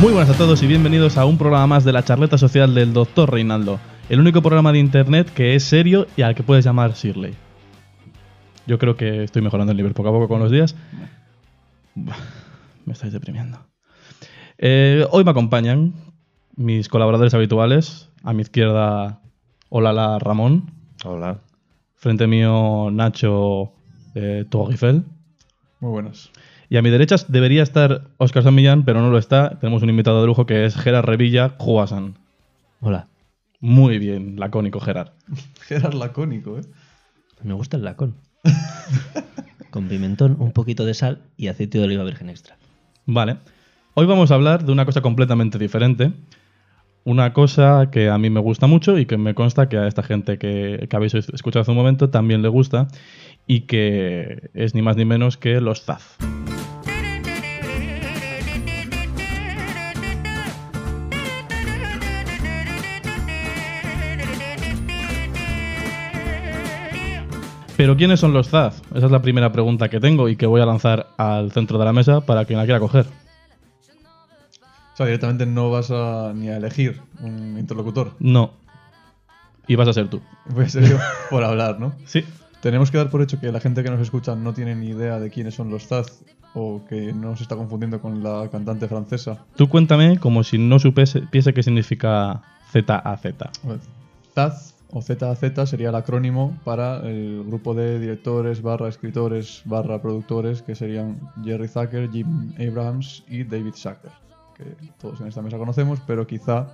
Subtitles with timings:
[0.00, 2.92] Muy buenas a todos y bienvenidos a un programa más de la charleta social del
[2.92, 3.32] Dr.
[3.32, 7.34] Reinaldo, el único programa de internet que es serio y al que puedes llamar Shirley.
[8.68, 10.76] Yo creo que estoy mejorando el nivel poco a poco con los días.
[11.96, 13.58] Me estáis deprimiendo.
[14.56, 15.94] Eh, hoy me acompañan
[16.54, 18.08] mis colaboradores habituales.
[18.22, 19.20] A mi izquierda,
[19.68, 20.70] Olala Ramón.
[21.04, 21.40] Hola.
[21.96, 23.72] Frente mío, Nacho
[24.14, 25.04] eh, Torrifel.
[25.80, 26.30] Muy buenas.
[26.70, 29.58] Y a mi derecha debería estar Oscar San Millán, pero no lo está.
[29.58, 32.18] Tenemos un invitado de lujo que es Gerard Revilla Juasan.
[32.80, 33.08] Hola.
[33.60, 35.12] Muy bien, lacónico Gerard.
[35.66, 36.62] Gerard lacónico, ¿eh?
[37.42, 38.16] Me gusta el lacón.
[39.70, 42.56] Con pimentón, un poquito de sal y aceite de oliva virgen extra.
[43.06, 43.38] Vale.
[43.94, 46.12] Hoy vamos a hablar de una cosa completamente diferente.
[47.04, 50.02] Una cosa que a mí me gusta mucho y que me consta que a esta
[50.02, 52.88] gente que, que habéis escuchado hace un momento también le gusta
[53.46, 56.18] y que es ni más ni menos que los ZAF.
[67.78, 68.80] Pero ¿quiénes son los ZAF?
[68.92, 71.84] Esa es la primera pregunta que tengo y que voy a lanzar al centro de
[71.84, 73.06] la mesa para quien la quiera coger.
[74.94, 78.14] O sea, directamente no vas a ni a elegir un interlocutor.
[78.18, 78.50] No.
[79.68, 80.20] Y vas a ser tú.
[80.46, 80.98] Voy a ser yo
[81.30, 81.94] por hablar, ¿no?
[82.04, 82.24] Sí.
[82.60, 85.20] Tenemos que dar por hecho que la gente que nos escucha no tiene ni idea
[85.20, 89.44] de quiénes son los Zaz o que no se está confundiendo con la cantante francesa.
[89.54, 92.42] Tú cuéntame como si no supiese qué significa
[92.72, 93.22] ZAZ.
[94.34, 100.62] Zaz o ZAZ sería el acrónimo para el grupo de directores, barra escritores, barra productores
[100.62, 104.12] que serían Jerry Zucker, Jim Abrahams y David Zucker,
[104.56, 104.64] que
[104.98, 106.68] todos en esta mesa conocemos, pero quizá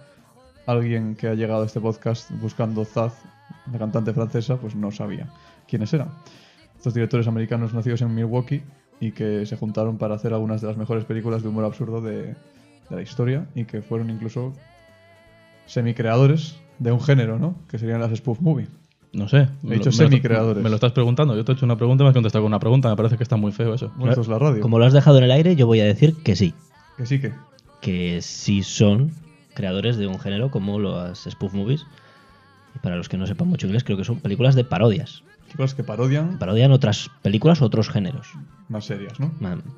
[0.67, 3.15] alguien que ha llegado a este podcast buscando Zaz,
[3.71, 5.29] la cantante francesa, pues no sabía
[5.67, 6.11] quiénes eran.
[6.77, 8.63] Estos directores americanos nacidos en Milwaukee
[9.01, 12.37] y que se juntaron para hacer algunas de las mejores películas de humor absurdo de,
[12.89, 14.53] de la historia y que fueron incluso
[15.67, 17.57] semicreadores de un género, ¿no?
[17.69, 18.67] Que serían las spoof movie.
[19.13, 19.49] No sé.
[19.65, 20.63] He dicho lo- semicreadores.
[20.63, 21.37] Me lo estás preguntando.
[21.37, 22.89] Yo te he hecho una pregunta y me has contestado con una pregunta.
[22.91, 23.93] Me parece que está muy feo eso.
[23.97, 24.61] Bueno, esto es la radio.
[24.61, 26.53] Como lo has dejado en el aire, yo voy a decir que sí.
[26.97, 27.33] Que sí que.
[27.81, 29.13] Que sí son
[29.55, 31.87] creadores de un género como las spoof movies.
[32.75, 35.23] Y para los que no sepan mucho inglés, creo que son películas de parodias.
[35.47, 38.33] Películas que parodian Parodian otras películas o otros géneros.
[38.69, 39.31] más serias, ¿no?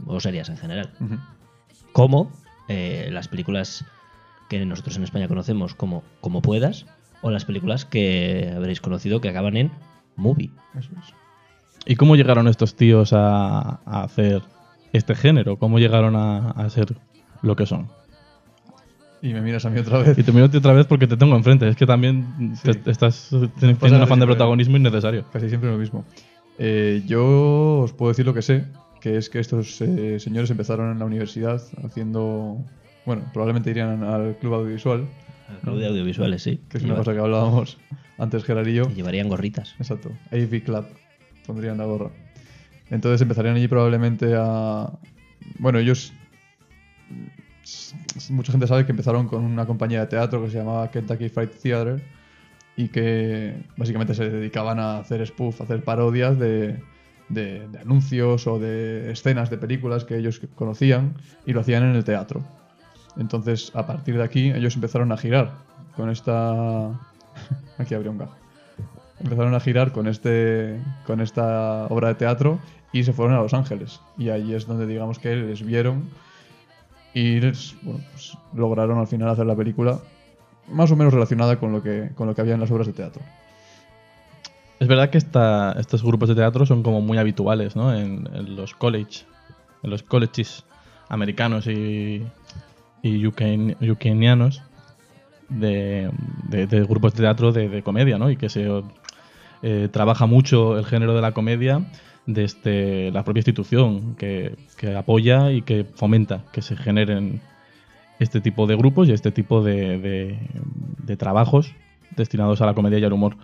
[0.06, 0.90] O series en general.
[1.92, 2.30] Como
[2.68, 3.84] eh, las películas
[4.48, 6.86] que nosotros en España conocemos como Como Puedas.
[7.22, 9.70] O las películas que habréis conocido que acaban en
[10.16, 10.50] movie.
[10.78, 11.14] Eso es.
[11.86, 14.42] ¿Y cómo llegaron estos tíos a, a hacer
[14.92, 15.56] este género?
[15.58, 16.94] ¿Cómo llegaron a, a ser
[17.42, 17.88] lo que son?
[19.22, 20.18] Y me miras a mí otra vez.
[20.18, 21.66] Y te miro a ti otra vez porque te tengo enfrente.
[21.68, 22.70] Es que también Sí.
[22.72, 24.26] te- estás teniendo Pasa un afán de siempre.
[24.26, 25.24] protagonismo innecesario.
[25.32, 26.04] Casi siempre lo mismo.
[26.58, 28.66] Eh, yo os puedo decir lo que sé,
[29.00, 32.58] que es que estos eh, señores empezaron en la universidad haciendo,
[33.06, 35.06] bueno, probablemente irían al club audiovisual,
[35.50, 36.60] El club de audiovisuales, sí.
[36.68, 37.78] que es una cosa que hablábamos
[38.18, 38.84] antes Gerard y yo.
[38.90, 39.74] y llevarían gorritas.
[39.78, 40.84] Exacto, AV Club,
[41.46, 42.10] pondrían la gorra.
[42.90, 44.90] Entonces empezarían allí probablemente a...
[45.58, 46.12] Bueno, ellos...
[48.30, 51.48] Mucha gente sabe que empezaron con una compañía de teatro que se llamaba Kentucky Fried
[51.62, 52.00] Theater
[52.76, 56.76] y que básicamente se dedicaban a hacer spoof, a hacer parodias de,
[57.28, 61.96] de- de anuncios o de escenas de películas que ellos conocían y lo hacían en
[61.96, 62.44] el teatro.
[63.18, 65.52] Entonces, a partir de aquí, ellos empezaron a girar
[65.96, 66.88] con esta...
[67.78, 68.34] Aquí habría un gajo.
[69.20, 72.58] Empezaron a girar con este con esta obra de teatro
[72.92, 74.00] y se fueron a Los Ángeles.
[74.18, 76.10] Y allí es donde digamos que les vieron
[77.14, 79.98] y les, bueno, pues, lograron al final hacer la película
[80.70, 82.92] más o menos relacionada con lo que con lo que había en las obras de
[82.92, 83.22] teatro.
[84.80, 87.94] Es verdad que esta- estos grupos de teatro son como muy habituales ¿no?
[87.94, 89.24] en, en los college,
[89.82, 90.64] en los colleges
[91.08, 92.22] americanos y,
[93.06, 93.18] y
[95.48, 96.10] de,
[96.48, 98.30] de- grupos de teatro de, de comedia, ¿no?
[98.30, 98.68] Y que se
[99.62, 101.84] eh, trabaja mucho el género de la comedia
[102.26, 107.40] desde la propia institución que, que apoya y que fomenta que se generen
[108.18, 109.62] este tipo de grupos y este tipo
[109.98, 110.38] de-
[111.04, 111.72] de trabajos
[112.16, 113.36] destinados a la comedia y al humor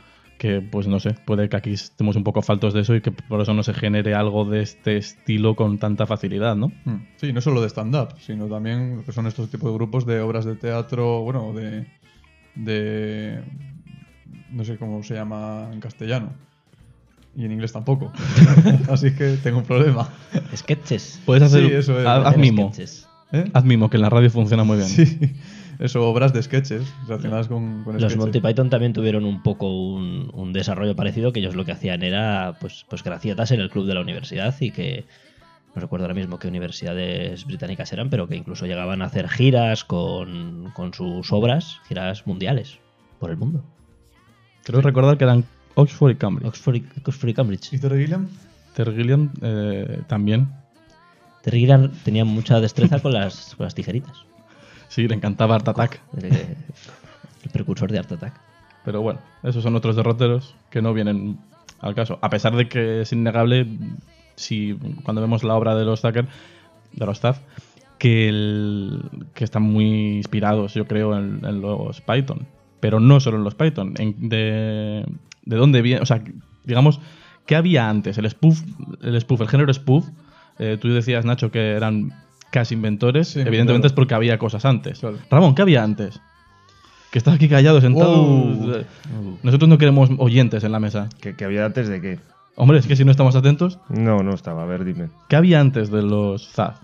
[0.43, 3.12] que pues no sé, puede que aquí estemos un poco faltos de eso y que
[3.12, 6.73] por eso no se genere algo de este estilo con tanta facilidad, ¿no?
[6.85, 6.97] Mm.
[7.17, 10.05] sí no solo de stand up sino también lo que son estos tipos de grupos
[10.05, 11.87] de obras de teatro bueno de
[12.56, 13.41] de
[14.50, 16.31] no sé cómo se llama en castellano
[17.37, 18.11] y en inglés tampoco
[18.91, 20.09] así que tengo un problema
[20.56, 21.21] Sketches.
[21.25, 22.05] Puedes hacer Sí, eso es.
[22.06, 23.09] haz, mimo, sketches.
[23.31, 23.45] ¿Eh?
[23.55, 24.88] haz mimo que en la radio funciona muy bien.
[24.88, 25.19] Sí,
[25.82, 28.17] eso, obras de sketches relacionadas con, con Los.
[28.17, 32.05] Monty Python también tuvieron un poco un, un desarrollo parecido, que ellos lo que hacían
[32.05, 35.05] era pues, pues gracietas en el club de la universidad y que
[35.75, 39.84] no recuerdo ahora mismo qué universidades británicas eran, pero que incluso llegaban a hacer giras
[39.84, 42.78] con, con sus obras, giras mundiales
[43.19, 43.64] por el mundo.
[44.62, 45.44] Creo recordar que eran
[45.75, 46.46] Oxford y Cambridge.
[46.46, 47.73] Oxford y, Oxford y Cambridge.
[47.73, 48.28] ¿Y Terry Gilliam?
[48.75, 50.49] Terry Gilliam eh, también.
[51.43, 54.26] Terry Gilliam tenía mucha destreza con las, con las tijeritas.
[54.93, 56.00] Sí, le encantaba Art Attack.
[56.23, 58.35] El, el precursor de Art Attack.
[58.85, 61.39] Pero bueno, esos son otros derroteros que no vienen
[61.81, 62.19] al caso.
[62.21, 63.67] A pesar de que es innegable,
[64.37, 66.27] si cuando vemos la obra de los Zucker,
[66.93, 67.39] de los Staff,
[67.99, 69.03] que, el-
[69.35, 72.47] que están muy inspirados, yo creo, en, en los Python.
[72.81, 73.95] Pero no solo en los Python.
[73.99, 75.06] En- de,
[75.45, 76.03] ¿De dónde viene?
[76.03, 76.23] O sea,
[76.65, 77.00] digamos,
[77.47, 78.19] ¿qué había antes?
[78.19, 78.61] El spoof,
[79.03, 80.06] el spoof, el género spoof.
[80.59, 82.12] eh, tú decías, Nacho, que eran
[82.52, 83.28] casi inventores.
[83.28, 83.87] Sí, Evidentemente claro.
[83.87, 85.00] es porque había cosas antes.
[85.00, 85.19] Claro.
[85.31, 86.20] Ramón, ¿qué había antes?
[87.10, 88.12] Que estás aquí callado, sentado.
[88.22, 88.72] Oh.
[88.75, 88.87] Eh,
[89.43, 91.08] Nosotros no queremos oyentes en la mesa.
[91.20, 92.20] ¿Que, que había antes de qué?
[92.54, 94.62] Hombre, es que si no estamos atentos, No, no estaba.
[94.62, 95.08] A ver, dime.
[95.28, 96.76] ¿qué había antes de los Zaz?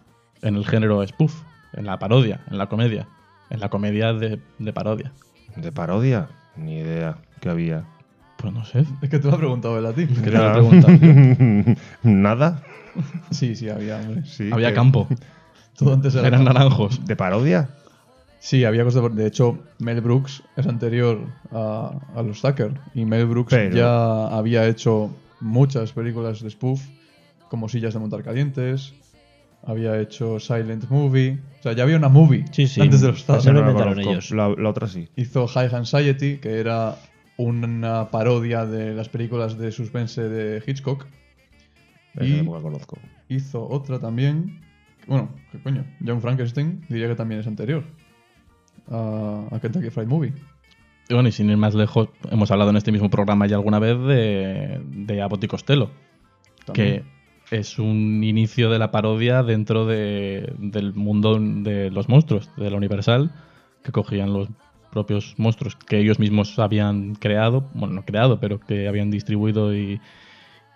[0.43, 1.35] En el género spoof,
[1.75, 3.07] en la parodia, en la comedia.
[3.51, 5.13] En la comedia de, de parodia.
[5.57, 6.29] ¿De parodia?
[6.57, 7.17] Ni idea.
[7.41, 7.85] ¿Qué había?
[8.37, 8.85] Pues no sé.
[9.03, 10.07] Es que te lo he preguntado él a ti.
[10.07, 11.77] ¿Qué te voy a preguntar?
[12.03, 12.63] ¿Nada?
[13.31, 14.25] Sí, sí, había, hombre.
[14.27, 15.09] Sí, Había que- campo.
[15.79, 17.05] Todo antes era Eran naranjos.
[17.07, 17.71] ¿De parodia?
[18.41, 19.09] Sí, había cosas de...
[19.11, 21.21] De hecho, Mel Brooks es anterior
[21.53, 22.73] a, a los Tucker.
[22.95, 25.11] Y Mel Brooks Pero- ya había hecho
[25.41, 26.81] muchas películas de spoof,
[27.49, 28.95] como Sillas de Montar Calientes.
[29.65, 31.39] Había hecho Silent Movie.
[31.59, 32.81] O sea, ya había una movie Sí, sí.
[32.81, 33.55] antes de los Esa Tucker.
[33.55, 34.31] no la lo ellos.
[34.31, 35.09] La, la otra sí.
[35.17, 36.97] Hizo High Anxiety, que era
[37.37, 41.07] una parodia de las películas de suspense de Hitchcock.
[42.21, 42.99] Y tampoco la conozco.
[43.29, 44.61] hizo otra también.
[45.09, 45.85] Bueno, ¿qué coño?
[46.07, 47.83] John Frankenstein diría que también es anterior
[48.91, 50.33] a, a Kentucky Fried Movie.
[51.09, 53.79] Y bueno, y sin ir más lejos, hemos hablado en este mismo programa ya alguna
[53.79, 55.91] vez de, de Abbott y Costello.
[56.67, 57.05] También.
[57.49, 62.71] que es un inicio de la parodia dentro de- del mundo de los monstruos, de
[62.71, 63.31] la Universal,
[63.83, 64.49] que cogían los
[64.93, 69.99] propios monstruos que ellos mismos habían creado, bueno, no creado, pero que habían distribuido y,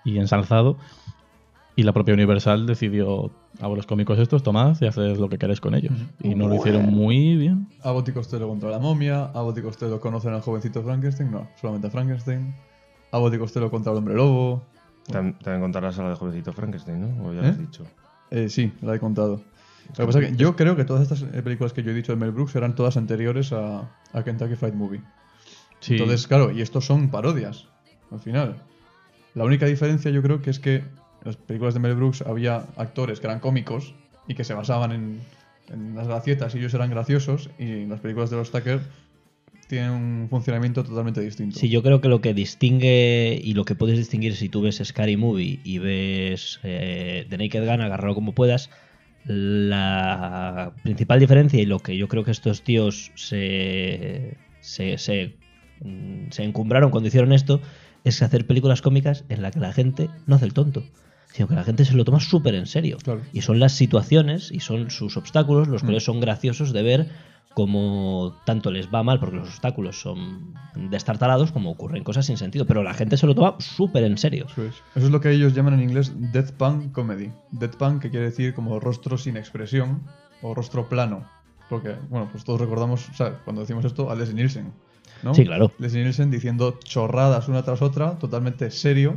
[0.07, 0.79] y ensalzado.
[1.75, 3.31] Y la propia Universal decidió,
[3.61, 5.95] a los cómicos estos, tomad y haced lo que queréis con ellos.
[6.21, 7.69] Y no lo hicieron muy bien.
[7.83, 9.25] Abbott y Costello contra la momia.
[9.35, 11.31] Abbott y Costello conocen al jovencito Frankenstein.
[11.31, 12.55] No, solamente a Frankenstein.
[13.11, 14.63] Abbott y Costello contra el hombre lobo.
[15.09, 17.27] Tam- También contarás a la de jovencito Frankenstein, ¿no?
[17.29, 17.61] O ya lo has ¿Eh?
[17.61, 17.85] dicho.
[18.31, 19.41] Eh, sí, la he contado.
[19.89, 21.95] Lo que pasa es que yo creo que todas estas eh, películas que yo he
[21.95, 25.01] dicho de Mel Brooks eran todas anteriores a, a Kentucky Fried Movie.
[25.81, 25.95] Sí.
[25.95, 27.67] Entonces, claro, y estos son parodias,
[28.11, 28.57] al final.
[29.35, 30.85] La única diferencia yo creo que es que
[31.23, 33.95] en las películas de Mel Brooks había actores que eran cómicos
[34.27, 35.21] y que se basaban en,
[35.69, 38.81] en las gracietas y ellos eran graciosos y en las películas de los Tucker
[39.69, 41.59] tienen un funcionamiento totalmente distinto.
[41.59, 44.83] Sí, yo creo que lo que distingue y lo que puedes distinguir si tú ves
[44.85, 48.69] Scary Movie y ves eh, The Naked Gun, agarrarlo como puedas,
[49.25, 55.37] la principal diferencia y lo que yo creo que estos tíos se, se, se,
[55.81, 57.61] mm, se encumbraron cuando hicieron esto
[58.05, 60.83] es hacer películas cómicas en las que la gente no hace el tonto,
[61.33, 62.99] sino que la gente se lo toma súper en serio.
[63.03, 63.23] Claro.
[63.33, 67.09] Y son las situaciones y son sus obstáculos los cuales son graciosos de ver
[67.55, 72.67] como tanto les va mal porque los obstáculos son destartalados como ocurren cosas sin sentido.
[72.67, 74.47] Pero la gente se lo toma súper en serio.
[74.51, 74.75] Eso es.
[74.95, 77.31] Eso es lo que ellos llaman en inglés deadpan comedy.
[77.51, 80.03] Deadpan que quiere decir como rostro sin expresión
[80.43, 81.27] o rostro plano.
[81.69, 84.73] Porque, bueno, pues todos recordamos, o sea, cuando decimos esto, a Leslie Nielsen.
[85.23, 85.35] ¿No?
[85.35, 85.71] Sí, claro.
[85.79, 89.17] Leslie Nielsen diciendo chorradas una tras otra, totalmente serio,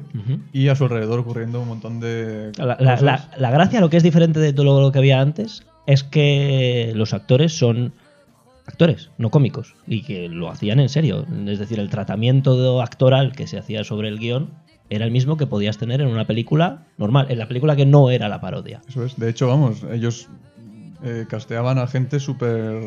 [0.54, 2.52] y a su alrededor ocurriendo un montón de.
[2.58, 3.02] La, la- cosas.
[3.02, 6.92] la- la gracia, lo que es diferente de todo lo que había antes, es que
[6.96, 7.94] los actores son
[8.68, 11.26] actores, no cómicos, y que lo hacían en serio.
[11.48, 14.50] Es decir, el tratamiento actoral que se hacía sobre el guion
[14.90, 18.10] era el mismo que podías tener en una película normal, en la película que no
[18.12, 18.82] era la parodia.
[18.88, 19.18] Eso es.
[19.20, 20.28] De hecho, vamos, ellos
[21.04, 22.82] eh, casteaban a gente súper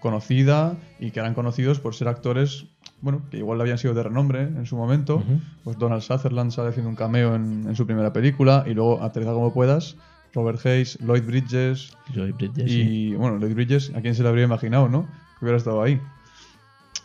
[0.00, 2.66] conocida y que eran conocidos por ser actores,
[3.00, 5.22] bueno, que igual habían sido de renombre en su momento.
[5.64, 9.32] Pues Donald Sutherland sale haciendo un cameo en, en su primera película y luego aterriza
[9.32, 9.96] como puedas.
[10.34, 12.80] Robert Hayes, Lloyd Bridges Joy Bridges, sí.
[12.80, 15.06] y, bueno, Lloyd Bridges, ¿a quién se le habría imaginado, no?
[15.38, 16.00] Que hubiera estado ahí.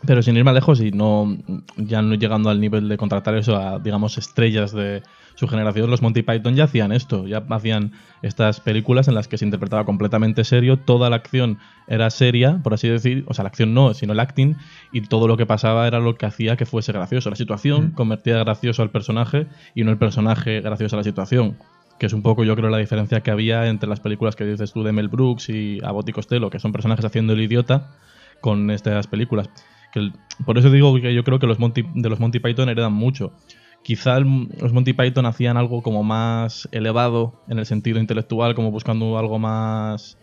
[0.06, 1.38] Pero sin ir más lejos y no
[1.78, 5.02] ya no llegando al nivel de contratar eso a, digamos, estrellas de
[5.36, 9.38] su generación, los Monty Python ya hacían esto, ya hacían estas películas en las que
[9.38, 11.58] se interpretaba completamente serio, toda la acción
[11.88, 14.56] era seria, por así decir, o sea, la acción no, sino el acting,
[14.92, 17.30] y todo lo que pasaba era lo que hacía que fuese gracioso.
[17.30, 17.92] La situación Mm.
[17.94, 21.58] convertía gracioso al personaje y no el personaje gracioso a la situación.
[21.98, 24.72] Que es un poco, yo creo, la diferencia que había entre las películas que dices
[24.74, 27.90] tú de Mel Brooks y Abbott y Costello, que son personajes haciendo el idiota,
[28.42, 29.50] con estas películas.
[29.94, 30.14] Que el-
[30.46, 33.32] por eso digo que yo creo que los Monty, de los Monty Python heredan mucho.
[33.84, 38.72] quizá el- los Monty Python hacían algo como más elevado en el sentido intelectual, como
[38.72, 40.18] buscando algo más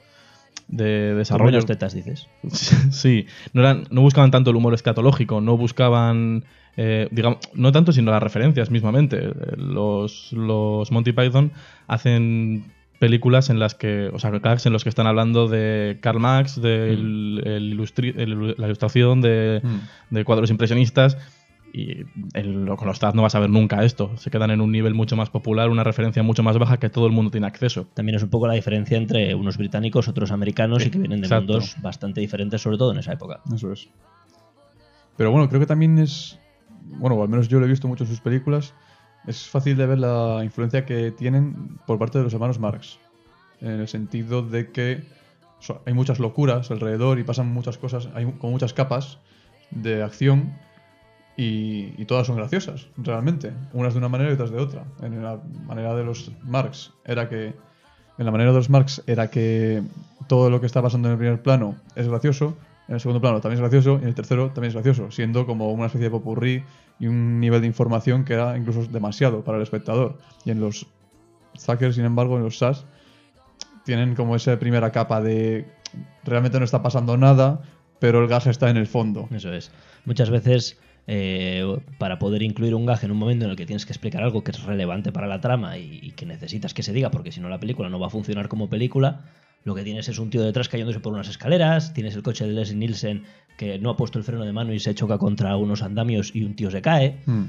[0.67, 1.45] de desarrollo.
[1.51, 2.27] buenas tetas, dices.
[2.91, 6.45] Sí, no, eran, no buscaban tanto el humor escatológico, no buscaban,
[6.79, 9.31] eh, digamos, no tanto sino las referencias mismamente.
[9.59, 11.53] Los, los Monty Python
[11.87, 12.65] hacen
[13.01, 16.61] películas en las que, o sea, gags en los que están hablando de Karl Marx,
[16.63, 20.15] de el- el ilustri- el- la ilustración, de, Mm.
[20.15, 21.17] de cuadros impresionistas.
[21.73, 22.05] Y
[22.35, 24.17] el- con los Taz no vas a ver nunca esto.
[24.17, 27.07] Se quedan en un nivel mucho más popular, una referencia mucho más baja que todo
[27.07, 27.87] el mundo tiene acceso.
[27.95, 31.21] También es un poco la diferencia entre unos británicos, otros americanos Sí, y que vienen
[31.21, 31.53] de exacto.
[31.53, 33.41] mundos bastante diferentes, sobre todo en esa época.
[33.55, 33.89] Eso es.
[35.17, 36.39] Pero bueno, creo que también es.
[36.99, 38.75] Bueno, o al menos yo lo he visto mucho en sus películas.
[39.27, 42.99] Es fácil de ver la influencia que tienen por parte de los hermanos Marx.
[43.61, 45.05] En el sentido de que
[45.85, 49.19] hay muchas locuras alrededor y pasan muchas cosas, hay como muchas capas
[49.71, 50.55] de acción
[51.37, 53.53] y, y todas son graciosas, realmente.
[53.73, 54.85] Unas de una manera y otras de otra.
[55.03, 57.55] En la manera de los Marx era que.
[58.19, 59.83] En la manera de los Marx era que
[60.29, 62.55] todo lo que está pasando en el primer plano es gracioso,
[62.91, 65.47] en el segundo plano también es gracioso y en el tercero también es gracioso, siendo
[65.47, 66.65] como una especie de popurrí
[66.99, 70.19] y un nivel de información que era incluso demasiado para el espectador.
[70.45, 70.89] Y en los
[71.57, 72.87] Zucker, sin embargo, en los SAS,
[73.85, 75.69] tienen como esa primera capa de
[76.25, 77.63] realmente no está pasando nada,
[78.01, 79.29] pero el gas está en el fondo.
[79.31, 79.71] Eso es.
[80.05, 81.65] Muchas veces, eh,
[81.99, 84.43] para poder incluir un gag en un momento en el que tienes que explicar algo
[84.43, 87.41] que es relevante para la trama y, y que necesitas que se diga, porque si
[87.41, 89.21] no la película no va a funcionar como película,
[89.65, 92.53] lo que tienes es un tío detrás cayéndose por unas escaleras, tienes el coche de
[92.53, 93.25] Leslie Nielsen
[93.59, 96.45] que no ha puesto el freno de mano y se choca contra unos andamios y
[96.45, 97.21] un tío se cae.
[97.27, 97.47] Hmm.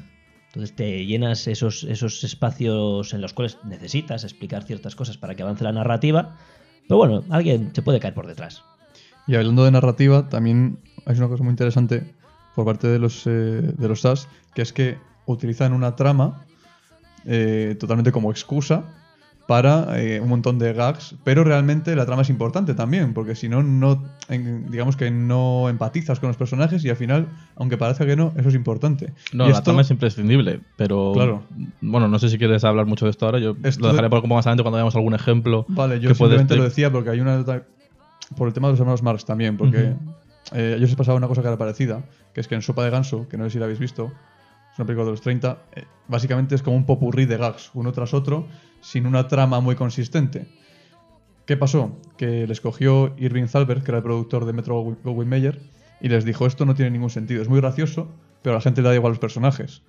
[0.48, 5.44] Entonces te llenas esos, esos espacios en los cuales necesitas explicar ciertas cosas para que
[5.44, 6.36] avance la narrativa.
[6.86, 8.62] Pero bueno, alguien se puede caer por detrás.
[9.28, 12.14] Y hablando de narrativa, también hay una cosa muy interesante
[12.54, 16.46] por parte de los, eh, de los SAS, que es que utilizan una trama
[17.24, 19.01] eh, totalmente como excusa
[19.48, 23.50] para eh, un montón de gags, pero realmente la trama es importante también, porque si
[23.50, 28.06] no, no en- digamos que no empatizas con los personajes y al final, aunque parezca
[28.06, 29.14] que no, eso es importante.
[29.34, 31.12] No, Y la esto- trama es imprescindible, pero.
[31.14, 31.44] Claro.
[31.82, 33.40] Bueno, no sé si quieres hablar mucho de esto ahora.
[33.40, 35.66] Yo Esto lo dejaré de- por un poco más adelante cuando veamos algún ejemplo.
[35.68, 37.44] Vale, yo que simplemente lo expli- decía porque hay una
[38.38, 40.56] por el tema de los hermanos Marx también, porque Ujú.
[40.56, 42.86] eh, a ellos les pasaba una cosa que era parecida, que es que en Sopa
[42.86, 44.14] de Ganso, que no sé si la habéis visto,
[44.82, 48.14] una película de los 30, eh, básicamente es como un popurrí de gags, uno tras
[48.14, 48.48] otro,
[48.82, 50.48] sin una trama muy consistente.
[51.46, 52.00] ¿Qué pasó?
[52.18, 55.62] Que les cogió Irving Thalberg, que era el productor de Metro Goldwyn Mayer,
[56.02, 58.10] y les dijo, esto no tiene ningún sentido, es muy gracioso,
[58.42, 59.84] pero a la gente le da igual los personajes.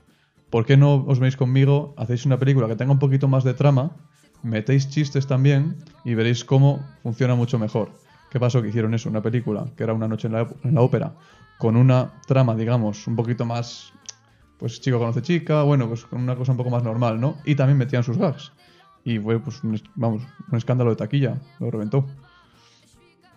[0.51, 3.55] ¿Por qué no os veis conmigo, hacéis una película que tenga un poquito más de
[3.55, 3.97] trama,
[4.43, 7.93] metéis chistes también y veréis cómo funciona mucho mejor?
[8.31, 8.61] ¿Qué pasó?
[8.61, 11.15] Que hicieron eso, una película, que era una noche en la, en la ópera,
[11.59, 13.92] con una trama, digamos, un poquito más,
[14.63, 17.37] pues chico conoce chica, bueno, pues con una cosa un poco más normal, ¿no?
[17.45, 18.53] Y también metían sus gags.
[19.05, 19.61] Y fue, pues,
[19.97, 22.07] vamos, un escándalo de taquilla, lo reventó.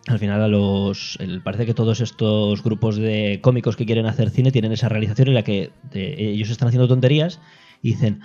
[0.06, 4.52] Al final a los parece que todos estos grupos de cómicos que quieren hacer cine
[4.52, 7.40] tienen esa realización en la que ellos están haciendo tonterías
[7.82, 8.22] y dicen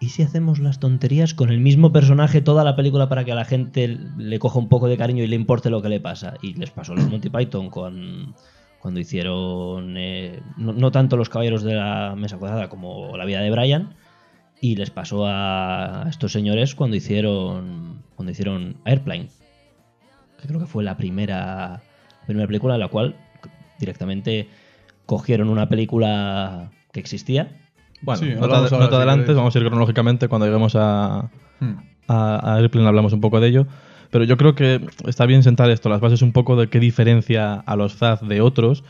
[0.00, 3.36] ¿y si hacemos las tonterías con el mismo personaje toda la película para que a
[3.36, 6.34] la gente le coja un poco de cariño y le importe lo que le pasa?
[6.42, 8.34] Y les pasó los Monty Python con
[8.82, 13.40] cuando hicieron eh, no, no tanto los caballeros de la mesa cuadrada como la vida
[13.40, 13.94] de Brian
[14.60, 19.28] y les pasó a estos señores cuando hicieron cuando hicieron Airplane
[20.40, 21.80] que creo que fue la primera,
[22.20, 23.14] la primera película en la cual
[23.78, 24.48] directamente
[25.06, 27.52] cogieron una película que existía.
[28.00, 31.30] Bueno, Sí, no, te, no adelantes, vamos a ir cronológicamente cuando lleguemos a,
[31.62, 31.74] Hmm.
[32.08, 33.66] a, a Airplane hablamos un poco de ello.
[34.12, 37.54] Pero yo creo que está bien sentar esto, las bases un poco de qué diferencia
[37.54, 38.84] a los Zaz de otros.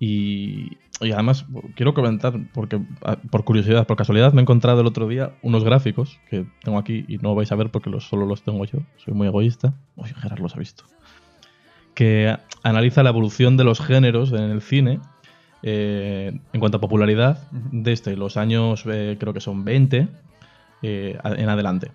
[0.00, 1.44] Y, y además
[1.74, 5.64] quiero comentar, porque a- por curiosidad, por casualidad, me he encontrado el otro día unos
[5.64, 8.78] gráficos que tengo aquí y no vais a ver porque los, solo los tengo yo.
[9.04, 9.74] Soy muy egoísta.
[9.96, 10.84] Oye, Gerard los ha visto.
[11.94, 15.00] Que analiza la evolución de los géneros en el cine
[15.64, 20.06] eh, en cuanto a popularidad desde los años, eh, creo que son 20
[20.82, 21.90] eh, en adelante.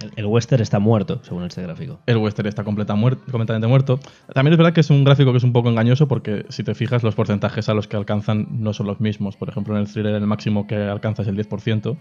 [0.00, 2.00] El, el western está muerto, según este gráfico.
[2.06, 4.00] El western está completa muer- completamente muerto.
[4.32, 6.74] También es verdad que es un gráfico que es un poco engañoso porque si te
[6.74, 9.36] fijas los porcentajes a los que alcanzan no son los mismos.
[9.36, 11.96] Por ejemplo, en el thriller el máximo que alcanza es el 10%,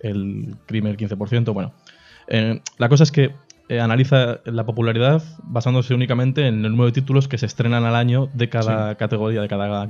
[0.00, 1.52] el crimen el 15%.
[1.52, 1.72] Bueno,
[2.28, 3.34] eh, la cosa es que
[3.68, 7.96] eh, analiza la popularidad basándose únicamente en el número de títulos que se estrenan al
[7.96, 9.88] año de cada categoría, de cada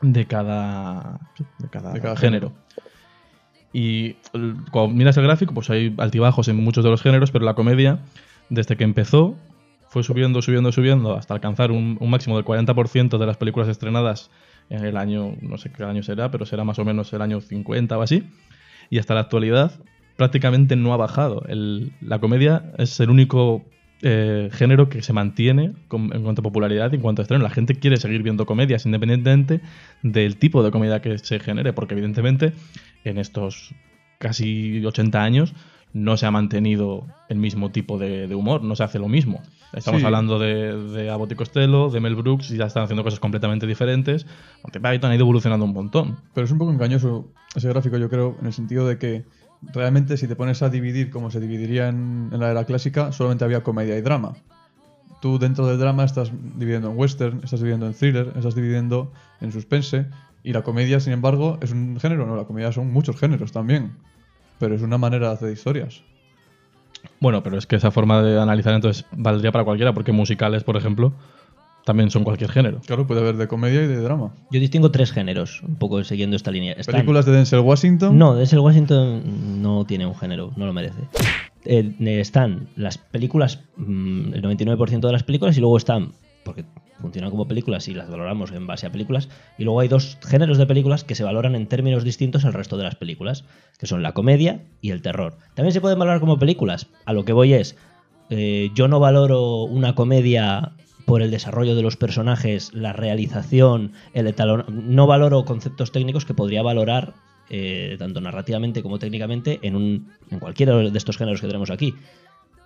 [0.00, 1.20] de cada
[1.58, 2.52] de cada, De cada género.
[3.72, 4.14] Y
[4.70, 8.00] cuando miras el gráfico, pues hay altibajos en muchos de los géneros, pero la comedia,
[8.48, 9.36] desde que empezó,
[9.88, 14.30] fue subiendo, subiendo, subiendo, hasta alcanzar un, máximo del 40% de las películas estrenadas
[14.70, 17.40] en el año, no sé qué año será, pero será más o menos el año
[17.40, 18.24] 50 o así.
[18.90, 19.72] y hasta la actualidad
[20.16, 21.44] prácticamente no ha bajado.
[22.00, 23.64] La comedia es el único
[24.02, 27.42] eh, género que se mantiene con- en cuanto a popularidad y en cuanto a estreno.
[27.42, 29.60] La gente quiere seguir viendo comedias independientemente
[30.02, 32.52] del tipo de comedia que se genere, porque evidentemente
[33.04, 33.74] en estos
[34.18, 35.54] casi 80 años
[35.94, 39.40] no se ha mantenido el mismo tipo de, de humor, no se hace lo mismo.
[39.72, 40.06] Estamos Sí.
[40.06, 43.66] hablando de, de Abbott y Costello, de Mel Brooks, y ya están haciendo cosas completamente
[43.66, 44.26] diferentes.
[44.62, 46.18] Monty Python ha ido evolucionando un montón.
[46.34, 49.24] Pero es un poco engañoso ese gráfico, yo creo, en el sentido de que
[49.62, 53.44] realmente si te pones a dividir como se dividiría en, en la era clásica, solamente
[53.44, 54.34] había comedia y drama.
[55.20, 59.50] Tú dentro del drama estás dividiendo en western, estás dividiendo en thriller, estás dividiendo en
[59.50, 60.06] suspense.
[60.44, 63.92] Y la comedia, sin embargo, es un género, no, la comedia son muchos géneros también.
[64.60, 66.02] Pero es una manera de hacer historias.
[67.20, 70.76] Bueno, pero es que esa forma de analizar entonces valdría para cualquiera, porque musicales, por
[70.76, 71.12] ejemplo,
[71.88, 72.80] también son cualquier género.
[72.86, 74.34] Claro, puede haber de comedia y de drama.
[74.50, 76.74] Yo distingo tres géneros, un poco siguiendo esta línea.
[76.74, 78.18] Están- Películas de Denzel Washington.
[78.18, 81.00] No, Denzel Washington no tiene un género, no lo merece.
[81.64, 86.12] Eh, están las películas, mm, el 99% de las películas, y luego están,
[86.44, 86.66] porque
[87.00, 90.58] funcionan como películas y las valoramos en base a películas, y luego hay dos géneros
[90.58, 93.44] de películas que se valoran en términos distintos al resto de las películas,
[93.78, 95.38] que son la comedia y el terror.
[95.54, 96.88] También se pueden valorar como películas.
[97.06, 97.76] A lo que voy es,
[98.30, 100.72] eh, yo no valoro una comedia
[101.08, 104.66] por el desarrollo de los personajes, la realización, el etalón.
[104.68, 107.14] No valoro conceptos técnicos que podría valorar
[107.48, 111.94] eh, tanto narrativamente como técnicamente en, un, en cualquiera de estos géneros que tenemos aquí.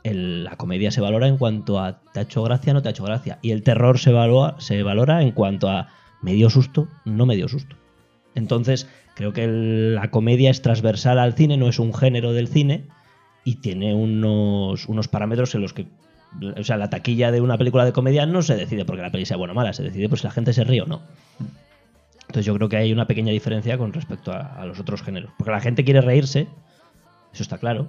[0.03, 3.05] La comedia se valora en cuanto a te ha hecho gracia, no te ha hecho
[3.05, 3.39] gracia.
[3.43, 7.37] Y el terror se, valora, se valora en cuanto a me dio susto, no me
[7.37, 7.77] dio susto.
[8.35, 12.89] Entonces, creo que la comedia es transversal al cine, no es un género del cine
[13.45, 15.87] y tiene unos, unos parámetros en los que.
[16.57, 19.27] O sea, la taquilla de una película de comedia no se decide porque la peli
[19.27, 21.03] sea buena o mala, se decide por si la gente se ríe o no.
[22.23, 25.31] Entonces, yo creo que hay una pequeña diferencia con respecto a, a los otros géneros.
[25.37, 26.47] Porque la gente quiere reírse,
[27.33, 27.89] eso está claro.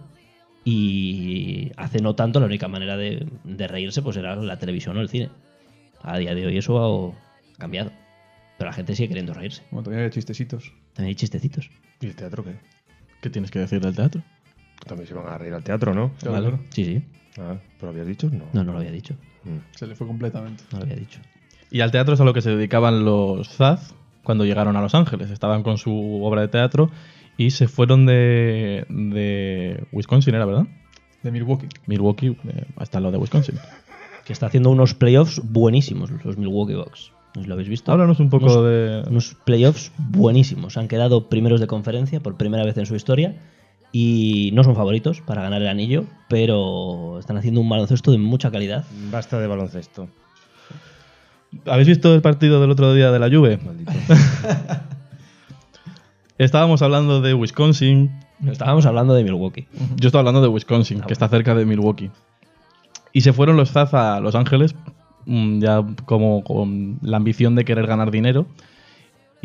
[0.65, 5.01] Y hace no tanto la única manera de, de reírse pues era la televisión o
[5.01, 5.29] el cine.
[6.01, 7.13] A día de hoy eso
[7.56, 7.91] ha cambiado.
[8.58, 9.62] Pero la gente sigue queriendo reírse.
[9.71, 10.71] Bueno, también hay chistecitos.
[10.93, 11.69] También hay chistecitos.
[12.01, 12.56] ¿Y el teatro qué?
[13.21, 14.21] ¿Qué tienes que decir del teatro?
[14.86, 16.12] También se van a reír al teatro, ¿no?
[16.21, 16.60] Claro.
[16.69, 17.01] Sí, sí.
[17.39, 18.30] Ah, ¿pero habías dicho?
[18.32, 18.46] No.
[18.54, 19.15] No, no lo había dicho.
[19.43, 19.58] Mm.
[19.76, 20.63] Se le fue completamente.
[20.72, 21.19] No lo había dicho.
[21.72, 23.93] Y al teatro es a lo que se dedicaban los Zaz
[24.24, 25.32] cuando llegaron a Los Ángeles.
[25.32, 26.91] Estaban con su obra de teatro
[27.38, 30.67] y se fueron de, de Wisconsin, ¿era verdad?
[31.24, 31.67] De Milwaukee.
[31.88, 33.56] Milwaukee, eh, hasta lo de Wisconsin.
[34.26, 37.12] Que está haciendo unos playoffs buenísimos los Milwaukee Bucks.
[37.36, 37.91] ¿Os lo habéis visto?
[37.91, 39.04] Háblanos un poco Unos- de...
[39.10, 40.78] unos playoffs buenísimos.
[40.78, 43.36] Han quedado primeros de conferencia por primera vez en su historia
[43.95, 48.49] y no son favoritos para ganar el anillo, pero están haciendo un baloncesto de mucha
[48.49, 48.84] calidad.
[49.12, 50.10] Basta de baloncesto.
[51.67, 53.60] ¿Habéis visto el partido del otro día de la Juve?
[53.63, 53.91] Maldito.
[56.39, 58.12] Estábamos hablando de Wisconsin.
[58.47, 59.67] Estábamos hablando de Milwaukee.
[59.97, 62.10] Yo estaba hablando de Wisconsin, que está cerca de Milwaukee.
[63.13, 64.75] Y se fueron los Zaz a Los Ángeles,
[65.27, 68.47] mm, ya como con la ambición de querer ganar dinero.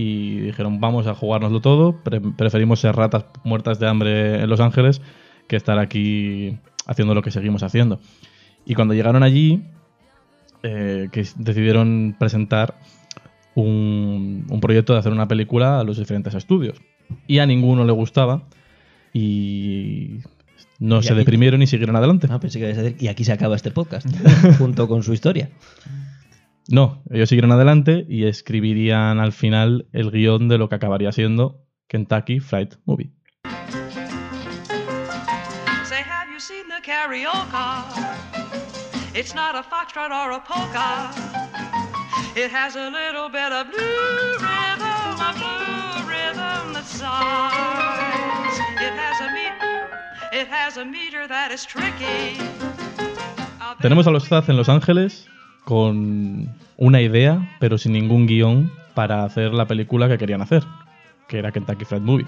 [0.00, 1.96] Y dijeron, vamos a jugárnoslo todo.
[2.04, 5.02] pre- preferimos ser ratas muertas de hambre en Los Ángeles
[5.48, 6.56] que estar aquí
[6.86, 7.98] haciendo lo que seguimos haciendo.
[8.64, 9.64] Y cuando llegaron allí,
[10.62, 12.76] eh, que decidieron presentar
[13.56, 16.80] un, un proyecto de hacer una película a los diferentes estudios.
[17.26, 18.44] Y a ninguno le gustaba.
[19.12, 20.18] Y
[20.78, 22.28] no Y se aquí- deprimieron y siguieron adelante.
[22.30, 24.06] Ah, pensé que ibas a decir, y aquí se acaba este podcast,
[24.58, 25.50] junto con su historia.
[26.70, 31.64] No, ellos siguieron adelante y escribirían al final el guion de lo que acabaría siendo
[31.86, 33.10] Kentucky Fried Movie.
[35.84, 37.86] Say, have you seen the carioca?
[39.14, 41.10] It's not a foxtrot or a polka.
[42.36, 48.58] It has a little bit of blue rhythm, a blue rhythm that sighs.
[48.76, 49.88] It has a meter,
[50.34, 52.38] it has a meter that is tricky.
[53.58, 55.30] A bit Tenemos a los Zaz en Los Ángeles
[55.68, 60.64] con una idea, pero sin ningún guion para hacer la película que querían hacer,
[61.28, 62.24] que era Kentucky Fried Movie.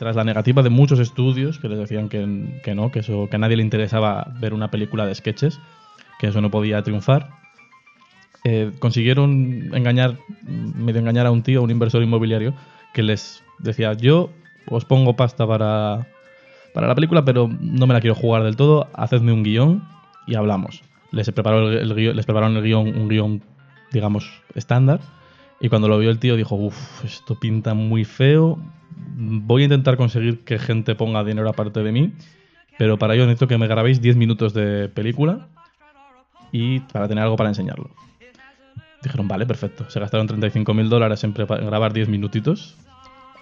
[0.00, 3.38] Tras la negativa de muchos estudios que les decían que, no, que, eso, que a
[3.38, 5.60] nadie le interesaba ver una película de sketches,
[6.18, 7.30] que eso no podía triunfar,
[8.42, 12.54] eh, consiguieron engañar, medio engañar a un tío, un inversor inmobiliario,
[12.92, 14.30] que les decía, yo
[14.68, 16.08] os pongo pasta para,
[16.74, 19.84] para la película, pero no me la quiero jugar del todo, hacedme un guion
[20.26, 20.82] y hablamos.
[21.14, 23.42] Les, preparó el, guión- les prepararon el guion, un guion,
[23.92, 25.00] digamos, estándar,
[25.60, 28.58] y cuando lo vio el tío dijo, uff, esto pinta muy feo,
[29.16, 32.12] voy a intentar conseguir que gente ponga dinero aparte de mí,
[32.78, 35.46] pero para ello necesito que me grabéis 10 minutos de película
[36.52, 37.90] y para tener algo para enseñarlo.
[39.02, 39.88] Dijeron, vale, perfecto.
[39.90, 42.76] Se gastaron 35 mil dólares en, grabar 10 minutitos.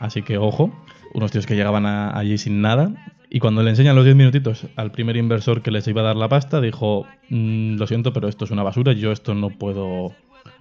[0.01, 0.73] Así que ojo,
[1.15, 2.91] unos tíos que llegaban allí sin nada.
[3.35, 6.17] Y cuando le enseñan los 10 minutitos al primer inversor que les iba a dar
[6.17, 10.13] la pasta, dijo, "Mm, lo siento, pero esto es una basura, yo esto no puedo,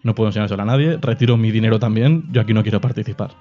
[0.04, 3.32] no puedo enseñárselo a nadie, retiro mi dinero también, yo aquí no quiero participar.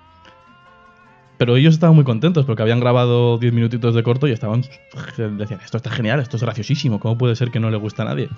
[1.38, 4.62] Pero ellos estaban muy contentos porque habían grabado 10 minutitos de corto y estaban.
[5.16, 8.07] Decían, esto está genial, esto es graciosísimo, ¿cómo puede ser que no le gusta a
[8.07, 8.29] nadie?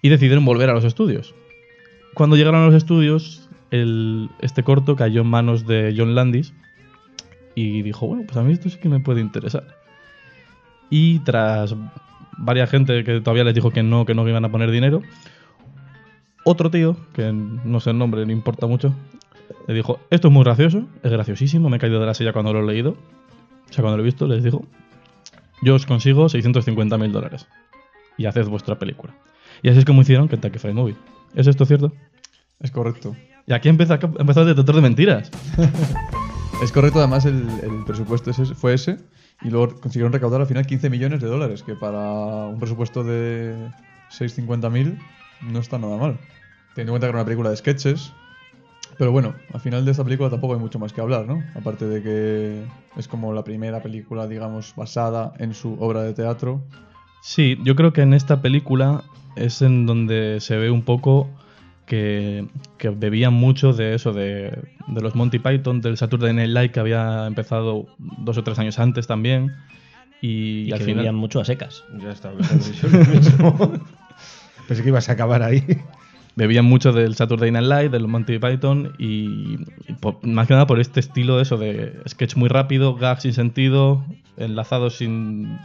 [0.00, 1.34] Y decidieron volver a los estudios.
[2.14, 6.54] Cuando llegaron a los estudios, este corto cayó en manos de John Landis
[7.56, 9.82] y dijo, bueno, pues a mí esto sí que me puede interesar.
[10.96, 11.74] Y tras
[12.38, 15.02] varias gente que todavía les dijo que no, que no iban a poner dinero,
[16.44, 18.94] otro tío, que no sé el nombre, no importa mucho,
[19.66, 22.52] le dijo, esto es muy gracioso, es graciosísimo, me he caído de la silla cuando
[22.52, 22.90] lo he leído.
[23.68, 24.64] O sea, cuando lo he visto, les digo,
[25.62, 27.48] yo os consigo 650 mil dólares
[28.16, 29.14] y haced vuestra película.
[29.62, 30.94] Y así es como hicieron Kentucky Fried Movie.
[31.34, 31.92] ¿Es esto cierto?
[32.60, 33.16] Es correcto.
[33.48, 35.30] Y aquí empieza, empezó el detector de mentiras.
[36.62, 38.96] Es correcto, además el, el presupuesto ese- fue ese
[39.42, 43.70] y luego consiguieron recaudar al final 15 millones de dólares, que para un presupuesto de
[44.10, 44.98] 650.000
[45.50, 46.18] no está nada mal.
[46.74, 48.12] Teniendo en cuenta que era una película de sketches.
[48.96, 51.42] Pero bueno, al final de esta película tampoco hay mucho más que hablar, ¿no?
[51.54, 52.64] Aparte de que
[52.96, 56.62] es como la primera película, digamos, basada en su obra de teatro.
[57.20, 59.02] Sí, yo creo que en esta película
[59.36, 61.28] es en donde se ve un poco
[61.86, 62.46] que,
[62.78, 66.80] que bebían mucho de eso, de, de los Monty Python, del Saturday Night Live que
[66.80, 69.52] había empezado dos o tres años antes también.
[70.20, 70.98] Y, Y, al que final.
[71.00, 71.84] vivían mucho a secas.
[72.00, 72.14] Ya
[73.12, 73.72] mismo.
[74.68, 75.62] Pensé que ibas a acabar ahí.
[76.36, 80.66] bebían mucho del Saturday Night Live, del Monty Python y, y por- más que nada
[80.66, 84.02] por este estilo de eso de sketch muy rápido, gag sin sentido,
[84.38, 85.58] enlazados sin,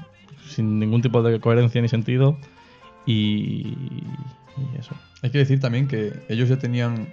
[0.49, 2.38] sin ningún tipo de coherencia ni sentido
[3.05, 3.73] y,
[4.58, 4.93] y eso.
[5.21, 7.08] Hay que decir también que ellos ya tenían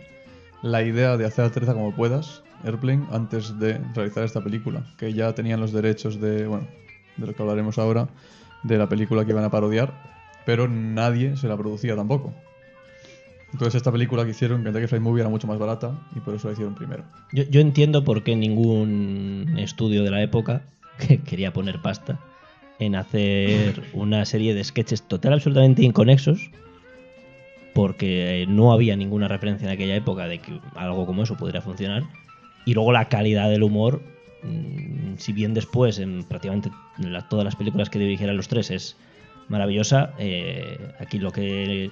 [0.63, 4.85] la idea de hacer Aterriza como puedas, Airplane, antes de realizar esta película.
[4.97, 6.67] Que ya tenían los derechos de, bueno,
[7.17, 8.09] de lo que hablaremos ahora,
[8.63, 9.93] de la película que iban a parodiar,
[10.45, 12.33] pero nadie se la producía tampoco.
[13.53, 16.49] Entonces esta película que hicieron, Kentucky Fried Movie, era mucho más barata y por eso
[16.49, 17.05] la hicieron primero.
[17.33, 20.63] Yo, yo entiendo por qué ningún estudio de la época
[20.99, 22.21] que quería poner pasta
[22.79, 26.51] en hacer una serie de sketches total absolutamente inconexos
[27.77, 31.61] porque eh, no había ninguna referencia en aquella época de que algo como eso pudiera
[31.61, 32.05] funcionar
[32.65, 34.01] y luego la calidad del humor
[34.43, 36.71] mm, si bien después en prácticamente
[37.29, 38.97] todas las películas que dirigieran los tres es
[39.49, 41.91] maravillosa eh, aquí lo que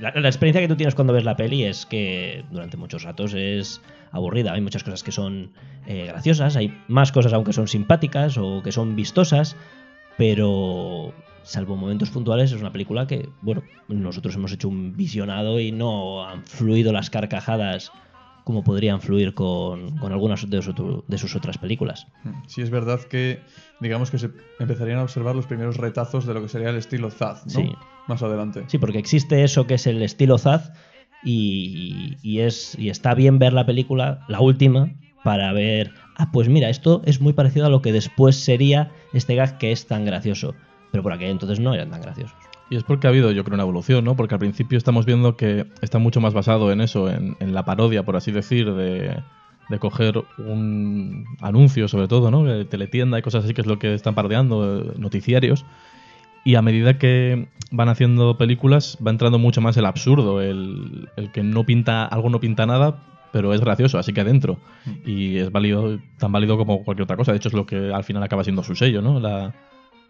[0.00, 3.32] la, la experiencia que tú tienes cuando ves la peli es que durante muchos ratos
[3.34, 3.80] es
[4.10, 4.54] aburrida.
[4.54, 5.52] Hay muchas cosas que son
[5.86, 9.54] eh, graciosas, hay más cosas aunque son simpáticas o que son vistosas,
[10.16, 15.72] pero salvo momentos puntuales es una película que, bueno, nosotros hemos hecho un visionado y
[15.72, 17.92] no han fluido las carcajadas
[18.44, 20.74] como podrían fluir con, con algunas de sus,
[21.06, 22.06] de sus otras películas.
[22.46, 23.40] Sí es verdad que,
[23.80, 27.10] digamos que se empezarían a observar los primeros retazos de lo que sería el estilo
[27.10, 27.52] Zaz, ¿no?
[27.52, 27.72] Sí.
[28.08, 28.64] Más adelante.
[28.66, 30.72] Sí, porque existe eso que es el estilo Zaz
[31.22, 36.48] y, y es, y está bien ver la película, la última, para ver, ah, pues
[36.48, 40.04] mira, esto es muy parecido a lo que después sería este gag que es tan
[40.04, 40.56] gracioso.
[40.92, 42.36] Pero por aquel entonces no eran tan graciosos.
[42.70, 44.14] Y es porque ha habido, yo creo, una evolución, ¿no?
[44.14, 47.64] Porque al principio estamos viendo que está mucho más basado en eso, en, en la
[47.64, 49.22] parodia, por así decir, de,
[49.68, 52.44] de coger un anuncio, sobre todo, ¿no?
[52.44, 55.64] De teletienda y cosas así, que es lo que están parodiando, eh, noticiarios.
[56.44, 61.30] Y a medida que van haciendo películas, va entrando mucho más el absurdo, el, el
[61.30, 63.02] que no pinta, algo no pinta nada,
[63.32, 64.58] pero es gracioso, así que adentro.
[65.06, 67.32] Y es válido, tan válido como cualquier otra cosa.
[67.32, 69.20] De hecho, es lo que al final acaba siendo su sello, ¿no?
[69.20, 69.54] La,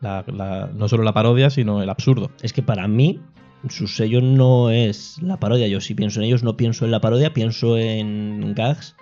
[0.03, 2.31] la- no solo la parodia, sino el absurdo.
[2.43, 3.21] Es que para mí,
[3.69, 5.69] su sello no es la parodia.
[5.69, 8.97] Yo si pienso en ellos, no pienso en la parodia, pienso en gags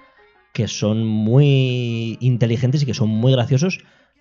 [0.53, 3.79] que son muy inteligentes y que son muy graciosos.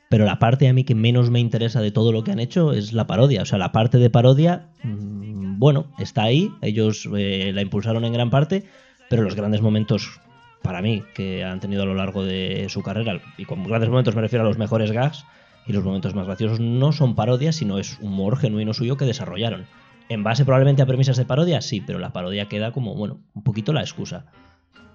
[0.10, 2.74] Pero la parte a mí que menos me interesa de todo lo que han hecho
[2.74, 3.44] es la parodia.
[3.44, 6.52] O sea, la parte de parodia, mm, bueno, está ahí.
[6.62, 8.64] Ellos eh, la impulsaron en gran parte.
[9.10, 10.20] Pero los grandes momentos,
[10.62, 14.16] para mí, que han tenido a lo largo de su carrera, y con grandes momentos
[14.16, 15.26] me refiero a los mejores gags,
[15.70, 19.66] y los momentos más graciosos no son parodias, sino es humor genuino suyo que desarrollaron.
[20.10, 23.44] En base probablemente a premisas de parodia, sí, pero la parodia queda como, bueno, un
[23.44, 24.26] poquito la excusa.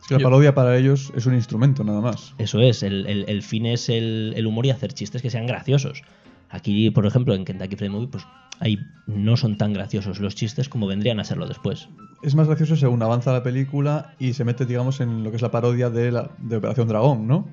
[0.00, 2.34] Es que la parodia para ellos es un instrumento nada más.
[2.38, 5.46] Eso es, el, el- el fin es el, el humor y hacer chistes que sean
[5.46, 6.02] graciosos.
[6.50, 8.26] Aquí, por ejemplo, en Kentucky Fried Movie, pues
[8.60, 11.88] ahí no son tan graciosos los chistes como vendrían a serlo después.
[12.22, 15.42] Es más gracioso según avanza la película y se mete, digamos, en lo que es
[15.42, 17.48] la parodia de, la, de Operación Dragón, ¿no?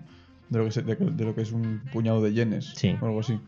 [0.51, 2.95] De lo, que se- de, de lo que es un puñado de yenes Sí.
[3.01, 3.39] o algo así.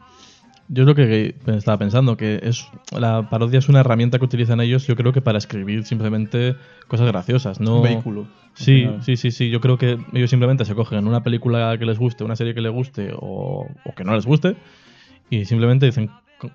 [0.69, 2.65] Yo es lo que estaba pensando, que es
[2.97, 6.55] la parodia es una herramienta que utilizan ellos, yo creo que para escribir simplemente
[6.87, 8.27] cosas graciosas, no Un vehículo.
[8.55, 9.49] Sí, sí, sí, sí.
[9.49, 12.61] Yo creo que ellos simplemente se cogen una película que les guste, una serie que
[12.61, 14.55] les guste o, o que no les guste
[15.29, 16.51] y simplemente dicen, "Co-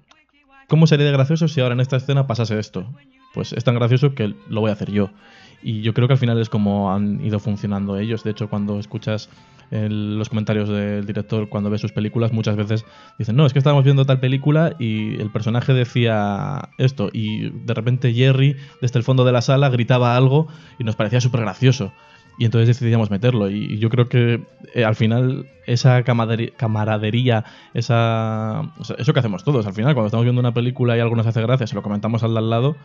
[0.68, 2.87] ¿cómo sería de gracioso si ahora en esta escena pasase esto?
[3.34, 5.11] Pues es tan gracioso que lo voy a hacer yo.
[5.62, 8.24] Y yo creo que al final es como han ido funcionando ellos.
[8.24, 9.28] De hecho, cuando escuchas
[9.70, 12.85] el- los comentarios del director, cuando ves sus películas, muchas veces
[13.18, 17.11] dicen, no, es que estábamos viendo tal película y el personaje decía esto.
[17.12, 21.20] Y de repente Jerry, desde el fondo de la sala, gritaba algo y nos parecía
[21.20, 21.92] súper gracioso.
[22.38, 23.50] Y entonces decidíamos meterlo.
[23.50, 28.62] Y, yo creo que eh, al final esa camaradería, esa,
[28.96, 31.42] eso que hacemos todos, al final cuando estamos viendo una película y algo nos hace
[31.42, 32.76] gracia, se lo comentamos al de al lado,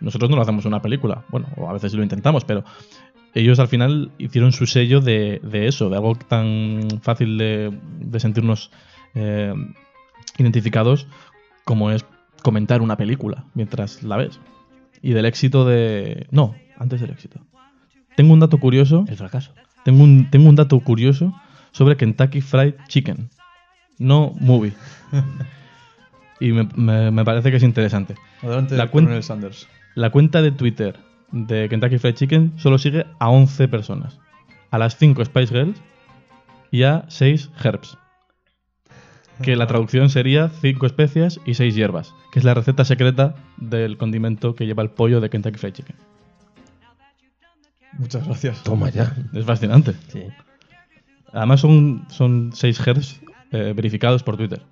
[0.00, 1.24] nosotros no lo hacemos una película.
[1.28, 2.64] Bueno, o a veces lo intentamos, pero
[3.34, 8.20] ellos al final hicieron su sello de, de eso, de algo tan fácil de, de
[8.20, 8.70] sentirnos
[9.14, 9.52] eh,
[10.38, 11.06] identificados
[11.64, 12.04] como es
[12.42, 14.40] comentar una película mientras la ves.
[15.02, 16.26] Y del éxito de...
[16.30, 17.40] No, antes del éxito.
[18.16, 19.04] Tengo un dato curioso.
[19.08, 19.54] El fracaso.
[19.84, 21.34] Tengo un, tengo un dato curioso
[21.72, 23.30] sobre Kentucky Fried Chicken.
[23.98, 24.72] No movie.
[26.40, 28.14] y me, me- me parece que es interesante.
[28.42, 29.68] Adelante, La cuen- Sanders.
[29.94, 30.98] La cuenta de Twitter
[31.32, 34.18] de Kentucky Fried Chicken solo sigue a 11 personas.
[34.70, 35.80] A las 5 Spice Girls
[36.70, 37.98] y a 6 Herbs.
[39.42, 42.14] Que la traducción sería 5 especias y 6 hierbas.
[42.32, 45.96] Que es la receta secreta del condimento que lleva el pollo de Kentucky Fried Chicken.
[47.98, 48.62] Muchas gracias.
[48.62, 49.16] Toma ya.
[49.32, 49.94] Es fascinante.
[50.08, 50.24] Sí.
[51.32, 53.20] Además son, son 6 Herbs
[53.52, 54.62] eh, verificados por Twitter.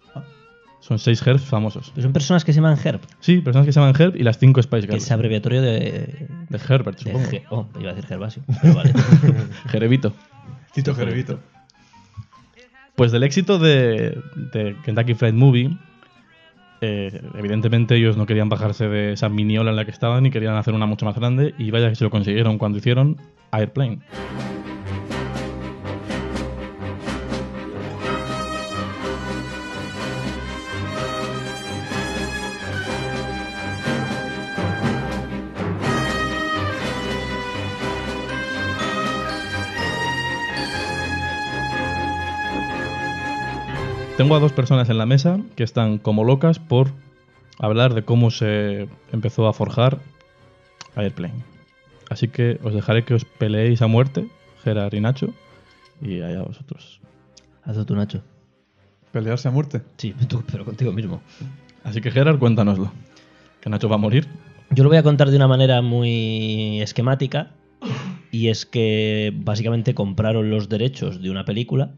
[0.80, 1.92] Son 6 Herbs famosos.
[2.00, 4.62] Son personas que se llaman Herb, Sí, personas que se llaman Herb y las 5
[4.62, 5.04] Spice que Girls.
[5.04, 6.28] es abreviatorio de.
[6.48, 7.28] De Herbert, de supongo.
[7.30, 8.42] Ge- oh, iba a decir Gervasio.
[8.62, 8.92] pero vale.
[9.70, 10.12] Jerebito.
[10.72, 11.40] Tito Jerevito.
[12.94, 14.18] Pues del éxito de,
[14.52, 15.76] de Kentucky Fried Movie,
[16.80, 20.56] eh, evidentemente ellos no querían bajarse de esa miniola en la que estaban y querían
[20.56, 23.16] hacer una mucho más grande y vaya que se lo consiguieron cuando hicieron
[23.52, 23.98] Airplane.
[44.18, 46.88] Tengo a dos personas en la mesa que están como locas por
[47.61, 50.00] hablar de cómo se empezó a forjar
[50.96, 51.44] Airplane.
[52.11, 54.26] Así que os dejaré que os peleéis a muerte,
[54.64, 55.33] Gerard y Nacho,
[56.02, 57.00] y allá vosotros.
[57.62, 58.24] Hazlo tú, Nacho.
[59.12, 59.83] Pelearse a muerte.
[59.98, 61.22] Sí, tú, pero contigo mismo.
[61.85, 62.90] Así que Gerard, cuéntanoslo.
[63.61, 64.26] Que Nacho va a morir.
[64.70, 67.52] Yo lo voy a contar de una manera muy esquemática.
[68.33, 71.92] Y es que básicamente compraron los derechos de una película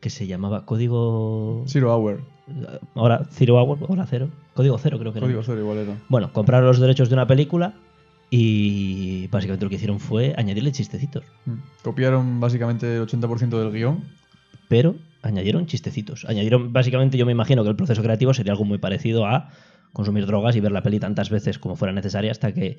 [0.00, 1.64] que se llamaba Código.
[1.66, 2.20] Zero Hour.
[2.94, 4.28] Ahora Zero Hour, hora cero.
[4.54, 5.26] Código cero, creo que era.
[5.26, 5.96] Código cero igual era.
[6.08, 7.74] Bueno, compraron los derechos de una película
[8.30, 11.24] y básicamente lo que hicieron fue añadirle chistecitos.
[11.46, 11.54] Mm.
[11.82, 14.04] Copiaron básicamente el 80% del guion.
[14.68, 16.24] Pero añadieron chistecitos.
[16.26, 19.50] Añadieron, básicamente, yo me imagino que el proceso creativo sería algo muy parecido a
[19.92, 22.78] consumir drogas y ver la peli tantas veces como fuera necesaria hasta que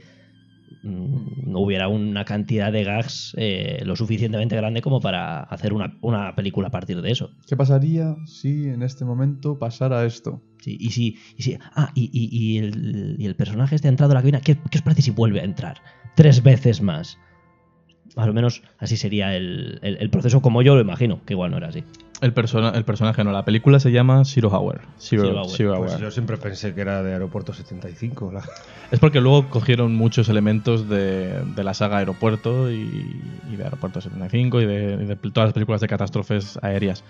[0.84, 6.36] no hubiera una cantidad de gags eh, lo suficientemente grande como para hacer una, una
[6.36, 7.32] película a partir de eso.
[7.48, 10.42] ¿Qué pasaría si en este momento pasara esto?
[10.62, 13.92] Sí, y si, y si- ah, y, y- y el, y el personaje este ha
[13.92, 15.82] entrado a la cabina, ¿qué, qué os parece si vuelve a entrar?
[16.16, 17.18] Tres veces más.
[18.16, 21.52] Más o menos así sería el, el- el proceso como yo lo imagino, que igual
[21.52, 21.84] no era así.
[22.22, 24.82] El, persona, el personaje no, la película se llama Zero Hour.
[25.00, 25.50] Zero, Zero Hour.
[25.50, 28.32] Zero Pues yo siempre pensé que era de Aeropuerto 75.
[28.32, 28.44] la-
[28.92, 34.02] Es porque luego cogieron muchos elementos de, de la saga Aeropuerto y, y de Aeropuerto
[34.02, 37.04] 75 y de, y de todas las películas de catástrofes aéreas.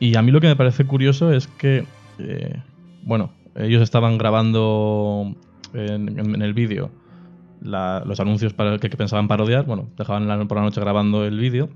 [0.00, 1.84] Y a mí lo que me parece curioso es que,
[2.18, 2.54] eh,
[3.02, 5.34] bueno, ellos estaban grabando
[5.74, 6.90] en, en- en el vídeo
[7.60, 11.38] los anuncios para que, que pensaban parodiar, bueno, dejaban la- por la noche grabando el
[11.38, 11.68] vídeo.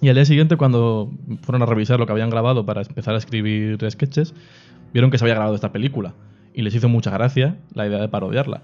[0.00, 1.10] Y al día siguiente, cuando
[1.42, 4.34] fueron a revisar lo que habían grabado para empezar a escribir sketches,
[4.92, 6.14] vieron que se había grabado esta película.
[6.52, 8.62] Y les hizo mucha gracia la idea de parodiarla.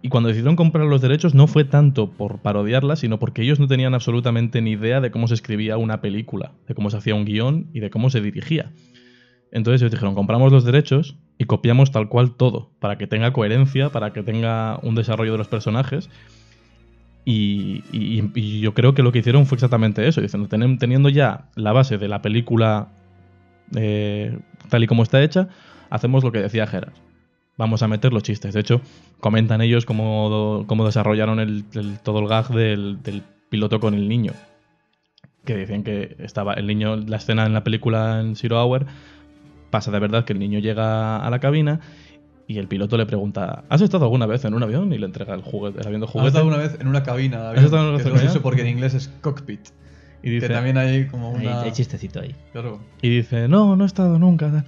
[0.00, 3.66] Y cuando decidieron comprar los derechos no fue tanto por parodiarla, sino porque ellos no
[3.66, 7.24] tenían absolutamente ni idea de cómo se escribía una película, de cómo se hacía un
[7.24, 8.72] guion y de cómo se dirigía.
[9.50, 13.90] Entonces ellos dijeron, compramos los derechos y copiamos tal cual todo, para que tenga coherencia,
[13.90, 16.10] para que tenga un desarrollo de los personajes.
[17.30, 21.50] Y, y- yo creo que lo que hicieron fue exactamente eso, diciendo, "Tenem- teniendo ya
[21.56, 22.88] la base de la película
[23.76, 24.38] eh,
[24.70, 25.48] tal y como está hecha,
[25.90, 26.94] hacemos lo que decía Gerard.
[27.58, 28.54] Vamos a meter los chistes.
[28.54, 28.80] De hecho,
[29.20, 31.66] comentan ellos cómo, cómo desarrollaron
[32.02, 34.32] todo el gag del, piloto con el niño.
[35.44, 38.86] Que decían que estaba el niño, la escena en la película en Zero Hour,
[39.68, 41.80] pasa de verdad que el niño llega a la cabina
[42.48, 44.90] y el piloto le pregunta, ¿has estado alguna vez en un avión?
[44.94, 46.28] Y le entrega el juguete, el avión de ¿Has juguete.
[46.28, 47.36] estado alguna vez en una cabina?
[47.36, 47.64] de ¿Has avión?
[47.66, 48.20] estado en una cabina?
[48.20, 49.60] gracioso porque en inglés es cockpit.
[50.22, 51.60] Y dice, que también hay como una...
[51.60, 52.34] hay chistecito ahí.
[52.52, 52.80] Claro.
[53.02, 54.64] y dice, no, no he estado nunca.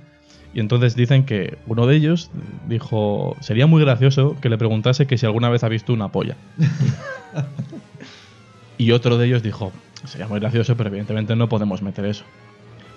[0.53, 2.31] Y entonces dicen que uno de ellos
[2.69, 6.37] dijo, sería muy gracioso que le preguntase que si alguna vez ha visto una polla.
[8.77, 9.73] y otro de ellos dijo,
[10.05, 12.25] sería muy gracioso, pero evidentemente no podemos meter eso.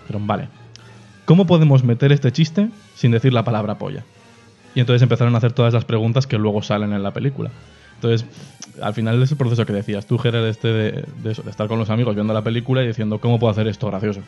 [0.07, 0.49] Pero vale,
[1.23, 4.03] ¿cómo podemos meter este chiste sin decir la palabra polla?
[4.75, 7.51] Y entonces empezaron a hacer todas las preguntas que luego salen en la película.
[7.95, 8.27] Entonces,
[8.81, 11.79] al final es el proceso que decías tú, Gerard, este de, eso, de estar con
[11.79, 14.21] los amigos viendo la película y diciendo, ¿cómo puedo hacer esto gracioso?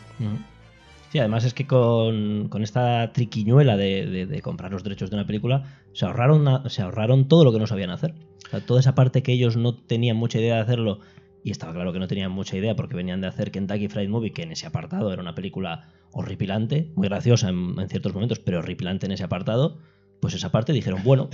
[1.12, 6.06] Sí, además es que con, esta triquiñuela de, comprar los derechos de una película, se
[6.06, 8.14] ahorraron, se ahorraron todo lo que no sabían hacer.
[8.46, 11.00] O sea, toda esa parte que ellos no tenían mucha idea de hacerlo,
[11.44, 14.32] y estaba claro que no tenían mucha idea porque venían de hacer Kentucky Fried Movie,
[14.32, 19.06] que en ese apartado era una película horripilante, muy graciosa en ciertos momentos, pero horripilante
[19.06, 19.78] en ese apartado,
[20.26, 21.30] pues esa parte dijeron, bueno,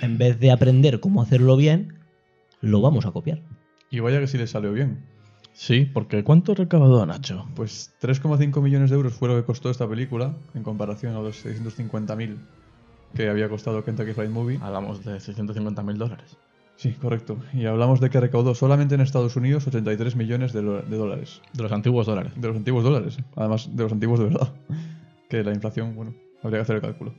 [0.00, 2.00] en vez de aprender cómo hacerlo bien,
[2.60, 3.40] lo vamos a copiar.
[3.88, 5.04] Y vaya que sí le salió bien.
[5.52, 7.46] Sí, porque ¿cuánto recaudó Nacho?
[7.54, 11.46] Pues 3,5 millones de euros fue lo que costó esta película en comparación a los
[11.46, 12.36] 650.000
[13.14, 14.58] que había costado Kentucky Fried Movie.
[14.60, 16.36] Hablamos de 650 mil dólares.
[16.74, 17.38] Sí, correcto.
[17.52, 21.42] Y hablamos de que recaudó solamente en Estados Unidos 83 millones de, de dólares.
[21.52, 22.32] De los antiguos dólares.
[22.34, 23.18] De los antiguos dólares.
[23.36, 24.52] Además, de los antiguos de verdad.
[25.28, 27.14] Que la inflación, bueno, habría que hacer el cálculo.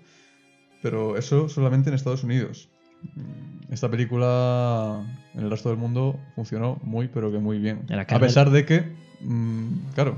[0.83, 2.69] Pero eso solamente en Estados Unidos.
[3.15, 5.01] Mm, Esta película
[5.33, 7.87] en el resto del mundo funcionó muy, pero que muy bien.
[8.07, 10.17] A pesar de que, mm, claro,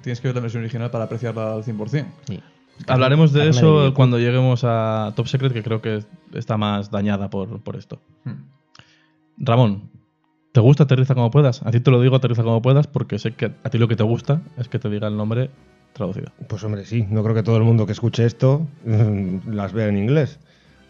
[0.00, 2.06] tienes que ver la versión original para apreciarla al 100%.
[2.26, 2.40] Sí.
[2.88, 7.62] Hablaremos de eso cuando lleguemos a Top Secret, que creo que está más dañada por,
[7.62, 8.00] por esto.
[8.24, 8.44] Hmm.
[9.38, 9.90] Ramón,
[10.52, 11.62] ¿te gusta Aterriza como puedas?
[11.62, 13.96] A ti te lo digo Aterriza como puedas porque sé que a ti lo que
[13.96, 15.50] te gusta es que te diga el nombre
[15.96, 16.30] traducido.
[16.48, 17.06] Pues hombre, sí.
[17.10, 20.38] No creo que todo el mundo que escuche esto mm, las vea en inglés.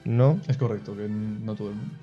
[0.04, 0.38] No.
[0.46, 1.94] Es correcto, que no todo el mundo.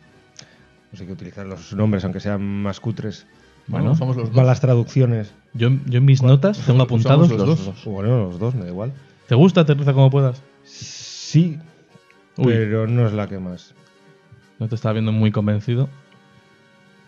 [0.90, 3.26] Pues hay que utilizar los nombres, aunque sean más cutres.
[3.68, 4.36] Bueno, somos los dos.
[4.36, 5.34] Malas traducciones.
[5.54, 7.86] Yo, yo en mis notas tengo apuntados los los dos.
[7.86, 8.94] Bueno, los dos, me da igual.
[9.28, 10.44] ¿Te gusta Aterriza como puedas?
[10.64, 11.58] Sí,
[12.38, 12.46] Uy.
[12.48, 13.74] pero no es la que más.
[14.60, 15.90] No te estaba viendo muy convencido.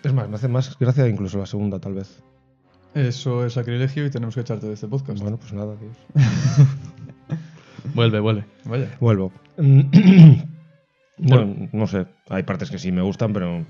[0.04, 2.24] Es más, me hace más gracia incluso la segunda, tal vez.
[2.96, 5.22] Eso es sacrilegio y tenemos que echarte de este podcast.
[5.22, 5.90] Bueno, pues nada, tío.
[7.94, 8.46] Vuelve, vuelve.
[8.64, 8.90] Vaya.
[9.00, 9.32] Vuelvo.
[11.18, 12.08] bueno, no sé.
[12.30, 13.66] Hay partes que sí me gustan, pero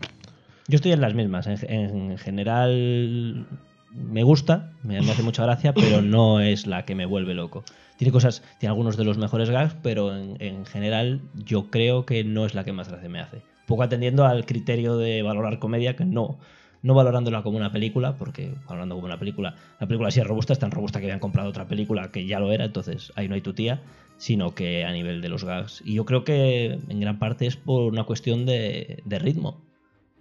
[0.68, 1.48] Yo estoy en las mismas.
[1.48, 3.48] En, en general
[3.92, 7.64] me gusta, me, me hace mucha gracia, pero no es la que me vuelve loco.
[7.98, 12.24] Tiene cosas, tiene algunos de los mejores gags, pero en, en general yo creo que
[12.24, 13.38] no es la que más gracia me hace.
[13.38, 16.38] Un poco atendiendo al criterio de valorar comedia, que no,
[16.86, 20.54] no valorándola como una película, porque valorando como una película, la película sí es robusta,
[20.54, 23.36] es tan robusta que habían comprado otra película que ya lo era, entonces ahí no
[23.36, 23.82] hay tu tía,
[24.18, 25.82] sino que a nivel de los gags.
[25.84, 29.66] Y yo creo que en gran parte es por una cuestión de, de ritmo.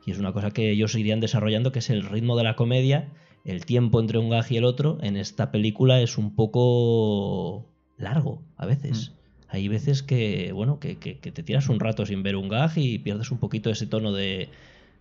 [0.07, 3.13] Y es una cosa que ellos irían desarrollando, que es el ritmo de la comedia,
[3.45, 4.99] el tiempo entre un gag y el otro.
[5.03, 9.13] En esta película es un poco largo a veces.
[9.49, 12.73] Hay veces que, bueno, que, que- que te tiras un rato sin ver un gag
[12.77, 14.49] y pierdes un poquito ese tono de,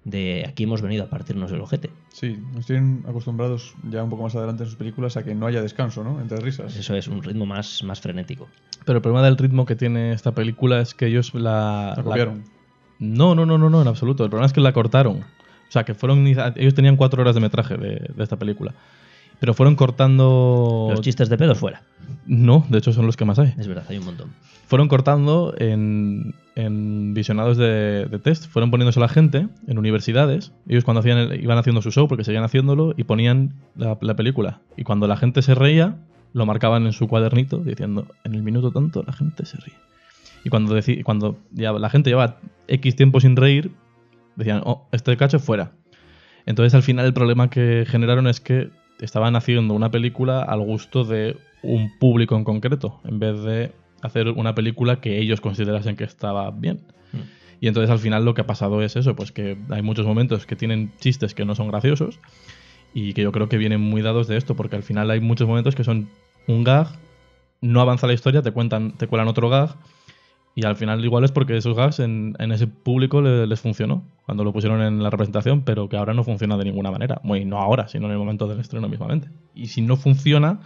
[0.06, 1.90] de aquí hemos venido a partirnos el ojete.
[2.10, 5.46] Sí, nos tienen acostumbrados ya un poco más adelante en sus películas a que no
[5.48, 6.20] haya descanso, ¿no?
[6.20, 6.76] Entre risas.
[6.76, 8.48] Eso es un ritmo más, más frenético.
[8.86, 11.94] Pero el problema del ritmo que tiene esta película es que ellos la...
[11.96, 12.44] La copiaron.
[13.00, 14.24] No, no, no, no, no, en absoluto.
[14.24, 15.22] El problema es que la cortaron.
[15.22, 16.28] O sea, que fueron.
[16.28, 18.74] Ellos tenían cuatro horas de metraje de, de esta película.
[19.40, 20.88] Pero fueron cortando.
[20.92, 21.82] Los chistes de pedos fuera.
[22.26, 23.54] No, de hecho son los que más hay.
[23.58, 24.30] Es verdad, hay un montón.
[24.68, 28.48] Fueron cortando en, en visionados de, de test.
[28.48, 30.52] Fueron poniéndose a la gente en universidades.
[30.68, 34.16] Ellos cuando hacían el- iban haciendo su show, porque seguían haciéndolo, y ponían la, la
[34.16, 34.62] película.
[34.78, 35.98] Y cuando la gente se reía,
[36.32, 39.76] lo marcaban en su cuadernito diciendo: en el minuto tanto la gente se ríe.
[40.46, 43.72] Y cuando, deci- cuando ya la gente lleva X tiempo sin reír,
[44.36, 45.72] decían, oh, este cacho fuera.
[46.46, 48.70] Entonces al final el problema que generaron es que
[49.04, 54.30] estaban haciendo una película al gusto de un público en concreto, en vez de hacer
[54.30, 56.82] una película que ellos considerasen que estaba bien.
[57.12, 57.18] Mm.
[57.62, 60.46] Y entonces al final lo que ha pasado es eso, pues que hay muchos momentos
[60.46, 62.20] que tienen chistes que no son graciosos
[62.94, 65.48] y que yo creo que vienen muy dados de esto, porque al final hay muchos
[65.48, 66.10] momentos que son
[66.48, 66.88] un gag,
[67.62, 69.76] no avanza la historia, te cuentan, te cuelan otro gag
[70.56, 74.04] y al final igual es porque esos gags en, en ese público le- les funcionó
[74.26, 77.20] cuando lo pusieron en la representación, pero que ahora no funciona de ninguna manera.
[77.24, 79.30] Bueno, y no ahora, sino en el momento del estreno mismamente.
[79.56, 80.60] Y si no funciona,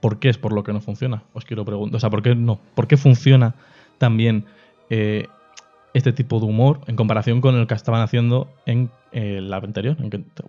[0.00, 1.24] ¿por qué es por lo que no funciona?
[1.34, 1.96] Os quiero preguntar.
[1.96, 2.58] O sea, ¿por qué no?
[2.74, 3.54] ¿Por qué funciona
[3.98, 4.44] también
[4.90, 5.26] eh,
[5.94, 9.96] este tipo de humor en comparación con el que estaban haciendo en eh, la anterior?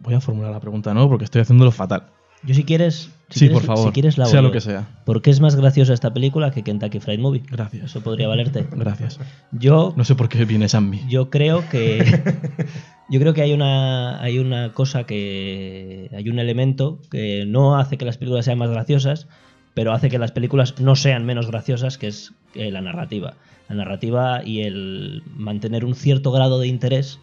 [0.02, 1.10] Voy a formular la pregunta, ¿no?
[1.10, 2.04] Porque estoy haciéndolo fatal.
[2.46, 3.10] Yo si quieres...
[3.30, 3.86] Si sí, quieres- por favor.
[3.88, 4.88] Si quieres la sea lo a- que sea.
[5.06, 7.41] ¿Por qué es más graciosa esta película que Kentucky Fried Movie?
[7.50, 7.86] Gracias.
[7.86, 8.68] Eso podría valerte.
[8.72, 9.20] Gracias.
[9.52, 11.02] Yo, No sé por qué viene Sammy.
[11.10, 12.04] yo creo que
[13.10, 17.98] yo creo que hay una hay una cosa que hay un elemento que no hace
[17.98, 19.28] que las películas sean más graciosas,
[19.74, 23.34] pero hace que las películas no sean menos graciosas, que es eh, la narrativa.
[23.70, 27.20] La narrativa y el mantener un cierto grado de interés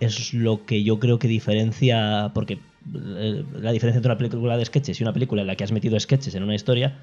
[0.00, 2.58] es lo que yo creo que diferencia, porque
[2.90, 5.98] la diferencia entre una película de sketches y una película en la que has metido
[5.98, 6.98] sketches en una historia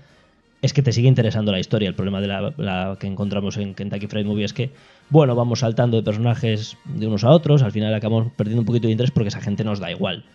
[0.62, 1.88] es que te sigue interesando la historia.
[1.88, 4.72] El problema de la, que encontramos en Kentucky Fried Movie es que,
[5.10, 8.88] bueno, vamos saltando de personajes de unos a otros, al final acabamos perdiendo un poquito
[8.88, 10.26] de interés porque esa gente nos da igual.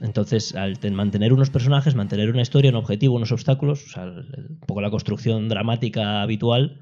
[0.00, 4.60] Entonces, al ten- mantener unos personajes, mantener una historia, un objetivo, unos obstáculos, o un
[4.66, 6.80] poco la construcción dramática habitual,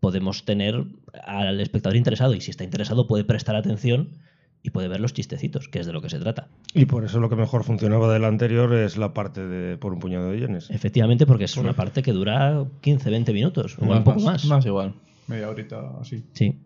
[0.00, 0.84] podemos tener
[1.24, 4.10] al espectador interesado y si está interesado puede prestar atención
[4.66, 6.48] y puede ver los chistecitos, que es de lo que se trata.
[6.72, 10.00] Y por eso lo que mejor funcionaba del anterior es la parte de por un
[10.00, 10.70] puñado de yenes.
[10.70, 14.24] Efectivamente, porque es una parte que dura 15, 20 minutos, o Más, un poco más,
[14.24, 14.44] más.
[14.46, 14.94] Más igual.
[15.28, 16.24] Media horita así.
[16.32, 16.58] Sí.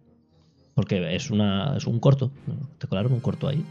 [0.74, 2.30] Porque es, una, es un corto.
[2.78, 3.64] Te colaron un corto ahí.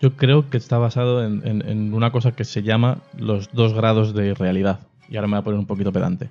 [0.00, 3.72] Yo creo que está basado en, en- en una cosa que se llama los dos
[3.74, 4.80] grados de realidad.
[5.08, 6.28] Y ahora me voy a poner un poquito pedante.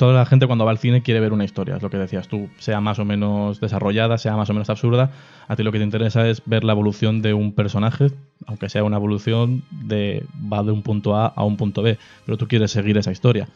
[0.00, 2.26] Toda la gente cuando va al cine quiere ver una historia, es lo que decías
[2.26, 5.10] tú, sea más o menos desarrollada, sea más o menos absurda.
[5.46, 8.06] A ti lo que te interesa es ver la evolución de un personaje,
[8.46, 12.38] aunque sea una evolución de va de un punto A a un punto B, pero
[12.38, 13.46] tú quieres seguir esa historia.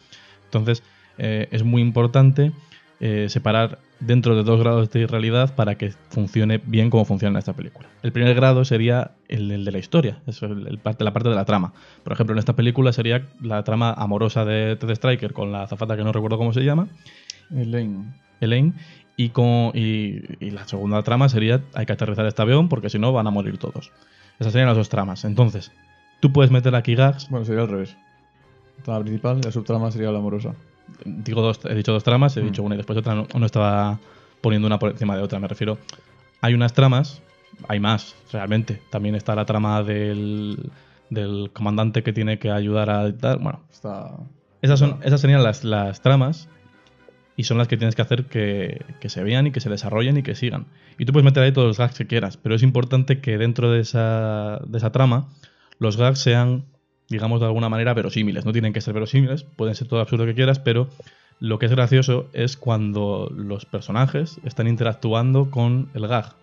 [0.43, 0.83] Entonces,
[1.17, 2.51] eh, es muy importante
[2.99, 7.53] eh, separar dentro de dos grados de realidad para que funcione bien como funciona esta
[7.53, 7.87] película.
[8.03, 11.29] El primer grado sería el, el de la historia, es el, el parte, la parte
[11.29, 11.73] de la trama.
[12.03, 15.97] Por ejemplo, en esta película sería la trama amorosa de Ted Striker con la azafata
[15.97, 16.87] que no recuerdo cómo se llama,
[17.51, 18.13] Elaine.
[18.41, 18.73] Elaine,
[19.17, 22.99] y, con, y, y la segunda trama sería hay que aterrizar este avión porque si
[22.99, 23.91] no van a morir todos.
[24.39, 25.23] Esas serían las dos tramas.
[25.23, 25.71] Entonces,
[26.19, 27.97] tú puedes meter aquí gags Bueno, sería al revés.
[28.77, 30.53] La trama principal y la subtrama sería la amorosa.
[31.03, 32.45] Digo dos, he dicho dos tramas, he Mm.
[32.45, 33.99] dicho una y después otra, no, no estaba
[34.41, 35.77] poniendo una por encima de otra, me refiero.
[36.41, 37.21] Hay unas tramas,
[37.67, 38.81] hay más, realmente.
[38.89, 40.71] También está la trama del,
[41.09, 43.39] del comandante que tiene que ayudar a tal.
[43.39, 44.11] Bueno, Está.
[44.61, 46.47] esas, son, esas serían las, las tramas
[47.37, 50.17] y son las que tienes que hacer que, que se vean y que se desarrollen
[50.17, 50.67] y que sigan.
[50.97, 53.71] Y tú puedes meter ahí todos los gags que quieras, pero es importante que dentro
[53.71, 55.27] de esa, de esa trama
[55.79, 56.63] los gags sean,
[57.09, 58.45] digamos de alguna manera, verosímiles.
[58.45, 60.89] No tienen que ser verosímiles, pueden ser todo absurdo que quieras, pero
[61.39, 66.33] lo que es gracioso es cuando los personajes están interactuando con el gag.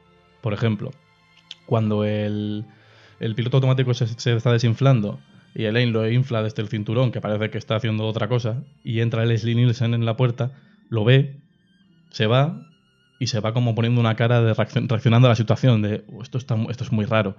[0.40, 0.90] Por ejemplo,
[1.66, 2.64] cuando el,
[3.20, 5.18] el piloto automático se, está desinflando
[5.54, 9.00] y Elaine lo infla desde el cinturón, que parece que está haciendo otra cosa, y
[9.00, 10.52] entra Leslie Nielsen en la puerta,
[10.88, 11.40] lo ve,
[12.10, 12.66] se va
[13.18, 16.22] y se va como poniendo una cara de reaccion- reaccionando a la situación, de "Uh,
[16.22, 17.36] esto, está, esto es muy raro.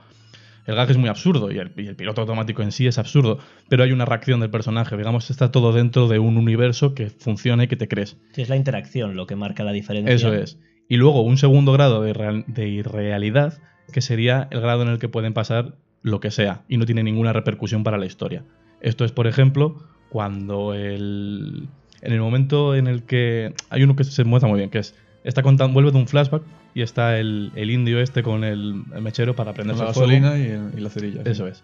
[0.66, 3.40] El gag es muy absurdo y el, y el piloto automático en sí es absurdo,
[3.70, 7.66] pero hay una reacción del personaje, digamos, está todo dentro de un universo que funciona
[7.66, 8.18] y que te crees.
[8.32, 10.14] Sí, es la interacción lo que marca la diferencia.
[10.14, 10.60] Eso es.
[10.88, 13.62] Y luego un segundo grado de, de irrealidad,
[13.92, 17.04] que sería el grado en el que pueden pasar lo que sea y no tiene
[17.04, 18.44] ninguna repercusión para la historia.
[18.82, 19.78] Esto es, por ejemplo,
[20.10, 21.68] cuando el.
[22.02, 23.54] En el momento en el que.
[23.70, 24.96] Hay uno que se muestra muy bien, que es.
[25.24, 26.44] Está contando, vuelve de un flashback
[26.74, 29.94] y está el, el indio este con el, el mechero para Con prenderse la el
[29.96, 30.10] fuego.
[30.12, 31.24] gasolina y, el- y la cerilla.
[31.24, 31.30] sí.
[31.32, 31.64] Eso es.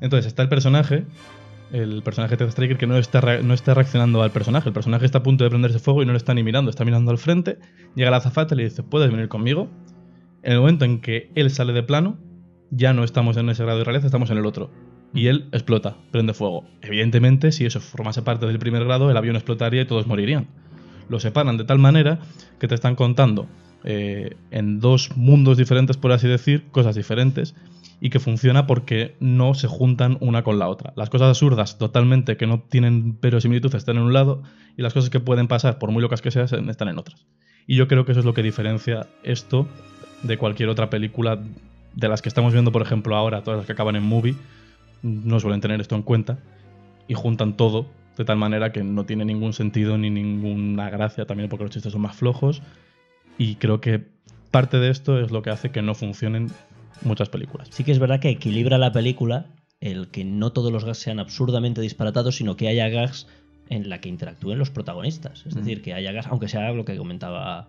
[0.00, 1.04] Entonces está el personaje,
[1.72, 4.68] el personaje de Striker que no está, no está reaccionando al personaje.
[4.68, 6.84] El personaje está a punto de prenderse fuego y no lo está ni mirando, está
[6.84, 7.58] mirando al frente.
[7.94, 9.68] Llega la azafata y le dice, ¿puedes venir conmigo?
[10.42, 12.18] En el momento en que él sale de plano,
[12.70, 14.70] ya no estamos en ese grado de realidad, estamos en el otro.
[15.14, 16.64] Y él explota, prende fuego.
[16.82, 20.48] Evidentemente, si eso formase parte del primer grado, el avión explotaría y todos morirían.
[21.08, 22.18] Lo separan de tal manera
[22.58, 23.46] que te están contando
[23.84, 27.54] eh, en dos mundos diferentes, por así decir, cosas diferentes,
[28.00, 30.92] y que funciona porque no se juntan una con la otra.
[30.96, 34.42] Las cosas absurdas, totalmente, que no tienen verosimilitud, están en un lado,
[34.76, 37.26] y las cosas que pueden pasar, por muy locas que sean, están en otras.
[37.66, 39.66] Y yo creo que eso es lo que diferencia esto
[40.22, 41.40] de cualquier otra película
[41.94, 44.34] de las que estamos viendo, por ejemplo, ahora, todas las que acaban en movie,
[45.02, 46.38] no suelen tener esto en cuenta
[47.06, 51.48] y juntan todo de tal manera que no tiene ningún sentido ni ninguna gracia, también
[51.48, 52.62] porque los chistes son más flojos.
[53.38, 54.04] Y creo que
[54.50, 56.50] parte de esto es lo que hace que no funcionen
[57.02, 57.68] muchas películas.
[57.72, 59.46] Sí que es verdad que equilibra la película
[59.80, 63.26] el que no todos los gags sean absurdamente disparatados, sino que haya gags
[63.68, 65.44] en la que interactúen los protagonistas.
[65.46, 65.58] Es Mm.
[65.58, 67.68] decir, que haya gags, aunque sea lo que comentaba,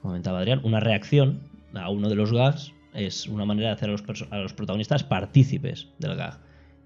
[0.00, 1.40] comentaba Adrián, una reacción
[1.74, 5.04] a uno de los gags es una manera de hacer a los, a los protagonistas
[5.04, 6.38] partícipes del gag.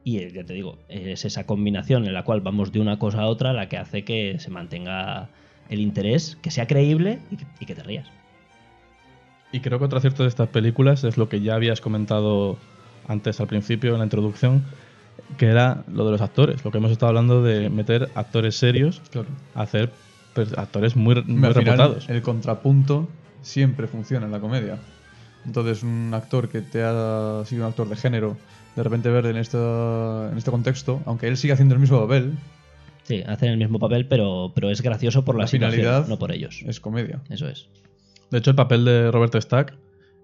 [0.03, 3.23] Y eh, ya te digo, es esa combinación en la cual vamos de una cosa
[3.23, 5.29] a otra la que hace que se mantenga
[5.71, 8.07] el interés, que sea creíble y que, y que te rías.
[9.55, 12.57] Y creo que otro acierto de estas películas es lo que ya habías comentado
[13.07, 14.65] antes al principio en la introducción,
[15.39, 19.01] que era lo de los actores, lo que hemos estado hablando de meter actores serios
[19.13, 19.29] Claro.
[19.55, 19.91] a hacer
[20.35, 22.09] pues, actores muy, muy Al final, reputados.
[22.09, 23.09] el contrapunto
[23.43, 24.79] siempre funciona en la comedia.
[25.47, 28.37] Entonces, un actor que te ha sido un actor de género,
[28.75, 32.33] de repente ver en, esta, en este contexto, aunque él sigue haciendo el mismo papel,
[33.05, 36.19] Sí, hacen el mismo papel, pero, pero es gracioso por la, La situación, finalidad no
[36.19, 36.63] por ellos.
[36.67, 37.21] es comedia.
[37.29, 37.69] Eso es.
[38.31, 39.77] De hecho, el papel de Robert Stack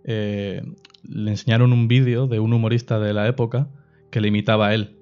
[0.05, 0.62] eh,
[1.09, 3.68] le enseñaron un vídeo de un humorista de la época
[4.11, 4.96] que le imitaba a él.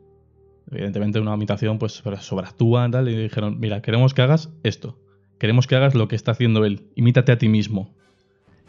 [0.71, 4.99] Evidentemente, una imitación pues sobreactúa y tal, y dijeron: Mira, queremos que hagas esto.
[5.39, 6.83] Queremos que hagas lo que está haciendo él.
[6.97, 7.95] Imítate a ti mismo.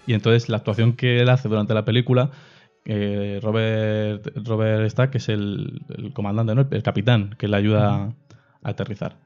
[0.07, 2.31] Y entonces, la actuación que él hace durante la película,
[2.85, 6.67] eh, Robert, Robert Stack es el, el comandante, ¿no?
[6.71, 8.13] el capitán que le ayuda a
[8.63, 9.17] aterrizar.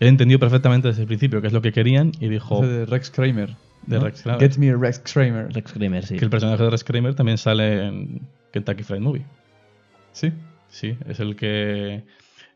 [0.00, 3.67] Él entendió perfectamente desde el principio qué es lo que querían y dijo: Rex Kramer.
[3.86, 4.04] De ¿no?
[4.04, 4.40] Rex Kramer.
[4.40, 5.52] Get me a Rex Kramer.
[5.52, 6.16] Rex Kramer, sí.
[6.16, 8.20] que el personaje de Rex Kramer también sale en
[8.52, 9.24] Kentucky Fried Movie.
[10.12, 10.32] Sí.
[10.68, 12.04] Sí, es el que.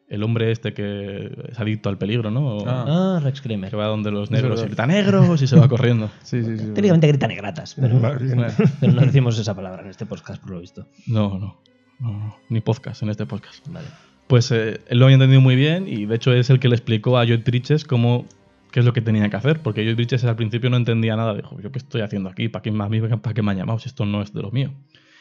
[0.09, 2.47] El hombre este que es adicto al peligro, ¿no?
[2.57, 2.85] O Ah.
[3.17, 3.71] Ah, Rex Kramer.
[3.71, 6.11] Que va donde los negros y grita negros y se va corriendo.
[6.23, 6.65] Sí, sí, sí.
[6.75, 7.99] Técnicamente grita negratas, pero,
[8.81, 10.87] pero no decimos esa palabra en este podcast, por lo visto.
[11.07, 11.63] no, no,
[12.01, 13.67] no, no, Ni podcast en este podcast.
[13.69, 13.87] Vale.
[14.27, 16.75] Pues eh, él lo había entendido muy bien y de hecho es el que le
[16.75, 18.27] explicó a Lloyd Bridges cómo.
[18.73, 19.61] Qué es lo que tenía que hacer.
[19.61, 21.35] Porque Lloyd Bridges al principio no entendía nada.
[21.35, 22.49] Dijo, ¿yo qué estoy haciendo aquí?
[22.49, 24.73] ¿Para qué, más, ¿Para qué me han llamado si esto no es de lo mío?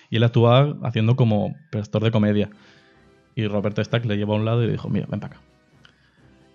[0.09, 2.49] Y él actuaba haciendo como pastor de comedia.
[3.35, 5.43] Y Robert Stack le llevó a un lado y le dijo, mira, ven para acá.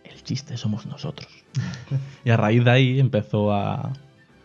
[0.04, 1.28] El chiste somos nosotros.
[2.24, 3.92] y a raíz de ahí empezó a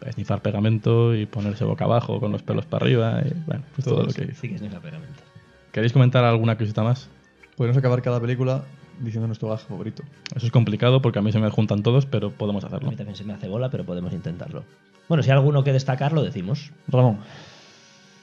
[0.05, 3.21] esnifar pegamento y ponerse boca abajo con los pelos para arriba.
[3.25, 4.41] Y, bueno, pues todo, Todo lo que hizo.
[4.41, 5.23] Sí que pegamento.
[5.71, 7.09] ¿Queréis comentar alguna cosita más?
[7.55, 8.63] Podemos acabar cada película
[9.01, 10.03] diciendo nuestro gag favorito.
[10.35, 12.89] Eso es complicado porque a mí se me juntan todos, pero podemos A hacerlo.
[12.89, 14.63] mí también se me hace bola, pero podemos intentarlo.
[15.09, 16.71] Bueno, si hay alguno que destacar, lo decimos.
[16.87, 17.17] Ramón,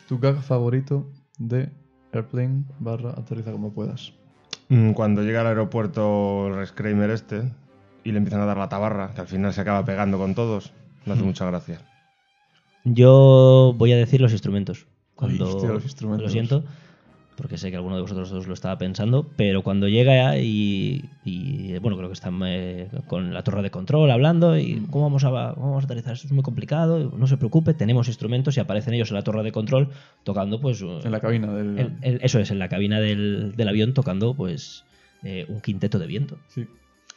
[0.09, 1.07] tu gag favorito
[1.39, 1.71] de
[2.13, 4.13] Airplane barra aterriza como puedas.
[4.71, 7.53] Mm, Cuando llega al aeropuerto Rex Kramer este
[8.05, 10.73] y le empiezan a dar la tabarra, que al final se acaba pegando con todos,
[11.05, 11.81] me hace mucha gracia.
[12.85, 14.87] Yo voy a decir los instrumentos.
[15.15, 16.25] Cuando, hostia, los instrumentos.
[16.27, 16.65] Lo siento,
[17.39, 21.79] porque sé que alguno de vosotros dos lo estaba pensando, pero cuando llega y, y,
[21.79, 25.31] bueno, creo que están eh, con la torre de control hablando y cómo vamos, a,
[25.55, 28.93] cómo vamos a aterrizar, esto es muy complicado, no se preocupe, tenemos instrumentos y aparecen
[28.95, 29.89] ellos en la torre de control
[30.25, 30.83] tocando pues...
[30.83, 31.79] En la cabina del.
[31.79, 34.85] el- el- eso es, en la cabina del, del avión tocando pues
[35.23, 36.39] eh, un quinteto de viento.
[36.49, 36.67] Sí.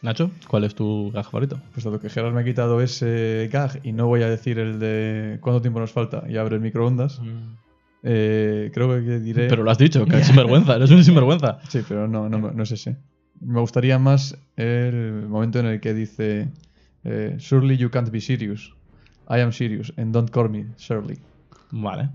[0.03, 1.59] Nacho, ¿cuál es tu gag favorito?
[1.73, 4.79] Pues dado que Gerard me ha quitado ese gag y no voy a decir el
[4.79, 7.21] de cuánto tiempo nos falta y abre el microondas,
[8.03, 9.47] eh, creo que diré.
[9.47, 11.59] Pero lo has dicho, que es sinvergüenza, eres un sinvergüenza.
[11.69, 12.97] Sí, pero no, no, no es ese.
[13.39, 16.49] Me gustaría más el momento en el que dice
[17.03, 18.73] eh, Surely you can't be serious.
[19.29, 21.17] I am serious and don't call me Shirley.
[21.71, 22.09] Vale.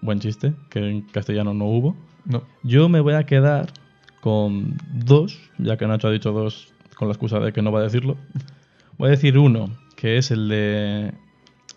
[0.00, 1.96] Buen chiste, que en castellano no hubo.
[2.24, 2.42] No.
[2.62, 3.72] Yo me voy a quedar
[4.20, 7.80] con dos, ya que Nacho ha dicho dos con la excusa de que no va
[7.80, 8.16] a decirlo.
[8.98, 11.12] Voy a decir uno, que es el de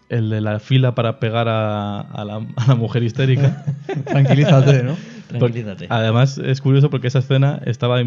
[0.10, 3.64] el de la fila para pegar a, a la, a la mujer histérica.
[4.06, 4.96] Tranquilízate, ¿no?
[5.28, 5.88] Tranquilízate.
[5.90, 8.02] Además, es curioso porque esa escena estaba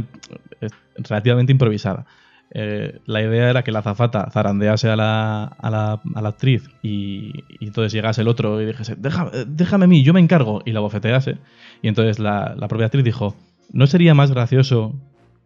[0.97, 2.07] relativamente improvisada.
[2.51, 6.71] Eh, la idea era que la azafata zarandease a la, a la, a la actriz
[6.83, 10.21] y, y entonces llegase el otro y dijese, "Deja- eh, déjame a mí, yo me
[10.21, 11.37] encargo, y la bofetease.
[11.83, 13.37] Y entonces la, la propia actriz dijo,
[13.73, 14.95] ¿no sería más gracioso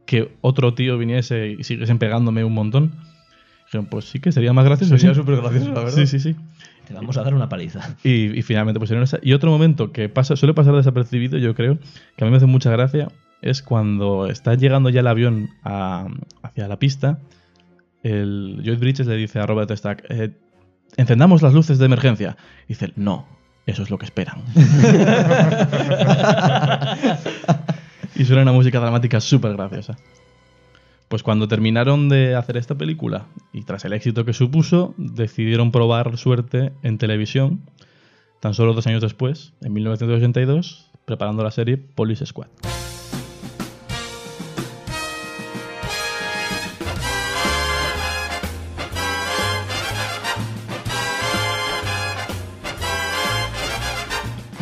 [0.06, 2.92] que otro tío viniese y siguiesen pegándome un montón?
[3.72, 4.98] Dijeron, pues sí que sería más gracioso.
[4.98, 5.20] Sería sí".
[5.20, 5.96] súper gracioso, la verdad.
[5.96, 6.36] Sí, sí, sí.
[6.86, 7.96] Te vamos a dar una paliza.
[8.04, 9.18] Y, y finalmente pusieron esa.
[9.22, 11.78] Y otro momento que pasa, suele pasar desapercibido, yo creo,
[12.14, 13.08] que a mí me hace mucha gracia,
[13.40, 16.06] es cuando está llegando ya el avión a-
[16.42, 17.20] hacia la pista,
[18.02, 20.32] el Lloyd Bridges le dice a Robert Stack, eh,
[20.98, 22.36] encendamos las luces de emergencia.
[22.66, 23.26] Y dice, no,
[23.64, 24.42] eso es lo que esperan.
[28.16, 29.96] y suena una música dramática súper graciosa.
[31.12, 36.16] Pues cuando terminaron de hacer esta película y tras el éxito que supuso, decidieron probar
[36.16, 37.60] suerte en televisión,
[38.40, 42.48] tan solo dos años después, en 1982, preparando la serie Police Squad.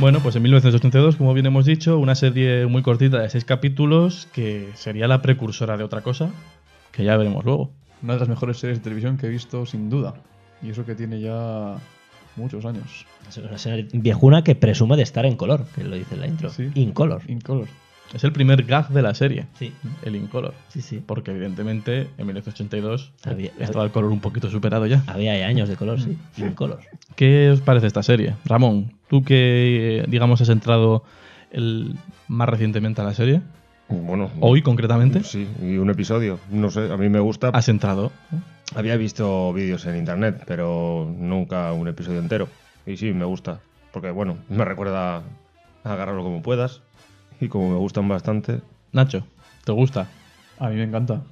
[0.00, 4.28] Bueno, pues en 1982, como bien hemos dicho, una serie muy cortita de seis capítulos
[4.32, 6.30] que sería la precursora de otra cosa,
[6.90, 7.70] que ya veremos luego.
[8.02, 10.14] Una de las mejores series de televisión que he visto, sin duda.
[10.62, 11.76] Y eso que tiene ya
[12.36, 13.04] muchos años.
[13.28, 16.26] Es una serie viejuna que presume de estar en color, que lo dice en la
[16.28, 16.48] intro.
[16.48, 16.70] Sí.
[16.76, 17.20] In color.
[17.28, 17.68] In color.
[18.14, 20.52] Es el primer gag de la serie, Sí, el incolor.
[20.68, 21.02] sí, sí.
[21.04, 25.04] Porque evidentemente en 1982 Había- estaba el color un poquito superado ya.
[25.06, 26.18] Había años de color, sí.
[26.36, 26.80] In color.
[27.14, 28.34] ¿Qué os parece esta serie?
[28.44, 31.04] Ramón, tú que, digamos, has entrado
[31.52, 31.96] el,
[32.28, 33.42] más recientemente a la serie,
[33.88, 36.38] Bueno, Hoy, concretamente, Sí, y un episodio.
[36.50, 37.48] No sé, a mí me gusta.
[37.48, 38.12] has entrado.
[38.76, 42.46] Había visto vídeos en internet, pero nunca un episodio entero.
[42.86, 43.58] Y sí, me gusta.
[43.92, 45.22] Porque, bueno, me recuerda a
[45.92, 46.82] agarrarlo como puedas.
[47.40, 48.60] Y como me gustan bastante.
[48.92, 49.24] Nacho,
[49.64, 50.08] ¿te gusta?
[50.58, 51.22] A mí me encanta.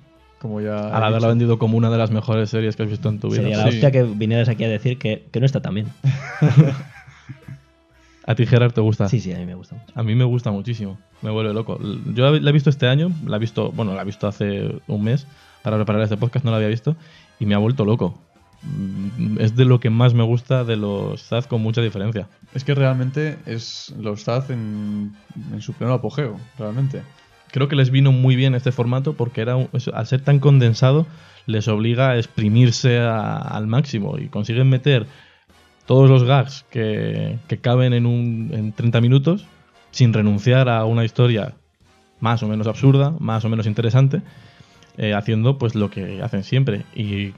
[0.41, 0.77] Como ya.
[0.89, 1.29] Al haberla dicho.
[1.29, 3.43] vendido como una de las mejores series que has visto en tu vida.
[3.43, 3.69] Sería la Sí.
[3.71, 5.87] hostia que vinieras aquí a decir que, que no está tan bien.
[8.27, 9.09] ¿A ti, Gerard, te gusta?
[9.09, 9.93] Sí, sí, a mí me gusta mucho.
[9.95, 10.99] A mí me gusta muchísimo.
[11.23, 11.79] Me vuelve loco.
[12.15, 14.81] Yo la la he visto este año, la he visto, bueno, la he visto hace
[14.87, 15.27] un mes
[15.63, 16.95] para preparar este podcast, no la había visto,
[17.41, 18.19] y me ha vuelto loco.
[18.63, 22.29] Mm, Es de lo que más me gusta de los Zaz con mucha diferencia.
[22.55, 25.15] Es que realmente es los Zaz en,
[25.53, 27.03] en su pleno apogeo, realmente.
[27.51, 29.57] Creo que les vino muy bien este formato porque era
[29.95, 31.07] al ser tan condensado
[31.47, 35.07] les obliga a exprimirse a- al máximo y consiguen meter
[35.87, 39.47] todos los gags que, que caben en, un, en 30 minutos
[39.91, 41.55] sin renunciar a una historia
[42.21, 44.21] más o menos absurda, más o menos interesante,
[44.99, 46.85] eh, haciendo pues lo que hacen siempre.
[46.95, 47.33] Y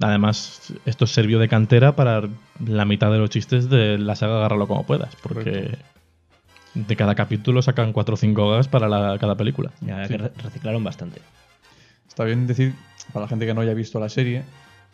[0.00, 2.22] además esto sirvió de cantera para
[2.64, 5.78] la mitad de los chistes de la saga Agárralo como puedas, porque Correcto.
[6.74, 9.70] de cada capítulo sacan 4 o 5 gags para la- cada película.
[9.80, 10.12] Ya Sí.
[10.12, 11.20] que re- reciclaron bastante.
[12.08, 12.74] Está bien decir,
[13.12, 14.42] para la gente que no haya visto la serie,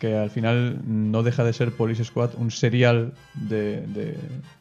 [0.03, 4.19] que al final no deja de ser Police Squad un serial de, de-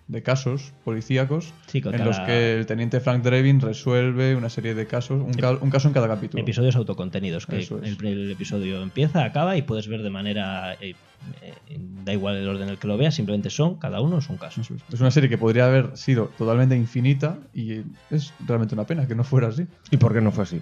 [0.08, 4.76] de casos policíacos Sí, en cada- los que el teniente Frank Drebin resuelve una serie
[4.76, 6.44] de casos, un, ca- un caso en cada capítulo.
[6.44, 7.72] Episodios autocontenidos, que es.
[7.72, 10.76] el, el episodio empieza, acaba y puedes ver de manera...
[10.76, 10.94] eh,
[11.42, 14.38] eh, da igual el orden en el que lo veas, simplemente son, cada uno son
[14.38, 14.70] casos.
[14.70, 14.94] Es.
[14.94, 17.82] Es una serie que podría haber sido totalmente infinita y
[18.12, 19.66] es realmente una pena que no fuera así.
[19.90, 20.62] ¿Y por qué no fue así?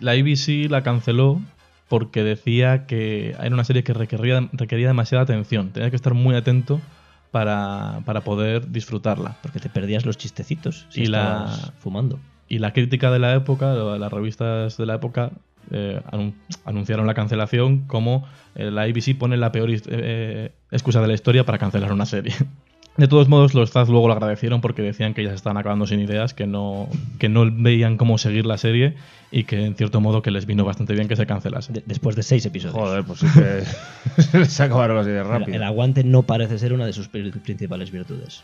[0.00, 1.40] La ABC la canceló
[1.88, 5.72] porque decía que era una serie que requería, requería demasiada atención.
[5.72, 6.80] Tenía que estar muy atento
[7.30, 9.38] para, para poder disfrutarla.
[9.42, 12.20] Porque te perdías los chistecitos si Y la- fumando.
[12.46, 15.32] Y la crítica de la época, las revistas de la época,
[15.70, 16.34] eh, anun-
[16.64, 21.44] anunciaron la cancelación como eh, la ABC pone la peor eh, excusa de la historia
[21.44, 22.32] para cancelar una serie.
[22.98, 25.86] De todos modos, los Zaz luego lo agradecieron porque decían que ya se estaban acabando
[25.86, 26.88] sin ideas, que no,
[27.18, 28.94] que no veían cómo seguir la serie
[29.30, 31.72] y que en cierto modo que les vino bastante bien que se cancelase.
[31.72, 32.74] De- después de seis episodios.
[32.76, 35.56] Joder, pues sí que se les acabaron las ideas El, rápido.
[35.56, 38.42] el aguante no parece ser una de sus pri- principales virtudes.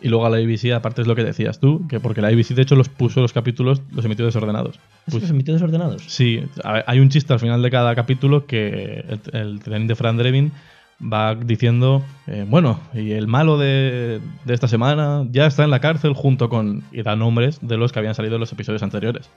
[0.00, 2.48] Y luego a la ABC, aparte es lo que decías tú, que porque la ABC
[2.54, 4.76] de hecho los puso los capítulos, los emitió desordenados.
[4.76, 4.80] ¿Es
[5.12, 6.02] Pues- los emitió desordenados?
[6.06, 10.52] Sí, hay un chiste al final de cada capítulo que el, el teniente Fran Drebin
[11.00, 15.80] va diciendo, eh, bueno, y el malo de, de esta semana ya está en la
[15.80, 16.82] cárcel junto con...
[16.92, 19.28] y da nombres de los que habían salido en los episodios anteriores.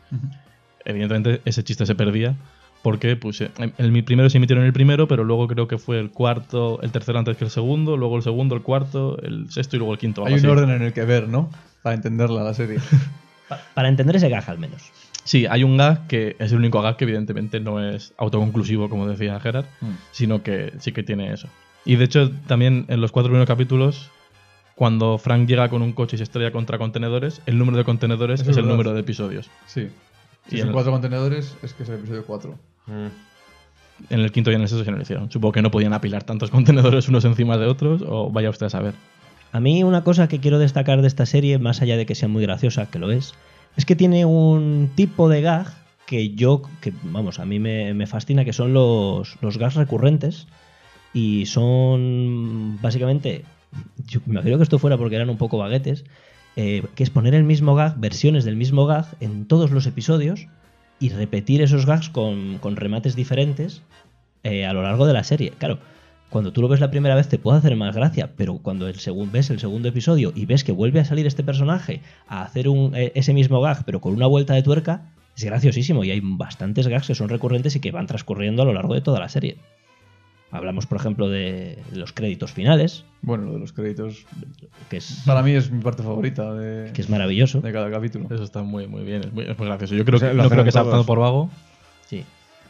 [0.85, 2.35] Evidentemente ese chiste se perdía
[2.81, 5.99] porque pues, eh, el, el primero se emitieron el primero, pero luego creo que fue
[5.99, 9.75] el cuarto, el tercero antes que el segundo, luego el segundo, el cuarto, el sexto
[9.75, 10.25] y luego el quinto.
[10.25, 10.47] Hay un así.
[10.47, 11.49] orden en el que ver, ¿no?
[11.81, 12.79] Para entenderla la serie.
[13.49, 14.91] Pa- para entender ese gag al menos.
[15.29, 19.05] Sí, hay un gag que es el único gag que evidentemente no es autoconclusivo, como
[19.05, 19.65] decía Gerard,
[20.11, 21.47] sino que sí que tiene eso.
[21.85, 24.09] Y de hecho, también en los cuatro primeros capítulos,
[24.73, 28.41] cuando Frank llega con un coche y se estrella contra contenedores, el número de contenedores
[28.41, 29.51] Eso es es el número de episodios.
[29.67, 29.89] Sí.
[30.47, 32.57] Si Y son el- cuatro contenedores, es que es el episodio 4.
[32.87, 33.07] Mm.
[34.09, 35.29] En el quinto y en el sexto se no lo hicieron.
[35.29, 38.69] Supongo que no podían apilar tantos contenedores unos encima de otros, o vaya usted a
[38.71, 38.95] saber.
[39.51, 42.27] A mí una cosa que quiero destacar de esta serie, más allá de que sea
[42.29, 43.35] muy graciosa, que lo es,
[43.75, 45.67] es que tiene un tipo de gag
[46.05, 50.47] que yo, que vamos, a mí me, fascina, que son los, los gags recurrentes
[51.13, 53.45] y son básicamente,
[54.07, 56.05] yo me imagino que esto fuera porque eran un poco baguetes,
[56.55, 60.47] eh, que es poner el mismo gag, versiones del mismo gag en todos los episodios
[60.99, 63.81] y repetir esos gags con, con remates diferentes
[64.43, 65.53] eh, a lo largo de la serie.
[65.57, 65.79] Claro,
[66.29, 68.95] cuando tú lo ves la primera vez te puede hacer más gracia, pero cuando el
[68.95, 72.69] segun- ves el segundo episodio y ves que vuelve a salir este personaje a hacer
[72.69, 76.19] un, eh, ese mismo gag, pero con una vuelta de tuerca, es graciosísimo y hay
[76.23, 79.29] bastantes gags que son recurrentes y que van transcurriendo a lo largo de toda la
[79.29, 79.57] serie.
[80.51, 84.25] Hablamos, por ejemplo, de los créditos finales, Bueno, lo de los créditos.
[84.89, 87.61] que es, Para mí es mi parte favorita de, que es maravilloso.
[87.61, 88.25] de cada capítulo.
[88.33, 89.23] Eso está muy, muy bien.
[89.25, 89.93] Es muy, es muy gracioso.
[89.95, 91.51] Yo creo O sea, que, lo no creo que sea por vago.
[92.07, 92.25] Sí.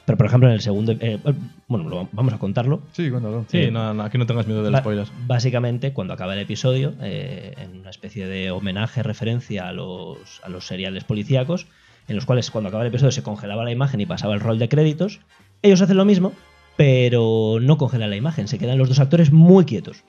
[0.09, 0.93] Pero, por ejemplo, en el segundo...
[0.99, 1.19] eh,
[1.67, 2.81] bueno, lo- vamos a contarlo.
[2.93, 3.45] Sí, cuéntalo.
[3.47, 5.05] Sí, no, no, aquí no tengas miedo del spoiler.
[5.27, 10.49] Básicamente, cuando acaba el episodio, eh, en una especie de homenaje, referencia a los, a
[10.49, 11.67] los seriales policíacos,
[12.07, 14.57] en los cuales cuando acaba el episodio se congelaba la imagen y pasaba el rol
[14.57, 15.19] de créditos,
[15.61, 16.33] ellos hacen lo mismo,
[16.75, 20.03] pero no congelan la imagen, se quedan los dos actores muy quietos.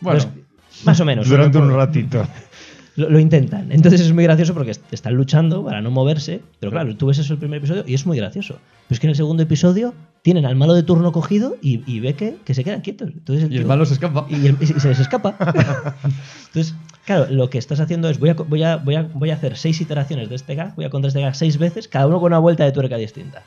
[0.00, 1.28] Bueno, Entonces, más o menos.
[1.28, 2.26] Durante un ratito.
[2.96, 3.70] Lo, lo intentan.
[3.72, 6.40] Entonces es muy gracioso porque est- están luchando para no moverse.
[6.60, 8.54] Pero claro, tú ves eso el primer episodio y es muy gracioso.
[8.88, 9.92] Pero es que en el segundo episodio
[10.22, 13.10] tienen al malo de turno cogido y, y ve que, que se quedan quietos.
[13.12, 14.26] Entonces Y el malo se escapa.
[14.30, 15.36] y, el- y se les escapa.
[16.46, 16.74] Entonces,
[17.04, 19.56] claro, lo que estás haciendo es voy a, voy, a, voy, a, voy a hacer
[19.56, 22.28] seis iteraciones de este gag, voy a contar este gag seis veces, cada uno con
[22.32, 23.42] una vuelta de tuerca distinta.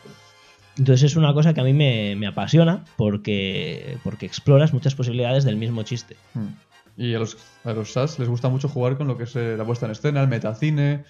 [0.78, 5.44] Entonces es una cosa que a mí me, me apasiona porque, porque exploras muchas posibilidades
[5.44, 6.16] del mismo chiste.
[6.34, 6.46] Mm.
[7.00, 9.56] Y a los, a los SAS les gusta mucho jugar con lo que es eh,
[9.58, 11.06] la puesta en escena, el metacine.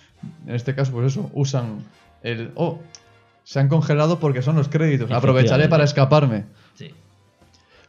[0.45, 1.83] En este caso, pues eso, usan
[2.21, 2.51] el.
[2.53, 2.79] Oh,
[3.43, 5.09] se han congelado porque son los créditos.
[5.09, 6.45] Aprovecharé para escaparme.
[6.75, 6.91] Sí.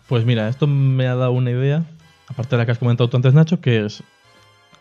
[0.09, 1.85] Pues mira, esto me ha dado una idea,
[2.27, 4.03] aparte de la que has comentado tú antes, Nacho, que es,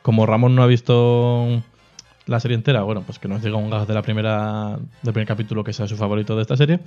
[0.01, 1.61] como Ramón no ha visto
[2.25, 5.27] la serie entera, bueno, pues que nos diga un gag de la primera, del primer
[5.27, 6.79] capítulo que sea su favorito de esta serie.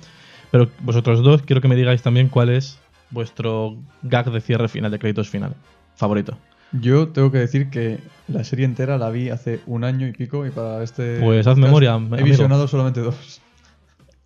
[0.49, 2.79] Pero vosotros dos, quiero que me digáis también cuál es
[3.11, 5.53] vuestro gag de cierre final, de créditos final,
[5.95, 6.37] favorito.
[6.71, 10.45] Yo tengo que decir que la serie entera la vi hace un año y pico
[10.45, 11.19] y para este.
[11.21, 12.23] Pues haz memoria, He amigo.
[12.25, 13.41] visionado solamente dos.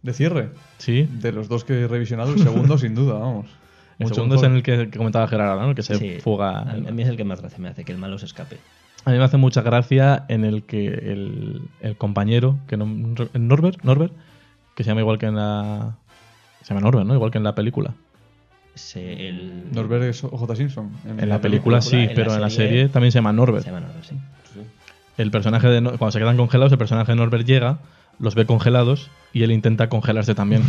[0.01, 0.51] De cierre.
[0.78, 3.47] Sí, De los dos que he revisionado, el segundo sin duda, vamos.
[3.99, 5.70] el Mucho segundo es en el que, que comentaba Gerardo, ¿no?
[5.70, 6.18] El que se Sí.
[6.22, 6.59] fuga.
[6.59, 8.57] A, a mí es el que más gracia me hace, que el malo se escape.
[9.03, 13.82] A mí me hace mucha gracia en el que el, el compañero, que no, Norbert,
[13.84, 14.13] Norbert,
[14.76, 15.97] que se llama igual que en la.
[16.61, 17.13] Se llama Norbert, ¿no?
[17.15, 17.93] Igual que en la película.
[18.78, 20.91] Se- el, Norbert es OJ Simpson.
[21.05, 23.63] En la película sí, en la pero en la serie- también se llama Norbert.
[23.65, 24.15] Se llama Norbert, sí.
[25.17, 25.82] El personaje de.
[25.82, 27.80] Nor- Cuando se quedan congelados, el personaje de Norbert llega,
[28.19, 30.61] los ve congelados y él intenta congelarse también.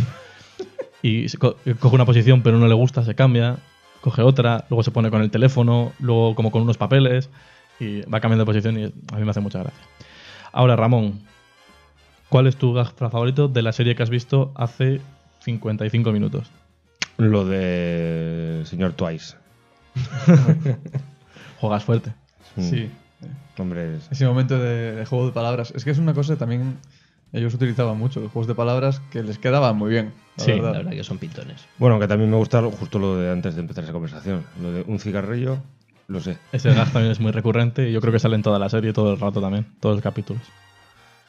[1.03, 3.57] y co- coge una posición, pero no le gusta, se cambia,
[4.01, 7.29] coge otra, luego se pone con el teléfono, luego como con unos papeles
[7.79, 9.79] y va cambiando de posición y a mí me hace mucha gracia.
[10.51, 11.21] Ahora, Ramón,
[12.29, 14.99] ¿cuál es tu gag favorito de la serie que has visto hace
[15.41, 16.47] 55 minutos?
[17.19, 19.35] Lo de señor Twice.
[21.59, 22.13] Juegas fuerte.
[22.55, 22.89] Mm, Sí.
[23.57, 25.73] Hombre, es- Ese momento de, de juego de palabras.
[25.75, 26.77] Es que es una cosa que también
[27.33, 30.13] ellos utilizaban mucho, los juegos de palabras que les quedaban muy bien.
[30.37, 30.71] La Sí, verdad.
[30.71, 31.65] La verdad que son pintones.
[31.77, 34.45] Bueno, que también me gusta lo- justo lo de antes de empezar esa conversación.
[34.61, 35.57] Lo de un cigarrillo,
[36.07, 36.37] lo sé.
[36.53, 38.93] Ese gag también es muy recurrente y yo creo que sale en toda la serie,
[38.93, 40.41] todo el rato también, todos los capítulos.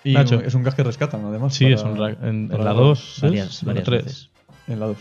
[0.04, 0.40] Y Nacho.
[0.40, 1.52] es un gas que rescatan, además.
[1.54, 4.04] Sí, para- es un en, en la 2, Varias, varias tres.
[4.04, 4.30] veces.
[4.68, 4.96] En la 2.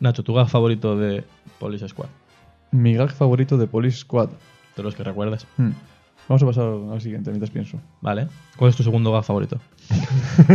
[0.00, 1.24] Nacho, tu gag favorito de
[1.58, 2.08] Police Squad,
[2.70, 4.28] Mi gag favorito de Police Squad.
[4.76, 5.46] de los que recuerdes.
[5.56, 5.70] Hmm.
[6.28, 7.78] Vamos a pasar al siguiente mientras pienso.
[8.02, 8.26] Vale.
[8.56, 9.58] ¿Cuál es tu segundo gag favorito?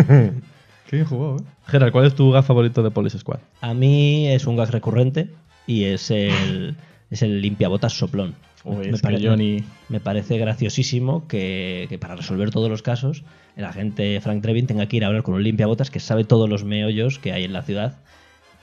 [0.87, 1.43] Qué bien jugado, ¿eh?
[1.67, 3.39] Gerard, ¿cuál es tu gag favorito de Police Squad?
[3.61, 5.29] A mí es un gag recurrente
[5.65, 6.75] y es el,
[7.09, 8.35] es el limpiabotas soplón.
[8.63, 12.83] Uy, me, es que pare- Johnny- me parece graciosísimo que, que para resolver todos los
[12.83, 13.23] casos
[13.55, 16.47] el agente Frank Drebin tenga que ir a hablar con un limpiabotas que sabe todos
[16.47, 17.97] los meollos que hay en la ciudad.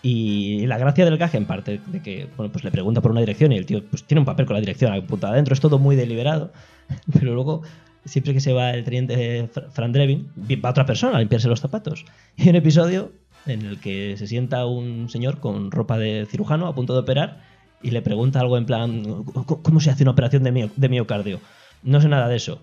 [0.03, 3.21] Y la gracia del gag, en parte, de que bueno, pues le pregunta por una
[3.21, 5.79] dirección y el tío pues, tiene un papel con la dirección apuntada adentro, es todo
[5.79, 6.53] muy deliberado.
[7.13, 7.63] Pero luego,
[8.05, 10.29] siempre que se va el teniente Fra- Frank Drebin,
[10.65, 12.05] va otra persona a limpiarse los zapatos.
[12.37, 13.13] Y un episodio
[13.47, 17.41] en el que se sienta un señor con ropa de cirujano a punto de operar
[17.83, 21.41] y le pregunta algo en plan, "¿Cómo- ¿cómo se hace una operación de miocardio?
[21.83, 22.61] No sé nada de eso.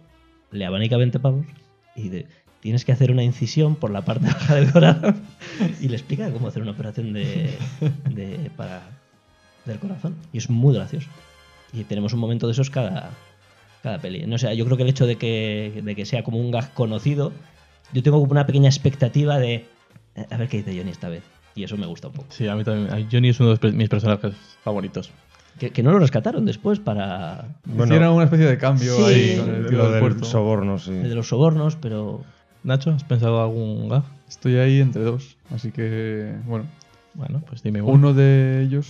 [0.51, 1.45] Le abanica 20 pavos
[1.95, 2.27] y de,
[2.65, 5.21] tienes que hacer una incisión por la parte baja del corazón
[5.79, 7.51] y le explica cómo hacer una operación de,
[8.09, 8.81] de- para,
[9.65, 10.15] del corazón.
[10.33, 11.07] Y es muy gracioso.
[11.73, 13.11] Y tenemos un momento de esos cada,
[13.83, 14.25] cada peli.
[14.25, 16.73] No sé, yo creo que el hecho de que, de que sea como un gag
[16.73, 17.33] conocido,
[17.93, 19.65] yo tengo como una pequeña expectativa de
[20.15, 21.21] eh, a ver qué dice Johnny esta vez.
[21.53, 22.27] Y eso me gusta un poco.
[22.31, 23.07] Sí, a mí también.
[23.11, 25.11] Johnny es uno de mis personajes favoritos.
[25.59, 29.03] Que, que no lo rescataron después para Bueno, Hicieron una especie de cambio Sí.
[29.03, 30.25] ahí con el tío lo del del puerto.
[30.25, 30.91] soborno, sí.
[30.91, 32.23] de los sobornos, pero
[32.65, 34.03] Nacho, ¿has pensado algún gag?
[34.27, 35.37] Estoy ahí entre dos.
[35.53, 36.65] Así que, bueno.
[37.13, 37.93] Bueno, pues dime uno.
[37.93, 38.87] Uno de ellos,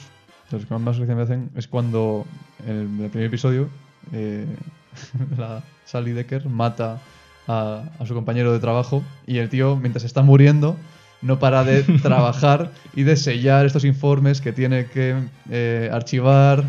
[0.50, 2.26] de los que más gracia me hacen, es cuando
[2.66, 3.70] en el primer episodio
[4.14, 4.48] eh,
[5.38, 7.02] la Sally Decker mata
[7.48, 10.78] a, a su compañero de trabajo y el tío, mientras está muriendo,
[11.22, 15.16] no para de trabajar y de sellar estos informes que tiene que
[15.50, 16.64] eh, archivar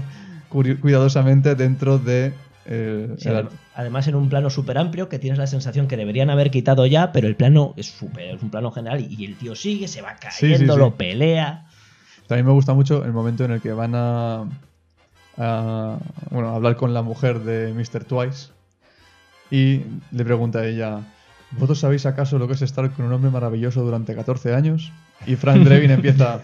[0.49, 2.33] cuidadosamente dentro de...
[2.69, 6.31] eh, Sí, el- además en un plano súper amplio que tienes la sensación que deberían
[6.31, 9.55] haber quitado ya, pero el plano es súper, es un plano general y, el tío
[9.55, 10.79] sigue, se va cayendo, sí, sí.
[10.79, 11.67] lo pelea.
[12.27, 14.45] También me gusta mucho el momento en el que van a,
[15.37, 15.99] a,
[16.31, 18.05] bueno, a hablar con la mujer de Mr.
[18.05, 18.49] Twice
[19.51, 21.01] y le pregunta a ella,
[21.53, 24.93] ¿vosotros sabéis acaso lo que es estar con un hombre maravilloso durante 14 años?
[25.25, 26.41] Y Frank Drebin empieza,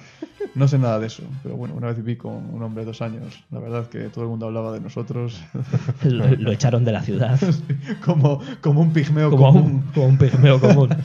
[0.54, 3.02] no sé nada de eso, pero bueno, una vez viví con un hombre de dos
[3.02, 5.42] años, la verdad que todo el mundo hablaba de nosotros
[6.04, 7.38] Lo, lo echaron de la ciudad.
[8.04, 9.62] como, como un pigmeo como, común.
[9.62, 10.90] un, como un pigmeo común.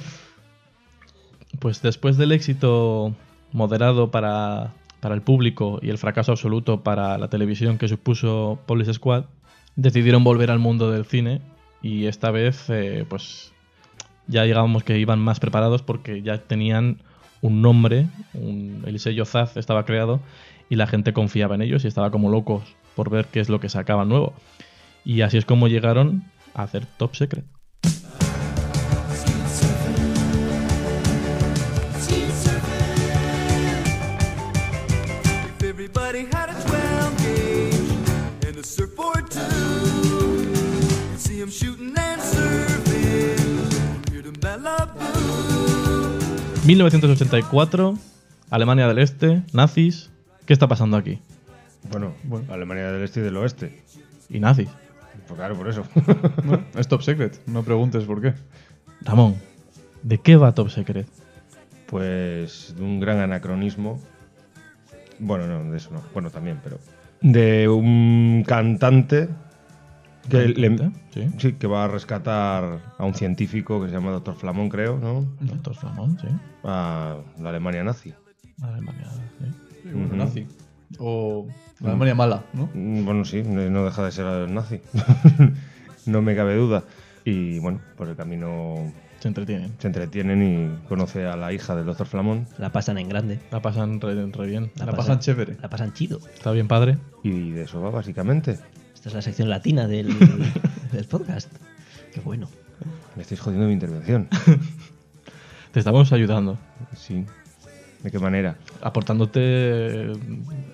[1.59, 3.15] Pues después del éxito
[3.51, 8.93] moderado para, para el público y el fracaso absoluto para la televisión que supuso Police
[8.93, 9.25] Squad,
[9.75, 11.41] decidieron volver al mundo del cine
[11.81, 13.53] y esta vez eh, pues
[14.27, 17.01] ya digamos que iban más preparados porque ya tenían
[17.41, 20.19] un nombre, un- el sello Zaz estaba creado
[20.69, 22.63] y la gente confiaba en ellos y estaba como locos
[22.95, 24.33] por ver qué es lo que sacaban nuevo.
[25.05, 26.23] Y así es como llegaron
[26.53, 27.45] a hacer Top Secret.
[46.67, 47.97] 1984,
[48.49, 50.09] Alemania del Este, nazis.
[50.45, 51.19] ¿Qué está pasando aquí?
[51.89, 52.53] Bueno, Bueno.
[52.53, 53.81] Alemania del Este y del Oeste.
[54.29, 54.67] Y nazis.
[55.27, 55.83] Pues claro, por eso.
[56.43, 58.33] Bueno, es top secret, no preguntes por qué.
[59.01, 59.35] Ramón,
[60.03, 61.07] ¿de qué va Top Secret?
[61.85, 64.01] pues de un gran anacronismo.
[65.19, 66.01] Bueno, no, de eso no.
[66.13, 66.79] Bueno, también, pero.
[67.21, 69.29] De un cantante
[70.29, 70.91] que, le-.
[71.13, 71.27] Sí.
[71.37, 75.25] sí, que va a rescatar a un científico que se llama Doctor Flamón, creo, ¿no?
[75.41, 76.27] Doctor Flamón, sí.
[76.63, 78.13] A la Alemania nazi.
[78.61, 79.09] Alemania,
[79.39, 79.45] sí.
[79.83, 80.15] Sí, bueno, Ujú.
[80.15, 80.47] Nazi.
[80.99, 81.47] O
[81.81, 82.69] la Alemania mala, ¿no?
[82.73, 84.79] Mm, Bueno, sí, no deja de ser nazi.
[86.05, 86.83] no me cabe duda.
[87.25, 89.73] Y bueno, por el camino Se entretienen.
[89.79, 92.47] se entretienen y conoce a la hija del Doctor Flamón.
[92.57, 93.39] La pasan en grande.
[93.51, 94.71] La pasan re, re bien.
[94.75, 95.57] La pasan chévere.
[95.61, 96.19] La pasan chido.
[96.33, 96.97] Está bien padre.
[97.23, 98.59] Y de eso va, básicamente.
[98.97, 100.07] Esta es la sección latina del,
[100.91, 101.51] del podcast.
[102.11, 102.49] Qué bueno.
[103.15, 104.27] Me estáis jodiendo mi intervención.
[105.71, 106.57] Te estamos ayudando.
[106.95, 107.23] Sí.
[108.01, 108.55] ¿De qué manera?
[108.81, 110.13] Aportándote.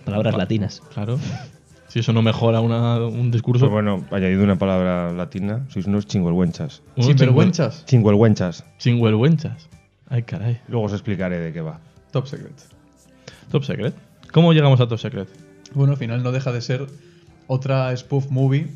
[0.06, 0.82] Palabras pa- latinas.
[0.94, 1.20] Claro.
[1.90, 3.66] Si eso no mejora una- un discurso.
[3.66, 6.82] Pues bueno, añadido una palabra latina, sois unos chingüelhuenchas.
[6.96, 7.86] unos Sin vergüenzas.
[7.86, 8.64] Chingüelhuenchas.
[8.78, 9.68] Chingüelhuenchas.
[10.10, 10.62] Ay, caray.
[10.70, 11.80] Luego os explicaré de qué va.
[12.12, 12.56] Top secret.
[13.52, 13.94] Top Secret.
[14.32, 15.28] ¿Cómo llegamos a Top Secret?
[15.76, 16.88] Bueno, al final no deja de ser
[17.48, 18.68] otra spoof movie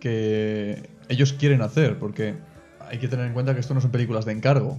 [0.00, 2.34] que ellos quieren hacer, porque
[2.80, 4.78] hay que tener en cuenta que esto no son películas de encargo,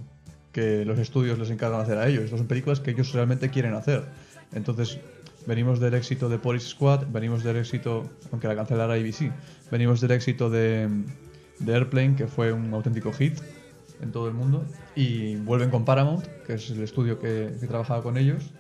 [0.52, 3.74] que los estudios les encargan hacer a ellos, esto son películas que ellos realmente quieren
[3.74, 4.06] hacer.
[4.54, 5.00] Entonces,
[5.46, 9.32] venimos del éxito de Police Squad, venimos del éxito, aunque la cancelara ABC,
[9.72, 10.90] venimos del éxito de,
[11.60, 13.40] de Airplane, que fue un auténtico hit
[14.02, 18.04] en todo el mundo, y vuelven con Paramount, que es el estudio que, que trabajaba
[18.04, 18.52] con ellos,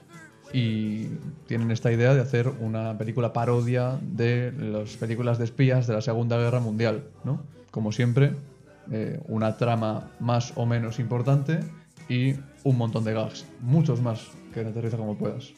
[0.53, 1.07] y
[1.47, 6.01] tienen esta idea de hacer una película parodia de las películas de espías de la
[6.01, 7.41] Segunda Guerra Mundial, ¿no?
[7.71, 8.33] Como siempre,
[8.91, 11.59] eh, una trama más o menos importante
[12.09, 15.53] y un montón de gags, muchos más que Aterriza como puedas.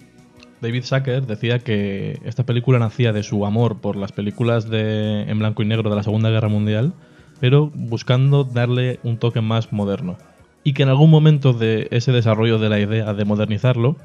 [0.62, 5.40] David Zucker decía que esta película nacía de su amor por las películas de, en
[5.40, 6.94] blanco y negro de la Segunda Guerra Mundial,
[7.40, 10.18] pero buscando darle un toque más moderno.
[10.64, 13.96] Y que en algún momento de ese desarrollo de la idea de modernizarlo,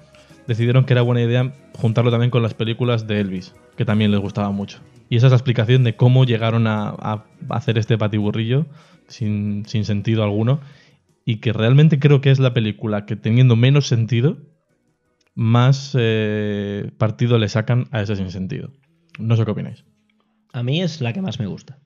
[0.46, 4.20] decidieron que era buena idea juntarlo también con las películas de Elvis, que también les
[4.20, 4.80] gustaba mucho.
[5.08, 8.66] Y esa es la explicación de cómo llegaron a, a hacer este patiburrillo
[9.08, 10.60] sin, sin sentido alguno.
[11.26, 14.36] Y que realmente creo que es la película que teniendo menos sentido,
[15.34, 18.70] más eh, partido le sacan a ese sinsentido.
[19.18, 19.84] No sé qué opináis.
[20.52, 21.78] A mí es la que más me gusta.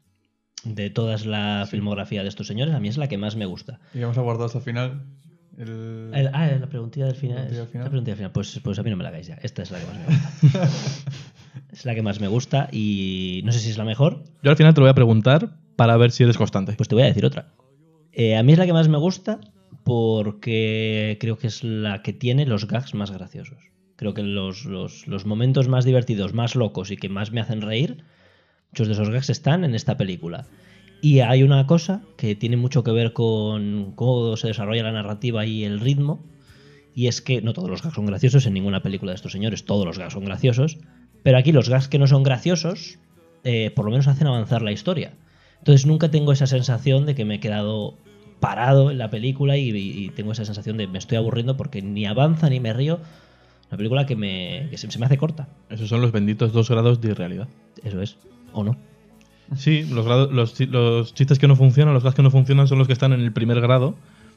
[0.65, 3.81] De toda la filmografía de estos señores, a mí es la que más me gusta.
[3.95, 5.07] Y vamos a guardar hasta el final.
[5.59, 6.11] El...
[6.15, 7.37] El- ah, la preguntilla del final.
[7.37, 7.85] La preguntilla del final.
[7.85, 8.33] La preguntilla del final.
[8.33, 9.35] Pues, pues a mí no me la hagáis ya.
[9.43, 10.69] Esta es la que más me gusta.
[11.73, 14.23] es la que más me gusta y no sé si es la mejor.
[14.43, 16.73] Yo al final te lo voy a preguntar para ver si eres constante.
[16.75, 17.47] Pues te voy a decir otra.
[18.13, 19.41] Eh, a mí es la que más me gusta
[19.85, 23.59] porque creo que es la que tiene los gags más graciosos.
[23.97, 27.63] Creo que los, los- los momentos más divertidos, más locos y que más me hacen
[27.63, 28.05] reír,
[28.71, 30.47] muchos de esos gags están en esta película.
[31.01, 35.47] Y hay una cosa que tiene mucho que ver con cómo se desarrolla la narrativa
[35.47, 36.25] y el ritmo,
[36.95, 39.65] y es que no todos los gags son graciosos en ninguna película de estos señores,
[39.65, 40.79] todos los gags son graciosos,
[41.23, 42.99] pero aquí los gags que no son graciosos,
[43.45, 45.13] eh, por lo menos hacen avanzar la historia.
[45.59, 47.97] Entonces nunca tengo esa sensación de que me he quedado
[48.41, 52.07] parado en la película y, y tengo esa sensación de me estoy aburriendo porque ni
[52.07, 53.01] avanza ni me río.
[53.69, 55.49] Una película que, me, que se, se me hace corta.
[55.69, 57.49] Esos son los benditos dos grados de irrealidad.
[57.85, 58.17] Eso es.
[58.53, 58.77] ¿O no?
[59.57, 62.69] Sí, los, grado- los, chi- los chistes que no funcionan, los gags que no funcionan
[62.69, 63.95] son los que están en el primer grado,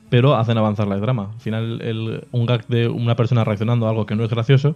[0.09, 1.32] pero hacen avanzar la trama.
[1.34, 4.76] Al final, el- un gag de una persona reaccionando a algo que no es gracioso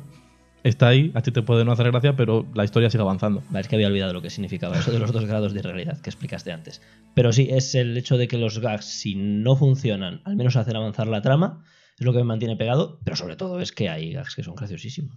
[0.63, 3.43] está ahí, a ti te puede no hacer gracia, pero la historia sigue avanzando.
[3.49, 6.01] Vale, es que había olvidado lo que significaba eso de los dos grados de irrealidad
[6.01, 6.81] que explicaste antes.
[7.13, 10.75] Pero sí, es el hecho de que los gags, si no funcionan, al menos hacen
[10.75, 11.63] avanzar la trama,
[11.99, 14.55] es lo que me mantiene pegado, pero sobre todo es que hay gags que son
[14.55, 15.15] graciosísimos.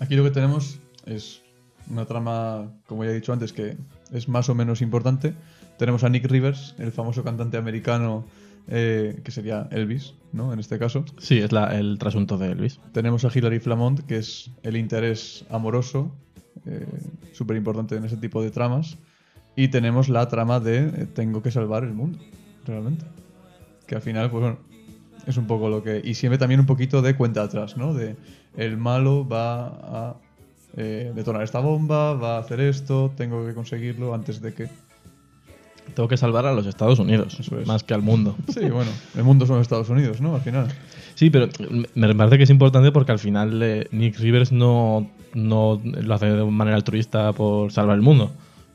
[0.00, 1.42] Aquí lo que tenemos es
[1.90, 3.76] una trama, como ya he dicho antes, que
[4.12, 5.34] es más o menos importante.
[5.78, 8.24] Tenemos a Nick Rivers, el famoso cantante americano
[8.68, 10.52] eh, que sería Elvis, ¿no?
[10.52, 11.04] En este caso.
[11.18, 12.80] Sí, es la- el trasunto de Elvis.
[12.92, 16.12] Tenemos a Hilary Flamont, que es el interés amoroso,
[17.32, 18.96] súper importante en ese tipo de tramas.
[19.54, 22.18] Y tenemos la trama de eh, tengo que salvar el mundo,
[22.66, 23.04] realmente.
[23.86, 24.58] Que al final, pues bueno,
[25.26, 26.02] es un poco lo que...
[26.04, 27.94] Y siempre también un poquito de cuenta atrás, ¿no?
[27.94, 28.16] De
[28.56, 30.16] el malo va a
[30.76, 34.68] eh, detonar esta bomba, va a hacer esto, tengo que conseguirlo antes de que...
[35.94, 37.66] Tengo que salvar a los Estados Unidos, Eso es.
[37.66, 38.36] más que al mundo.
[38.52, 40.34] Sí, bueno, el mundo son Estados Unidos, ¿no?
[40.34, 40.66] Al final.
[41.14, 41.48] Sí, pero
[41.94, 46.26] me parece que es importante porque al final eh, Nick Rivers no, no lo hace
[46.26, 48.32] de manera altruista por salvar el mundo.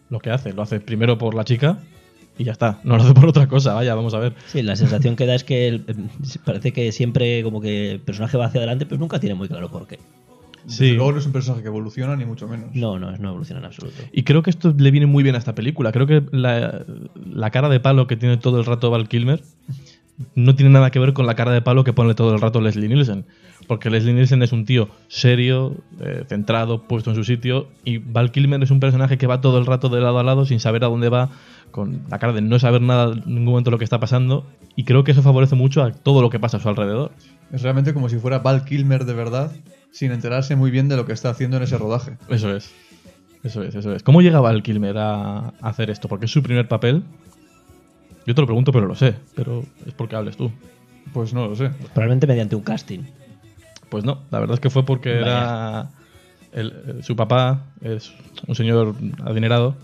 [0.09, 1.77] Lo que hace, lo hace primero por la chica
[2.37, 2.79] y ya está.
[2.83, 4.33] No lo hace por otra cosa, vaya, vamos a ver.
[4.47, 5.85] Sí, la sensación que da es que el-
[6.45, 9.69] parece que siempre como que el personaje va hacia adelante, pero nunca tiene muy claro
[9.69, 9.99] por qué.
[10.67, 10.93] Sí.
[10.93, 12.73] Luego no es un personaje que evoluciona, ni mucho menos.
[12.73, 14.03] No, no, no evoluciona en absoluto.
[14.11, 15.91] Y creo que esto le viene muy bien a esta película.
[15.91, 16.85] Creo que la,
[17.25, 19.41] la cara de palo que tiene todo el rato Val Kilmer
[20.35, 22.61] no tiene nada que ver con la cara de palo que pone todo el rato
[22.61, 23.25] Leslie Nielsen.
[23.67, 27.67] Porque Leslie Nielsen es un tío serio, eh, centrado, puesto en su sitio.
[27.83, 30.45] Y Val Kilmer es un personaje que va todo el rato de lado a lado
[30.45, 31.29] sin saber a dónde va,
[31.71, 34.45] con la cara de no saber nada en ningún momento lo que está pasando.
[34.75, 37.11] Y creo que eso favorece mucho a todo lo que pasa a su alrededor.
[37.51, 39.51] Es realmente como si fuera Val Kilmer de verdad,
[39.91, 42.17] sin enterarse muy bien de lo que está haciendo en ese rodaje.
[42.29, 42.71] Eso es.
[43.43, 44.03] Eso es, eso es.
[44.03, 46.07] ¿Cómo llega Val Kilmer a hacer esto?
[46.07, 47.03] Porque es su primer papel.
[48.25, 49.15] Yo te lo pregunto, pero lo sé.
[49.35, 50.51] Pero es porque hables tú.
[51.13, 51.69] Pues no lo sé.
[51.93, 52.99] Probablemente mediante un casting.
[53.89, 55.89] Pues no, la verdad es que fue porque era.
[56.53, 58.13] el- el- su papá es
[58.47, 58.95] un señor
[59.25, 59.75] adinerado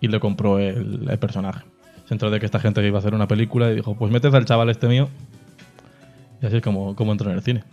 [0.00, 1.64] y le compró el, el personaje.
[2.06, 4.34] Se enteró de que esta gente iba a hacer una película y dijo: Pues metes
[4.34, 5.08] al chaval este mío.
[6.42, 7.64] Y así es como, como entró en el cine.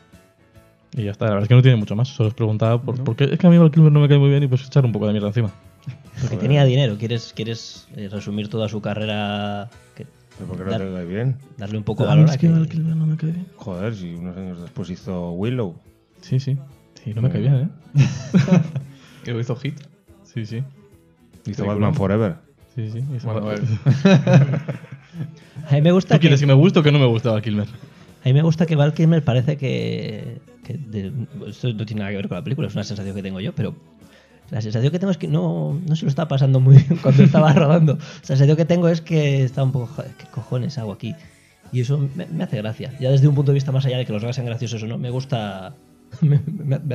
[0.94, 2.08] Y ya está, la verdad es que no tiene mucho más.
[2.08, 3.04] Solo os preguntaba por, No.
[3.04, 4.66] por qué es que a mí Val Kilmer no me cae muy bien y pues
[4.66, 5.52] echar un poco de mierda encima.
[6.22, 6.98] Porque tenía dinero.
[6.98, 9.70] ¿Quieres, quieres eh, resumir toda su carrera?
[9.96, 10.06] que-
[10.38, 11.38] ¿Pero por qué no dar- te cae bien?
[11.58, 12.50] darle un poco de A mí valor es que.
[12.50, 13.46] Val Kilmer no me cae bien.
[13.58, 15.76] Joder, si unos años después hizo Willow.
[16.22, 16.58] Sí, sí.
[17.04, 17.70] Sí, no me cae bien, ¿eh?
[19.28, 19.80] Y lo hizo Hit.
[20.24, 20.64] Sí, sí.
[21.46, 21.66] Hizo.
[21.66, 22.36] Batman Forever.
[22.76, 23.04] Sí, sí.
[23.16, 23.62] hizo- Bueno, a ver.
[25.70, 26.20] A mí me gusta ¿Tú que...
[26.22, 27.68] quieres que me guste o que no me guste Val Kilmer?
[28.28, 30.42] A mí me gusta que Val Kilmer parece que...
[31.48, 33.56] esto no tiene nada que ver con la película, es una sensación que tengo yo,
[33.56, 33.74] pero...
[34.52, 37.24] La sensación que tengo es que no, no se lo está pasando muy bien cuando
[37.24, 37.94] estaba rodando.
[37.96, 39.88] La sensación que tengo es que está un poco...
[39.88, 41.16] "Joder, ¿Qué cojones hago aquí?
[41.72, 42.92] Y eso me, hace gracia.
[43.00, 44.88] Ya desde un punto de vista más allá de que los hagas sean graciosos o
[44.88, 45.76] no, me gusta...
[46.22, 46.36] Me,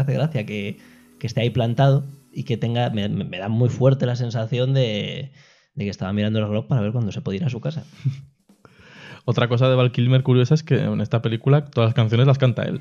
[0.01, 0.81] hace gracia que,
[1.19, 2.91] que esté ahí plantado y que tenga...
[2.91, 5.33] Me, da muy fuerte la sensación de,
[5.77, 7.85] de que estaba mirando el reloj para ver cuándo se podía ir a su casa.
[9.25, 12.39] Otra cosa de Val Kilmer curiosa es que en esta película todas las canciones las
[12.39, 12.81] canta él.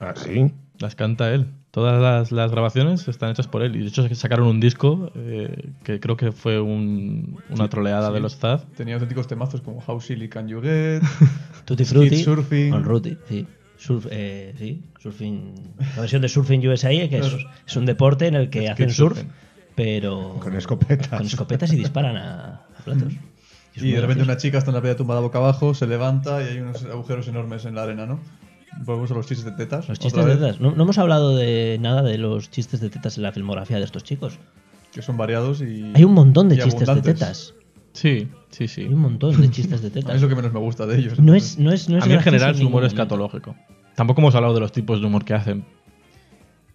[0.00, 0.52] Ah, sí.
[0.78, 1.46] Las canta él.
[1.70, 3.76] Todas las, las grabaciones están hechas por él.
[3.76, 8.14] Y de hecho sacaron un disco eh, que creo que fue un- una troleada sí.
[8.14, 8.66] de los Zaz.
[8.76, 11.02] Tenía auténticos temazos como How Silly Can You Get,
[11.66, 12.16] Tutti Frutti.
[12.22, 12.72] Surfing.
[12.72, 13.46] On Ruti, sí.
[13.78, 15.74] Surf, eh, sí, surfing.
[15.96, 19.18] La versión de Surfing USA, que es, es un deporte en el que hacen surf,
[19.18, 19.32] surfing.
[19.74, 20.38] pero.
[20.40, 21.08] Con escopetas.
[21.10, 23.12] con escopetas y disparan a, a platos.
[23.76, 24.30] es Y de repente gracioso.
[24.32, 27.28] una chica está en la playa tumbada boca abajo, se levanta y hay unos agujeros
[27.28, 28.20] enormes en la arena, ¿no?
[28.84, 29.88] Volvemos a los chistes de tetas.
[29.88, 30.60] Los chistes de tetas.
[30.60, 33.84] No, no hemos hablado de nada de los chistes de tetas en la filmografía de
[33.84, 34.38] estos chicos.
[34.92, 35.92] Que son variados y.
[35.94, 37.54] Hay un montón de y chistes de tetas.
[37.92, 38.82] Sí, sí, sí.
[38.82, 40.16] Hay un montón de chistes de A mí tetas.
[40.16, 41.18] es lo que menos me gusta de ellos.
[41.18, 43.56] No es, no es, no es A mí en general su humor es catológico.
[43.94, 45.64] Tampoco hemos hablado de los tipos de humor que hacen.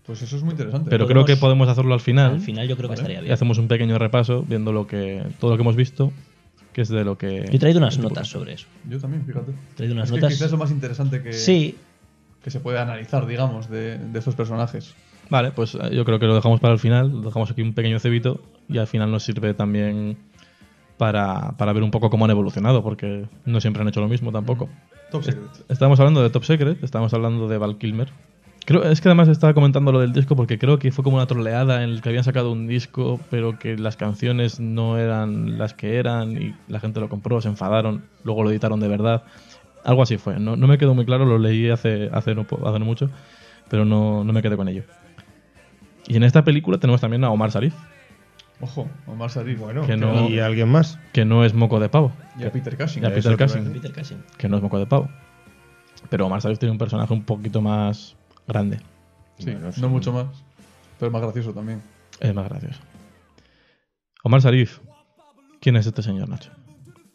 [0.04, 0.90] Pues eso es muy interesante.
[0.90, 2.32] Pero Podemos- creo que podemos hacerlo al final.
[2.34, 3.34] Al final yo creo que estaría Y bien.
[3.34, 6.12] hacemos un pequeño repaso viendo lo que todo lo que hemos visto,
[6.74, 7.46] que es de lo que...
[7.48, 8.68] Yo he traído unas notas sobre eso.
[8.90, 9.52] Yo también, fíjate.
[9.52, 10.34] He traído unas es que notas.
[10.34, 11.78] quizás es lo más interesante que, Sí,
[12.44, 14.96] que se puede analizar, digamos, de, de estos personajes.
[15.30, 17.74] Vale, pues eh, yo creo que lo dejamos para el final, lo dejamos aquí un
[17.74, 20.18] pequeño cebito y al final nos sirve también
[20.98, 24.32] para, para ver un poco cómo han evolucionado, porque no siempre han hecho lo mismo
[24.32, 24.70] tampoco.
[25.10, 25.50] Top Secret.
[25.70, 28.10] Estábamos hablando de Top Secret, estábamos hablando de Val Kilmer.
[28.66, 31.26] Creo, es que además estaba comentando lo del disco porque creo que fue como una
[31.26, 35.74] troleada en el que habían sacado un disco, pero que las canciones no eran las
[35.74, 39.24] que eran y la gente lo compró, se enfadaron, luego lo editaron de verdad.
[39.84, 40.40] Algo así fue.
[40.40, 43.10] No, no me quedó muy claro, lo leí hace, hace, no, hace no mucho,
[43.68, 44.84] pero no, no me quedé con ello.
[46.08, 47.74] Y en esta película tenemos también a Omar Sharif,
[48.64, 49.58] Ojo, Omar Sharif.
[49.60, 51.00] Bueno, Que no- ¿y alguien más?
[51.14, 53.02] que no es moco de pavo, Y a Peter Cushing.
[53.02, 53.82] y a Peter Cushing, decir.
[53.82, 54.24] Peter Cushing.
[54.38, 55.10] que no es moco de pavo.
[56.10, 58.16] Pero Omar Sharif tiene un personaje un poquito más
[58.52, 58.78] grande.
[59.38, 60.28] Sí, Bueno, no mucho más.
[61.00, 61.82] Pero más gracioso también.
[62.20, 62.80] Es más gracioso.
[64.24, 64.80] Omar Sharif.
[65.60, 66.52] ¿Quién es este señor, Nacho?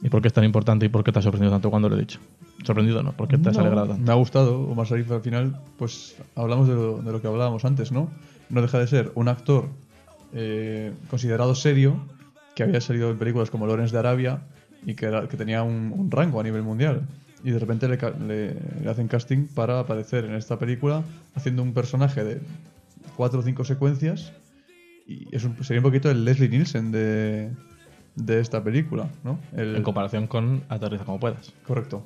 [0.03, 1.97] ¿Y por qué es tan importante y por qué te ha sorprendido tanto cuando lo
[1.97, 2.19] he dicho?
[2.65, 4.03] Sorprendido no, ¿por qué te has No, alegrado tanto?
[4.05, 7.65] Me ha gustado Omar Sharif al final, pues hablamos de lo, de lo que hablábamos
[7.65, 8.11] antes, ¿no?
[8.51, 9.69] No deja de ser un actor
[10.33, 11.97] eh, considerado serio,
[12.55, 14.43] que había salido en películas como Lawrence de Arabia
[14.85, 17.03] y que, era- que tenía un, un rango a nivel mundial.
[17.45, 21.03] Y de repente le, ca- le- le hacen casting para aparecer en esta película
[21.35, 22.41] haciendo un personaje de
[23.17, 24.33] cuatro o cinco secuencias.
[25.07, 27.51] Y es un- sería un poquito el Leslie Nielsen de,
[28.17, 29.39] de esta película, ¿no?
[29.55, 31.53] El- En comparación con Aterriza como puedas.
[31.67, 32.05] Correcto.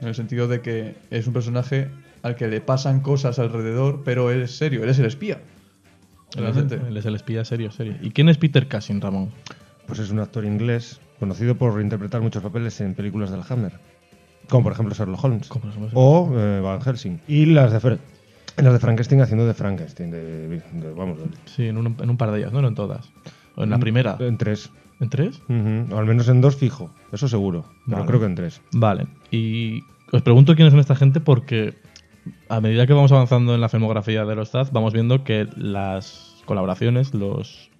[0.00, 1.88] En el sentido de que es un personaje
[2.22, 5.40] al que le pasan cosas alrededor, pero él es serio, él es el espía.
[6.36, 6.80] Él es, Realmente.
[6.88, 7.94] él es el espía serio, serio.
[8.02, 9.30] ¿Y quién es Peter Cushing, Ramón?
[9.86, 13.72] Pues es un actor inglés conocido por interpretar muchos papeles en películas del Hammer.
[14.48, 15.48] Como por ejemplo Sherlock Holmes.
[15.48, 15.64] Como
[15.94, 17.20] O eh, Van Helsing.
[17.28, 17.98] Y las de, Fer-
[18.56, 20.10] las de Frankenstein haciendo de Frankenstein.
[20.10, 22.60] De, de- vamos, Sí, en un, en un par de ellas, ¿no?
[22.62, 23.10] No en todas.
[23.56, 24.16] O en la primera.
[24.20, 24.70] En tres.
[25.00, 25.40] ¿En tres?
[25.48, 26.90] O al menos en dos fijo.
[27.12, 27.64] Eso seguro.
[27.86, 28.60] Pero creo que en tres.
[28.72, 29.06] Vale.
[29.30, 29.82] Y
[30.12, 31.74] os pregunto quiénes son esta gente porque
[32.48, 36.36] a medida que vamos avanzando en la filmografía de los Zaz, vamos viendo que las
[36.46, 37.70] colaboraciones, los,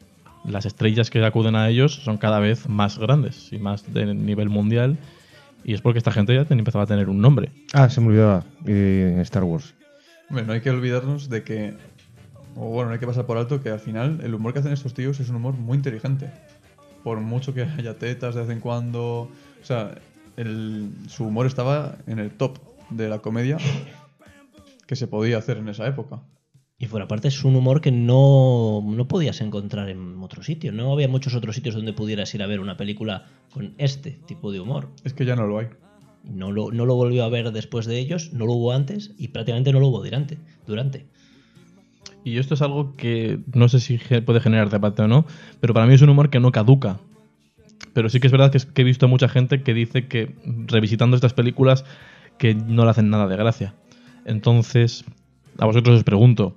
[0.45, 4.49] las estrellas que acuden a ellos son cada vez más grandes y más de nivel
[4.49, 4.99] mundial.
[5.65, 7.51] Y es porque esta gente ya ten- empezaba a tener un nombre.
[7.73, 8.45] Ah, se me olvidaba.
[8.67, 9.75] Y Star Wars.
[10.29, 11.75] Hombre, no hay que olvidarnos de que,
[12.57, 14.73] o bueno, no hay que pasar por alto que al final el humor que hacen
[14.73, 16.31] estos tíos es un humor muy inteligente.
[17.03, 19.03] Por mucho que haya tetas de vez en cuando.
[19.63, 19.95] O sea,
[20.37, 22.59] el- su humor estaba en el top
[22.91, 23.57] de la comedia
[24.87, 26.21] que se podía hacer en esa época.
[26.79, 30.73] Y fuera parte es un humor que no, no podías encontrar en otro sitio.
[30.73, 34.51] No había muchos otros sitios donde pudieras ir a ver una película con este tipo
[34.53, 34.91] de humor.
[35.05, 35.69] Es que ya no lo hay.
[36.25, 39.29] No lo, no lo volvió a ver después de ellos, no lo hubo antes y
[39.29, 40.39] prácticamente no lo hubo durante.
[40.67, 41.07] durante.
[42.25, 45.27] Y esto es algo que no sé si puede generar debate o no,
[45.61, 46.99] pero para mí es un humor que no caduca.
[47.93, 50.35] Pero sí que es verdad que, es- que he visto mucha gente que dice que
[50.67, 51.85] revisitando estas películas
[52.39, 53.75] que no le hacen nada de gracia.
[54.25, 55.05] Entonces,
[55.59, 56.57] a vosotros os pregunto,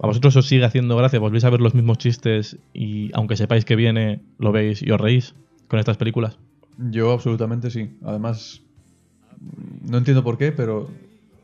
[0.00, 1.18] ¿a vosotros os sigue haciendo gracia?
[1.18, 5.00] ¿Volvéis a ver los mismos chistes y aunque sepáis que viene, lo veis y os
[5.00, 5.34] reís
[5.68, 6.38] con estas películas?
[6.90, 7.96] Yo absolutamente sí.
[8.04, 8.62] Además,
[9.88, 10.88] no entiendo por qué, pero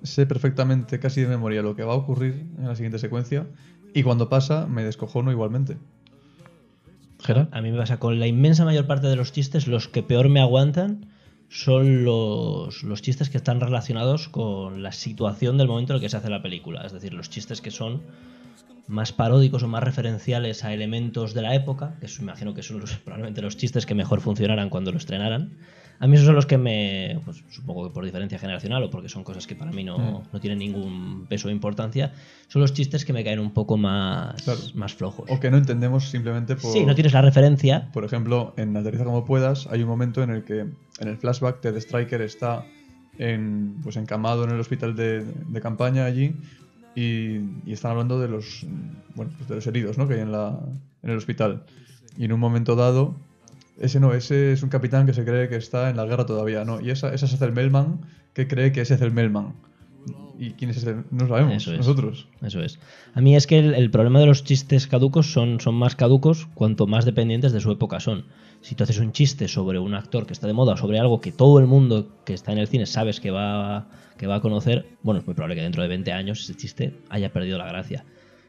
[0.03, 3.47] sé perfectamente, casi de memoria, lo que va a ocurrir en la siguiente secuencia.
[3.95, 5.77] Y cuando pasa, me descojono igualmente.
[7.21, 7.49] ¿Gerard?
[7.53, 10.29] A mí me pasa con la inmensa mayor parte de los chistes, los que peor
[10.29, 11.07] me aguantan
[11.55, 16.09] son los, los chistes que están relacionados con la situación del momento en el que
[16.09, 16.83] se hace la película.
[16.85, 18.03] Es decir, los chistes que son
[18.89, 22.81] más paródicos o más referenciales a elementos de la época, que me imagino que son
[22.81, 25.53] los- probablemente los chistes que mejor funcionaran cuando lo estrenaran.
[26.05, 29.09] A mí esos son los que me, pues, supongo que por diferencia generacional o porque
[29.09, 30.23] son cosas que para mí no, Mm.
[30.35, 32.13] no tienen ningún peso o importancia,
[32.49, 34.61] son los chistes que me caen un poco más, Claro.
[34.75, 35.31] más flojos.
[35.31, 36.73] O que no entendemos simplemente por...
[36.73, 40.29] Sí, no tienes la referencia, Por ejemplo, en Aterriza como puedas, hay un momento en
[40.29, 42.67] el que en el flashback Ted Striker está
[43.19, 46.35] en, pues encamado en el hospital de, de campaña allí
[46.95, 48.67] y, y están hablando de los,
[49.15, 50.07] bueno, pues de los heridos ¿no?
[50.07, 50.59] que hay en, la,
[51.03, 51.63] en el hospital.
[52.19, 53.15] Y en un momento dado,
[53.79, 56.65] ese no, ese es un capitán que se cree que está en la guerra todavía,
[56.65, 56.81] ¿no?
[56.81, 58.01] Y esa, esa es el Melman
[58.33, 59.55] que cree que ese es el Melman.
[60.39, 60.97] ¿Y quién es ese?
[61.11, 61.79] No sabemos, Eso es.
[61.79, 62.29] nosotros.
[62.43, 62.79] Eso es.
[63.15, 66.47] A mí es que el, el problema de los chistes caducos son, son más caducos
[66.55, 68.25] cuanto más dependientes de su época son.
[68.61, 71.21] Si tú haces un chiste sobre un actor que está de moda o sobre algo
[71.21, 74.41] que todo el mundo que está en el cine sabes que va, que va a
[74.41, 77.67] conocer, bueno, es muy probable que dentro de 20 años ese chiste haya perdido la
[77.67, 78.05] gracia.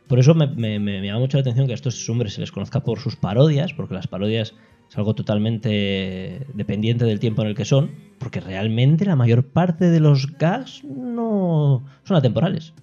[0.08, 2.42] Por eso me, me- me- me llama mucho la atención que a estos hombres se
[2.42, 4.54] les conozca por sus parodias, porque las parodias
[4.90, 9.90] es algo totalmente dependiente del tiempo en el que son, porque realmente la mayor parte
[9.90, 12.74] de los gags no son atemporales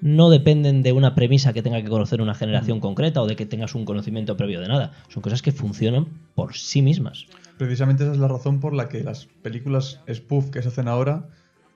[0.00, 3.46] no dependen de una premisa que tenga que conocer una generación concreta o de que
[3.46, 4.92] tengas un conocimiento previo de nada.
[5.08, 7.26] Son cosas que funcionan por sí mismas.
[7.56, 11.28] Precisamente esa es la razón por la que las películas spoof que se hacen ahora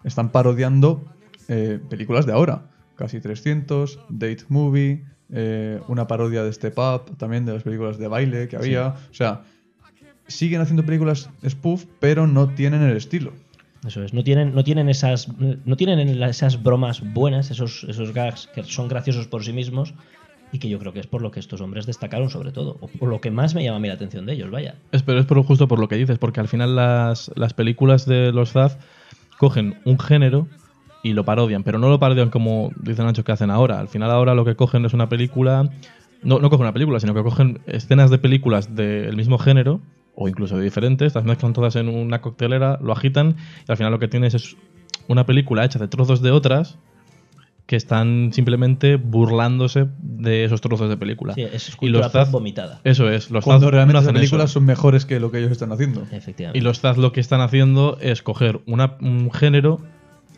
[0.05, 1.05] están parodiando
[1.49, 2.70] eh, películas de ahora.
[2.95, 8.07] Casi 300, Date Movie, eh, una parodia de Step Up, también de las películas de
[8.07, 8.95] baile que había.
[9.11, 9.43] O sea,
[10.33, 13.33] siguen haciendo películas spoof, pero no tienen el estilo.
[13.87, 18.49] Eso es, no tienen, no tienen esas, no tienen esas bromas buenas, esos, esos gags
[18.54, 19.95] que son graciosos por sí mismos
[20.53, 22.87] y que yo creo que es por lo que estos hombres destacaron sobre todo, o
[22.87, 24.76] por lo que más me llama a mí la atención de ellos, vaya.
[24.92, 28.07] Es, pero es por, justo por lo que dices, porque al final las, las películas
[28.07, 28.79] de los Zaz
[29.38, 30.46] cogen un género
[31.03, 33.80] y lo parodian, pero no lo parodian como dicen Nacho que hacen ahora.
[33.80, 35.71] Al final ahora lo que cogen es una película,
[36.22, 39.80] no, no cogen una película, sino que cogen escenas de películas del mismo género
[40.14, 43.37] o incluso de diferentes, las mezclan todas en una coctelera, lo agitan
[43.67, 44.57] y al final lo que tienes es
[45.09, 46.79] una película hecha de trozos de otras
[47.67, 51.33] que están simplemente burlándose de esos trozos de película.
[51.34, 52.80] Sí, es y cultura los Zaz, vomitada.
[52.84, 54.55] eso es, los Cuando Zaz realmente no las películas eso.
[54.55, 56.03] son mejores que lo que ellos están haciendo.
[56.11, 56.59] Efectivamente.
[56.59, 59.80] Y los Zaz lo que están haciendo es coger una- un género,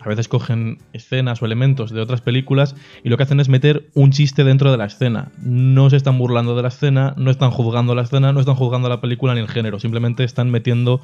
[0.04, 3.88] a veces cogen escenas o elementos de otras películas y lo que hacen es meter
[3.94, 5.32] un chiste dentro de la escena.
[5.38, 8.88] No se están burlando de la escena, no están juzgando la escena, no están juzgando
[8.88, 11.00] la película ni el género, simplemente están metiendo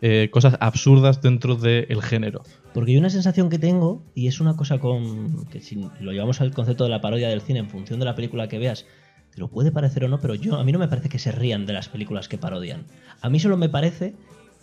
[0.00, 2.42] eh, cosas absurdas dentro del género.
[2.72, 6.40] Porque hay una sensación que tengo, y es una cosa con que si lo llevamos
[6.40, 8.86] al concepto de la parodia del cine en función de la película que veas,
[9.36, 11.66] Lo puede parecer o no, pero yo a mí no me parece que se rían
[11.66, 12.86] de las películas que parodian.
[13.20, 14.14] A mí solo me parece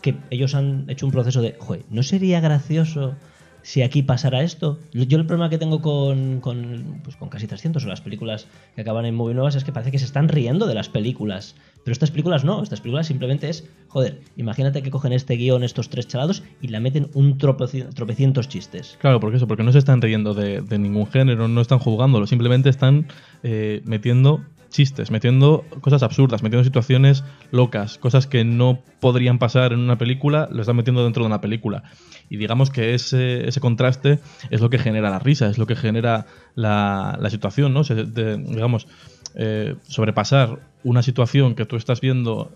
[0.02, 3.16] que ellos han hecho un proceso de, joder, ¿no sería gracioso
[3.65, 4.79] si aquí pasara esto?
[4.93, 8.81] Yo el problema que tengo con, con, pues, con casi 300 o las películas que
[8.81, 11.55] acaban en Movie Nuevas es que parece que se están riendo de las películas.
[11.83, 15.89] Pero estas películas no, estas películas simplemente es, joder, imagínate que cogen este guion estos
[15.89, 18.97] tres chalados y la meten un tropeci- tropecientos chistes.
[19.01, 22.27] Claro, porque eso, porque no se están riendo de, de ningún género, no están juzgándolo,
[22.27, 23.07] simplemente están
[23.41, 24.43] eh, metiendo
[24.76, 30.47] chistes, metiendo cosas absurdas, metiendo situaciones locas, cosas que no podrían pasar en una película,
[30.52, 31.84] lo están metiendo dentro de una película.
[32.30, 34.19] Y digamos que ese, ese contraste
[34.49, 36.26] es lo que genera la risa, es lo que genera
[36.56, 37.84] la, la situación, ¿no?
[37.84, 38.88] Se- de- digamos,
[39.35, 42.52] eh, sobrepasar una situación que tú estás viendo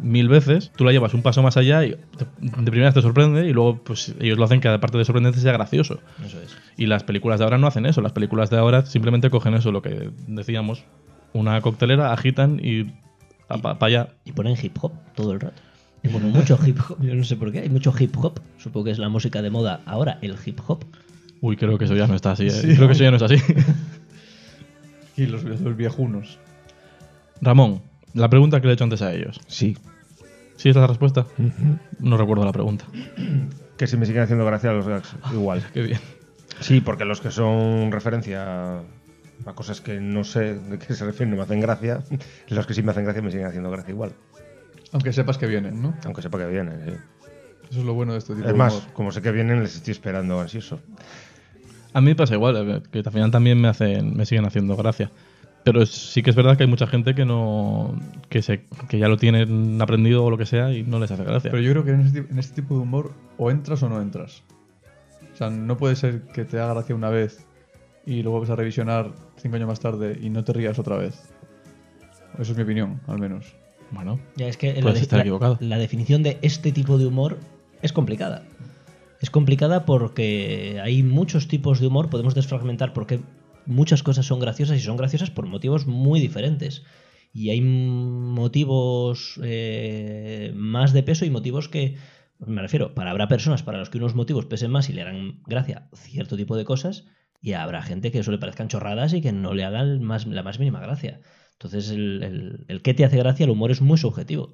[0.00, 3.48] mil veces, tú la llevas un paso más allá y te- de primera te sorprende
[3.48, 5.98] y luego pues ellos lo hacen que aparte de sorprendente sea gracioso.
[6.24, 6.56] Eso es.
[6.76, 9.72] Y las películas de ahora no hacen eso, las películas de ahora simplemente cogen eso,
[9.72, 10.84] lo que decíamos,
[11.32, 12.84] una coctelera, agitan y
[13.46, 14.08] para allá.
[14.24, 15.60] Y ponen hip hop todo el rato.
[16.02, 18.40] Y ponen mucho hip hop, yo no sé por qué, hay mucho hip hop.
[18.58, 20.84] Supongo que es la música de moda ahora, el hip hop.
[21.40, 22.46] Uy, creo que eso ya no está así.
[22.46, 22.50] ¿eh?
[22.50, 22.74] Sí.
[22.74, 23.36] creo que eso ya no es así.
[25.16, 26.38] Y los, los viejunos.
[27.40, 27.82] Ramón,
[28.14, 29.40] la pregunta que le he hecho antes a ellos.
[29.48, 29.76] Sí.
[30.54, 31.26] ¿Sí es la respuesta?
[31.98, 32.84] No recuerdo la pregunta.
[33.76, 35.14] Que si me siguen haciendo gracia los gags.
[35.32, 35.64] Igual.
[35.72, 36.00] Qué bien.
[36.58, 38.80] Sí, porque los que son referencia
[39.46, 42.02] a cosas que no sé de qué se refieren no me hacen gracia,
[42.48, 44.12] los que sí me hacen gracia me siguen haciendo gracia igual.
[44.92, 45.94] Aunque sepas que vienen, ¿no?
[46.04, 46.80] Aunque sepa que vienen.
[46.84, 46.92] sí.
[47.70, 48.92] Eso es lo bueno de este tipo Es de más, humor.
[48.94, 50.80] como sé que vienen, les estoy esperando ansioso.
[51.92, 54.74] A mí me pasa igual, eh, que al final también me hacen, me siguen haciendo
[54.76, 55.10] gracia.
[55.64, 58.00] Pero sí que es verdad que hay mucha gente que no,
[58.30, 61.24] que se, que ya lo tienen aprendido o lo que sea y no les hace
[61.24, 61.50] gracia.
[61.50, 64.00] Pero yo creo que en este, en este tipo de humor o entras o no
[64.00, 64.42] entras.
[65.34, 67.44] O sea, no puede ser que te haga gracia una vez
[68.08, 71.14] y luego vas a revisionar cinco años más tarde y no te rías otra vez.
[72.38, 73.54] Eso es mi opinión, al menos.
[73.90, 75.56] Bueno, Ya es que la, estar la- equivocado.
[75.60, 77.38] la definición de este tipo de humor
[77.82, 78.44] es complicada.
[79.20, 83.20] Es complicada porque hay muchos tipos de humor, podemos desfragmentar porque
[83.66, 86.84] muchas cosas son graciosas y son graciosas por motivos muy diferentes.
[87.32, 91.96] Y hay motivos eh, más de peso y motivos que,
[92.46, 95.40] me refiero, para habrá personas para los que unos motivos pesen más y le harán
[95.46, 97.06] gracia cierto tipo de cosas,
[97.40, 100.42] y habrá gente que eso le parezcan chorradas y que no le hagan más, la
[100.42, 101.20] más mínima gracia.
[101.52, 104.52] Entonces, el, el, el qué te hace gracia, el humor es muy subjetivo.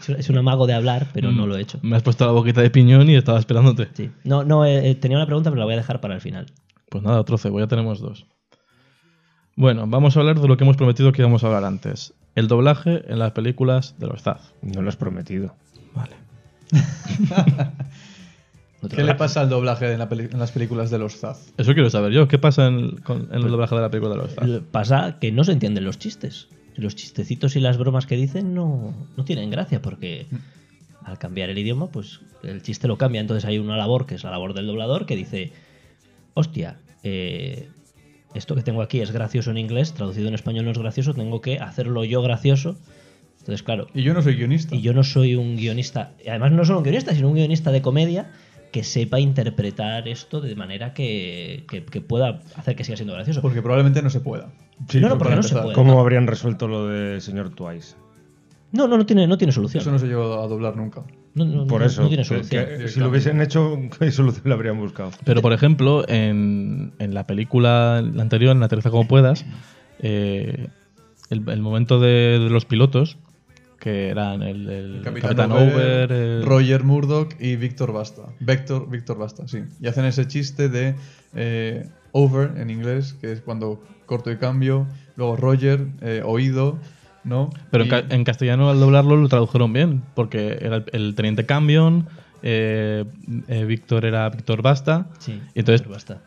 [0.00, 1.78] Es un- es un amago de hablar, pero no lo he hecho.
[1.82, 3.88] Me has puesto la boquita de piñón y estaba esperándote.
[3.94, 4.10] Sí.
[4.24, 6.46] No, no, eh, tenía una pregunta, pero la voy a dejar para el final.
[6.88, 8.26] Pues nada, otro cebo, ya tenemos dos.
[9.56, 12.14] Bueno, vamos a hablar de lo que hemos prometido que íbamos a hablar antes.
[12.34, 14.54] El doblaje en las películas de los Zaz.
[14.62, 15.54] No lo has prometido.
[15.94, 16.14] Vale.
[18.88, 21.52] ¿Qué le pasa al doblaje en, la peli- en las películas de los Zaz?
[21.58, 22.28] Eso quiero saber yo.
[22.28, 24.48] ¿Qué pasa en, con- en el doblaje de la película de los Zaz?
[24.70, 26.48] Pasa que no se entienden los chistes.
[26.76, 30.26] Los chistecitos y las bromas que dicen no, no tienen gracia porque
[31.04, 33.20] al cambiar el idioma, pues el chiste lo cambia.
[33.20, 35.52] Entonces hay una labor que es la labor del doblador que dice,
[36.34, 37.68] hostia, eh,
[38.34, 41.40] esto que tengo aquí es gracioso en inglés, traducido en español no es gracioso, tengo
[41.40, 42.76] que hacerlo yo gracioso.
[43.40, 44.74] Entonces, claro, Y yo no soy guionista.
[44.76, 47.72] y yo no soy un guionista, y además no solo un guionista, sino un guionista
[47.72, 48.30] de comedia
[48.70, 53.42] que sepa interpretar esto de manera que, que- que pueda hacer que siga siendo gracioso.
[53.42, 54.52] Porque probablemente no se pueda.
[54.94, 55.72] no, no, porque no se puede.
[55.74, 57.96] ¿Cómo habrían resuelto lo de señor Twice?
[58.72, 59.80] No, no, no tiene, no tiene solución.
[59.80, 61.02] Eso no se llegó a doblar nunca.
[61.34, 62.02] No, no, Por no- eso.
[62.02, 62.66] no tiene que- solución.
[62.66, 65.10] que si lo hubiesen hecho, ¿qué solución le habrían buscado?
[65.24, 69.44] Pero, por ejemplo, en, en la película la anterior, en Aterriza como puedas,
[69.98, 70.68] eh,
[71.30, 73.16] el, el momento de, de los pilotos,
[73.80, 78.22] que eran el, el Capitán, Over, el- Roger Murdoch y Víctor Basta.
[78.38, 79.62] Víctor, Víctor Basta, sí.
[79.80, 80.94] Y hacen ese chiste de
[81.34, 84.86] eh, over en inglés, que es cuando corto y cambio.
[85.16, 86.78] Luego Roger, eh, oído,
[87.24, 87.50] ¿no?
[87.70, 91.14] Pero en, Y- ca- en castellano al doblarlo lo tradujeron bien, porque era el, el
[91.14, 92.06] teniente Cambion,
[92.42, 93.04] eh,
[93.48, 96.22] eh, Víctor era Víctor Basta, Sí, y entonces basta.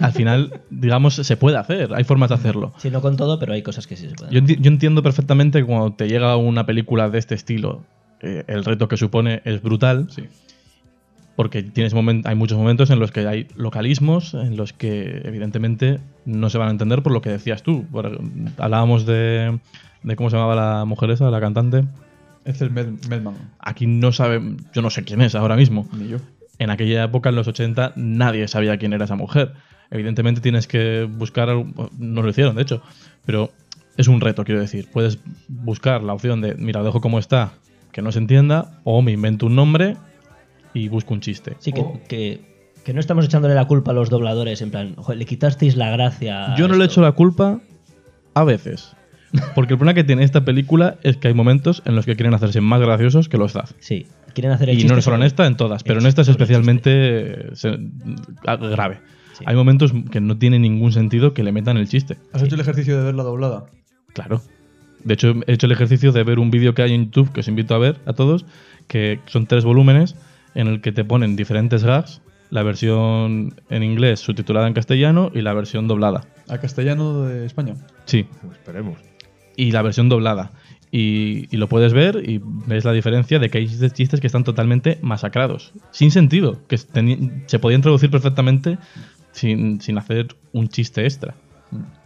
[0.00, 2.72] Al final, digamos, se puede hacer, hay formas de hacerlo.
[2.78, 4.32] Sí, no con todo, pero hay cosas que sí se pueden.
[4.34, 7.84] Yo, enti- yo entiendo perfectamente que cuando te llega una película de este estilo,
[8.20, 10.24] eh, el reto que supone es brutal, Sí.
[11.36, 11.92] porque tienes
[12.24, 16.68] hay muchos momentos en los que hay localismos, en los que evidentemente no se van
[16.68, 17.84] a entender por lo que decías tú.
[17.92, 18.20] Por-
[18.56, 19.58] hablábamos de,
[20.02, 21.84] de cómo se llamaba la mujer esa, la cantante.
[22.46, 23.34] Ethel Mel Melman.
[23.58, 24.40] Aquí no sabe,
[24.72, 25.86] yo no sé quién es ahora mismo.
[25.92, 26.18] Ni yo.
[26.58, 29.52] En aquella época, en los 80, nadie sabía quién era esa mujer.
[29.90, 32.82] Evidentemente tienes que buscar, algo- no lo hicieron de hecho,
[33.24, 33.50] pero
[33.96, 34.88] es un reto, quiero decir.
[34.92, 35.18] Puedes
[35.48, 37.52] buscar la opción de, mira, lo dejo como está,
[37.92, 39.96] que no se entienda, o me invento un nombre
[40.74, 41.56] y busco un chiste.
[41.60, 42.00] Sí, que, Oh.
[42.08, 42.40] que,
[42.84, 45.90] que no estamos echándole la culpa a los dobladores, en plan, "Joder, le quitasteis la
[45.90, 46.52] gracia.
[46.52, 46.94] a Yo no le esto".
[46.94, 47.60] echo la culpa
[48.34, 48.92] a veces.
[49.54, 52.32] Porque el problema que tiene esta película es que hay momentos en los que quieren
[52.34, 53.74] hacerse más graciosos que los Zaz.
[53.80, 56.22] Sí, quieren hacer el Y chiste no solo en esta, en todas, pero en esta
[56.22, 57.78] es especialmente eh, se-
[58.46, 59.00] ah, grave.
[59.36, 59.44] Sí.
[59.46, 62.16] Hay momentos que no tiene ningún sentido que le metan el chiste.
[62.32, 63.66] ¿Has hecho el ejercicio de verla doblada?
[64.14, 64.40] Claro.
[65.04, 67.40] De hecho, he hecho el ejercicio de ver un vídeo que hay en YouTube que
[67.40, 68.46] os invito a ver a todos,
[68.88, 70.16] que son tres volúmenes
[70.54, 75.42] en el que te ponen diferentes gags, la versión en inglés subtitulada en castellano y
[75.42, 76.24] la versión doblada.
[76.48, 77.74] ¿A castellano de España?
[78.06, 78.98] Sí, Esperemos.
[79.56, 80.52] y la versión doblada.
[80.92, 84.44] Y, y lo puedes ver y ves la diferencia de que hay chistes- que están
[84.44, 88.78] totalmente masacrados, sin sentido, que se podían traducir perfectamente
[89.36, 91.34] sin, sin hacer un chiste extra.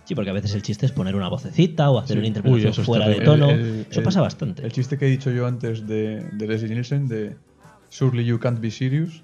[0.05, 2.19] Sí, porque a veces el chiste es poner una vocecita o hacer Sí.
[2.19, 3.51] una interpretación Uy, fuera de tono.
[3.51, 4.65] El- el- eso el- pasa bastante.
[4.65, 7.37] El chiste que he dicho yo antes de, de Leslie Nielsen, de
[7.91, 9.23] Surely You Can't Be Serious,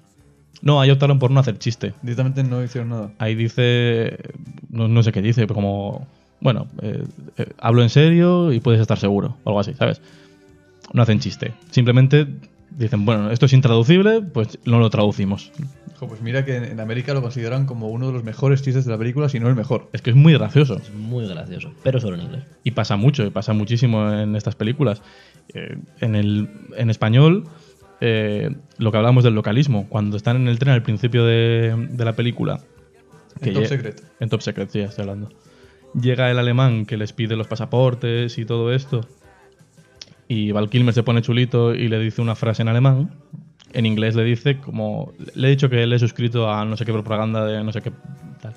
[0.61, 1.93] No, ahí optaron por no hacer chiste.
[2.01, 3.11] directamente no hicieron nada.
[3.19, 4.17] Ahí dice,
[4.69, 6.07] no, no sé qué dice, pero como,
[6.41, 7.03] bueno, eh,
[7.37, 10.01] eh, hablo en serio y puedes estar seguro, o algo así, ¿sabes?
[10.93, 11.53] No hacen chiste.
[11.69, 12.25] Simplemente
[12.71, 15.51] dicen, bueno, esto es intraducible, pues no lo traducimos.
[15.99, 18.91] Pues mira que en, en América lo consideran como uno de los mejores chistes de
[18.91, 19.89] la película, si no el mejor.
[19.93, 20.75] Es que es muy gracioso.
[20.77, 22.43] Es muy gracioso, pero solo en inglés.
[22.63, 25.01] Y pasa mucho, y pasa muchísimo en estas películas.
[25.53, 27.45] Eh, en, el, en español,
[27.99, 32.05] eh, lo que hablamos del localismo, cuando están en el tren al principio de, de
[32.05, 32.61] la película.
[33.41, 34.03] En Top Secret.
[34.19, 35.29] En Top Secret, sí, ya estoy hablando.
[35.99, 39.01] Llega el alemán que les pide los pasaportes y todo esto.
[40.27, 43.11] Y Val Kilmer se pone chulito y le dice una frase en alemán.
[43.73, 45.13] En inglés le dice como...
[45.35, 47.81] Le he dicho que él es suscrito a no sé qué propaganda de no sé
[47.81, 47.91] qué...
[48.41, 48.53] Tal.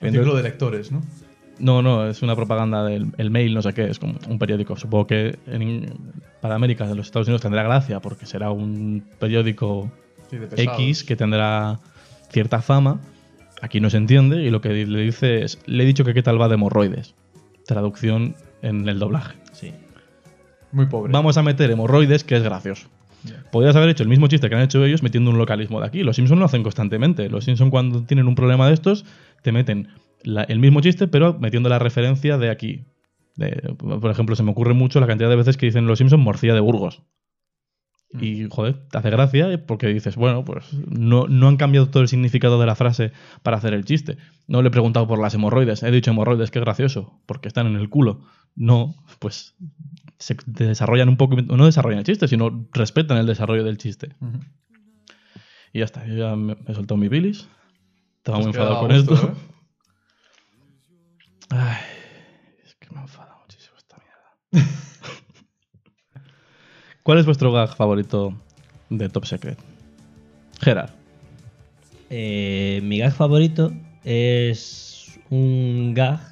[0.00, 1.02] El Entonces- ciclo de lectores, ¿no?
[1.58, 4.76] no, no, es una propaganda del el mail, no sé qué, es como un periódico.
[4.76, 5.94] Supongo que en
[6.40, 9.90] para América, en los Estados Unidos, tendrá gracia porque será un periódico
[10.28, 10.48] Sí, de.
[10.62, 11.78] X que tendrá
[12.30, 13.00] cierta fama.
[13.60, 16.22] Aquí no se entiende y lo que le dice es, le he dicho que qué
[16.22, 17.14] tal va de hemorroides.
[17.64, 19.36] Traducción en el doblaje.
[20.72, 21.12] Muy pobre.
[21.12, 22.88] Vamos a meter hemorroides, que es gracioso.
[23.24, 23.44] Ya.
[23.52, 26.02] Podrías haber hecho el mismo chiste que han hecho ellos metiendo un localismo de aquí.
[26.02, 27.28] Los Simpsons lo hacen constantemente.
[27.28, 29.04] Los Simpsons cuando tienen un problema de estos,
[29.42, 29.88] te meten
[30.24, 32.84] la- el mismo chiste, pero metiendo la referencia de aquí.
[33.36, 36.22] De- por ejemplo, se me ocurre mucho la cantidad de veces que dicen los Simpsons
[36.22, 37.02] morcilla de Burgos.
[38.20, 42.08] Y, joder, te hace gracia porque dices, bueno, pues no, no han cambiado todo el
[42.08, 43.10] significado de la frase
[43.42, 44.18] para hacer el chiste.
[44.46, 47.76] No le he preguntado por las hemorroides, he dicho hemorroides, qué gracioso, porque están en
[47.76, 48.20] el culo.
[48.54, 49.54] No, pues
[50.22, 54.14] se desarrollan un poco, no desarrollan el chiste, sino respetan el desarrollo del chiste.
[55.72, 57.48] Y ya está, yo ya me, me he soltado mi bilis.
[58.18, 59.26] Estaba muy enfadado con gusto, esto.
[59.26, 59.34] ¿eh?
[61.50, 61.80] Ay,
[62.64, 63.96] es que me ha enfadado muchísimo esta
[64.52, 64.70] mierda.
[67.02, 68.32] ¿Cuál es vuestro gag favorito
[68.90, 69.58] de Top Secret?
[70.60, 70.90] Gerard.
[72.10, 73.72] Eh, mi gag favorito
[74.04, 76.31] es un gag.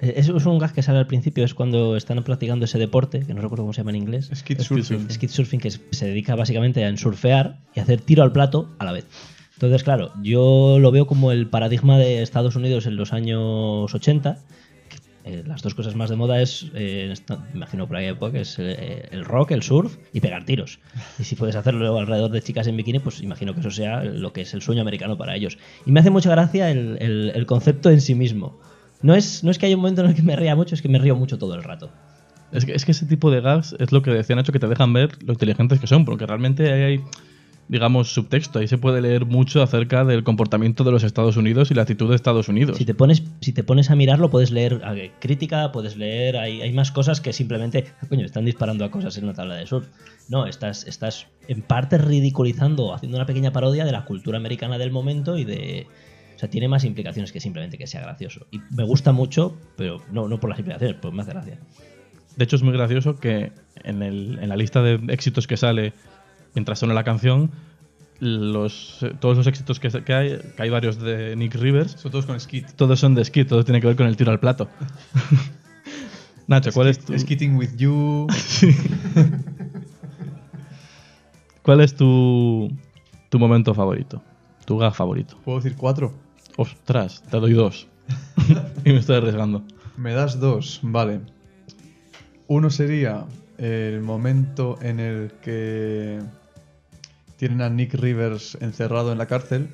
[0.00, 3.20] Eh, Es, es un gag que sale al principio, es cuando están practicando ese deporte,
[3.26, 4.30] que no recuerdo cómo se llama en inglés.
[4.34, 5.10] Skid surfing.
[5.10, 8.92] Skid surfing, que se dedica básicamente a surfear y hacer tiro al plato a la
[8.92, 9.06] vez.
[9.54, 14.38] Entonces, claro, yo lo veo como el paradigma de Estados Unidos en los años 80.
[15.24, 18.56] Eh, las dos cosas más de moda es, eh, me imagino por aquella época, es
[18.60, 20.78] eh, el rock, el surf y pegar tiros.
[21.18, 24.32] Y si puedes hacerlo alrededor de chicas en bikini, pues imagino que eso sea lo
[24.32, 25.58] que es el sueño americano para ellos.
[25.84, 28.60] Y me hace mucha gracia el, el- el concepto en sí mismo.
[29.06, 30.82] No es, no es que haya un momento en el que me ría mucho, es
[30.82, 31.90] que me río mucho todo el rato.
[32.50, 34.66] Es que, es que ese tipo de gags es lo que decían hecho que te
[34.66, 37.00] dejan ver lo inteligentes que son, porque realmente ahí hay,
[37.68, 38.58] digamos, subtexto.
[38.58, 42.08] Ahí se puede leer mucho acerca del comportamiento de los Estados Unidos y la actitud
[42.08, 42.78] de Estados Unidos.
[42.78, 44.80] Si te pones, si te pones a mirarlo, puedes leer
[45.20, 49.16] crítica, puedes leer, hay, hay más cosas que simplemente, "Ah, coño, están disparando a cosas
[49.18, 49.86] en una tabla de surf.
[50.28, 54.90] No, estás, estás en parte ridiculizando, haciendo una pequeña parodia de la cultura americana del
[54.90, 55.86] momento y de...
[56.36, 58.46] O sea, tiene más implicaciones que simplemente que sea gracioso.
[58.50, 61.58] Y me gusta mucho, pero no, no por las implicaciones, pues me hace gracia.
[62.36, 63.52] De hecho, es muy gracioso que
[63.82, 65.94] en, el- en la lista de éxitos que sale
[66.54, 67.50] mientras suena la canción,
[68.20, 72.38] los, todos los éxitos que, hay, que hay varios de Nick Rivers, Son todos con
[72.38, 72.64] skid.
[72.76, 74.68] todos son de Skid, todo tiene que ver con el tiro al plato.
[76.46, 78.26] Nacho, ¿cuál es, tu, Skidding with you.
[81.62, 82.70] ¿cuál es tu,
[83.28, 84.22] tu momento favorito?
[84.64, 85.36] Tu gag favorito.
[85.44, 86.12] ¿Puedo decir cuatro?
[86.56, 87.86] Ostras, te doy dos.
[88.84, 89.62] y me estoy arriesgando.
[89.96, 91.20] Me das dos, vale.
[92.48, 93.24] Uno sería
[93.58, 96.20] el momento en el que
[97.36, 99.68] tienen a Nick Rivers encerrado en la cárcel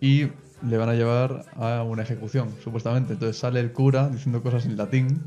[0.00, 0.28] y
[0.68, 3.14] le van a llevar a una ejecución, supuestamente.
[3.14, 5.22] Entonces sale el cura diciendo cosas en latín.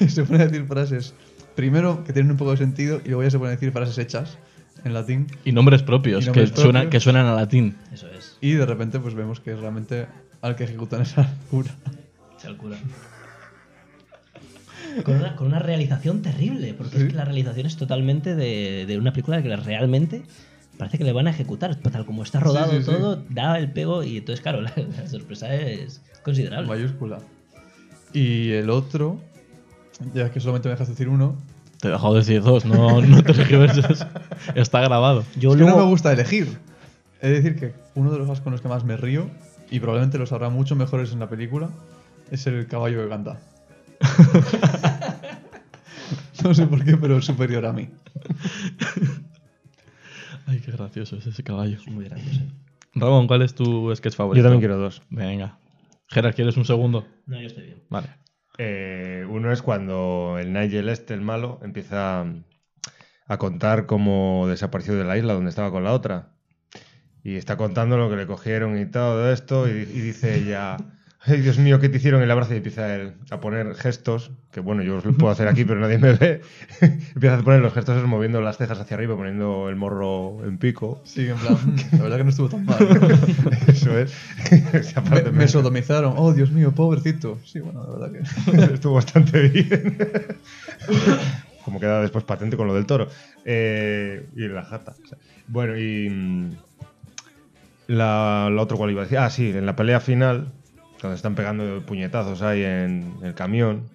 [0.00, 1.14] y se pone a decir frases,
[1.56, 3.98] primero que tienen un poco de sentido y luego ya se pone a decir frases
[3.98, 4.38] hechas
[4.84, 5.26] en latín.
[5.44, 6.90] Y nombres propios, Y nombres que, Suenan, propios.
[6.90, 7.76] que suenan a latín.
[7.92, 8.31] Eso es.
[8.42, 10.06] Y de repente pues vemos que realmente
[10.42, 11.70] al que ejecutan es al cura.
[12.42, 12.76] Calcula.
[15.04, 18.98] Con una, con una realización terrible, porque es que la realización es totalmente de, de
[18.98, 20.22] una película que realmente
[20.76, 21.76] parece que le van a ejecutar.
[21.76, 22.90] Tal como está rodado Sí, sí, sí.
[22.90, 26.68] todo, da el pego y entonces, claro, la, la sorpresa es considerable.
[26.68, 27.20] Mayúscula.
[28.12, 29.18] Y el otro,
[30.12, 31.36] ya que solamente me dejas decir uno,
[31.80, 34.04] Te he dejado decir dos, no, no te regiverses.
[34.56, 35.24] Está grabado.
[35.36, 36.58] Yo es que luego, no me gusta elegir.
[37.22, 39.30] Es decir, que uno de los gags con los que más me río,
[39.70, 41.70] y probablemente los habrá mucho mejores en la película,
[42.32, 43.38] es el caballo que canta.
[46.44, 47.88] no sé por qué, pero es superior a mí.
[50.46, 51.78] Ay, qué gracioso es ese caballo.
[51.86, 52.40] Muy gracioso.
[52.94, 54.42] Ramón, ¿cuál es tu sketch favorito?
[54.42, 55.02] Yo también quiero dos.
[55.08, 55.60] Venga.
[56.08, 57.06] Gerard, ¿quieres un segundo?
[57.26, 57.84] No, yo estoy bien.
[57.88, 58.08] Vale.
[58.58, 62.26] Eh, uno es cuando el Nigel este, el malo, empieza
[63.26, 66.32] a contar cómo desapareció de la isla donde estaba con la otra.
[67.24, 69.68] Y está contando lo que le cogieron y todo esto.
[69.68, 70.76] Y, y dice ella,
[71.24, 72.54] ay Dios mío, ¿qué te hicieron el abrazo?
[72.54, 75.98] Y empieza él a poner gestos, que bueno, yo los puedo hacer aquí, pero nadie
[75.98, 76.40] me ve.
[77.14, 81.00] empieza a poner los gestos moviendo las cejas hacia arriba, poniendo el morro en pico.
[81.04, 82.76] Sí, en plan, "Mm, la verdad que no estuvo tan mal.
[83.68, 84.12] Eso es.
[85.32, 86.14] Me, sodomizaron.
[86.16, 87.38] Oh, Dios mío, pobrecito.
[87.44, 88.12] Sí, bueno, la verdad
[88.66, 88.74] que.
[88.74, 89.96] Estuvo bastante bien.
[91.64, 93.06] Como queda después patente con lo del toro.
[93.44, 94.94] Eh, y la jata.
[95.46, 96.56] Bueno, y.
[97.92, 99.18] La, la otra cual iba a decir.
[99.18, 100.52] Ah, sí, en la pelea final,
[101.00, 103.90] cuando están pegando puñetazos ahí en el camión.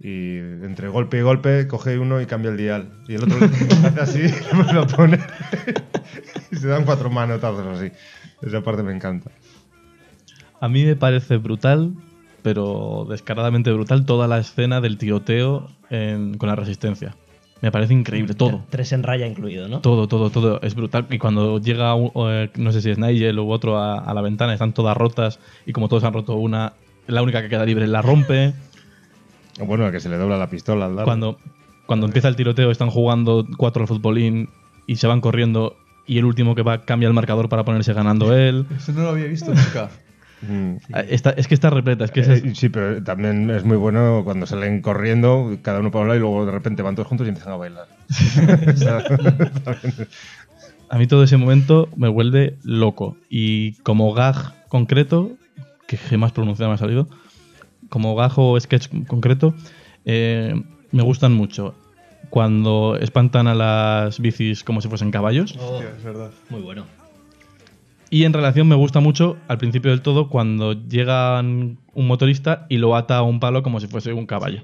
[0.00, 2.90] Y entre golpe y golpe coge uno y cambia el dial.
[3.08, 3.36] Y el otro
[4.00, 4.34] hace así
[4.72, 5.18] lo pone.
[6.52, 7.92] y se dan cuatro manotazos así.
[8.40, 9.30] Esa parte me encanta.
[10.60, 11.92] A mí me parece brutal,
[12.42, 17.14] pero descaradamente brutal, toda la escena del tiroteo en- con la resistencia.
[17.60, 18.62] Me parece increíble, todo.
[18.70, 19.80] Tres en raya incluido, ¿no?
[19.80, 20.60] Todo, todo, todo.
[20.62, 21.06] Es brutal.
[21.10, 24.14] Y cuando llega, un- o, eh, no sé si es Nigel u otro a, a
[24.14, 25.40] la ventana, están todas rotas.
[25.66, 26.74] Y como todos han roto una,
[27.08, 28.54] la única que queda libre la rompe.
[29.60, 31.04] O Bueno, el que se le dobla la pistola al darle.
[31.04, 31.38] Cuando,
[31.86, 34.48] cuando empieza el tiroteo, están jugando cuatro al futbolín
[34.86, 35.76] y se van corriendo.
[36.06, 38.66] Y el último que va cambia el marcador para ponerse ganando él.
[38.76, 39.90] Eso no lo había visto nunca.
[40.40, 40.76] Mm.
[40.92, 42.04] Ah, está- es que está repleta.
[42.04, 45.90] Es que es- Eh, sí, pero también es muy bueno cuando salen corriendo, cada uno
[45.90, 47.86] para un lado y luego de repente van todos juntos y empiezan a bailar.
[50.90, 53.16] A mí todo ese momento me vuelve loco.
[53.28, 55.32] Y como gag concreto,
[55.86, 57.08] que jamás pronunciado me ha salido,
[57.90, 59.54] como gag o sketch concreto,
[60.04, 60.54] eh,
[60.92, 61.74] me gustan mucho.
[62.30, 65.56] Cuando espantan a las bicis como si fuesen caballos.
[65.58, 66.30] Oh, Hostia, es verdad.
[66.48, 66.84] muy bueno.
[68.10, 72.78] Y en relación me gusta mucho al principio del todo cuando llega un motorista y
[72.78, 74.62] lo ata a un palo como si fuese un caballo.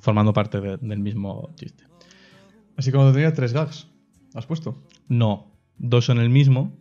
[0.00, 1.84] Formando parte de- del mismo chiste.
[2.76, 3.86] Así como tenía tres gags.
[4.34, 4.82] ¿Has puesto?
[5.08, 6.72] No, dos son el mismo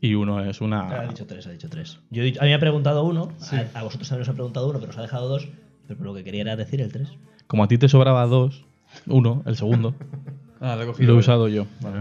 [0.00, 1.02] y uno es Ha una...
[1.08, 1.98] dicho tres, ha dicho tres.
[2.10, 3.32] Yo he dicho- a mí me ha preguntado uno,
[3.74, 5.48] a, a vosotros también os ha preguntado uno, pero os ha dejado dos.
[5.88, 7.10] Pero lo que quería era decir el tres.
[7.48, 8.64] Como a ti te sobraba dos,
[9.06, 9.94] uno, el segundo,
[10.60, 11.08] Ah, lo he cogido.
[11.10, 11.66] lo he usado yo.
[11.80, 11.98] Vale.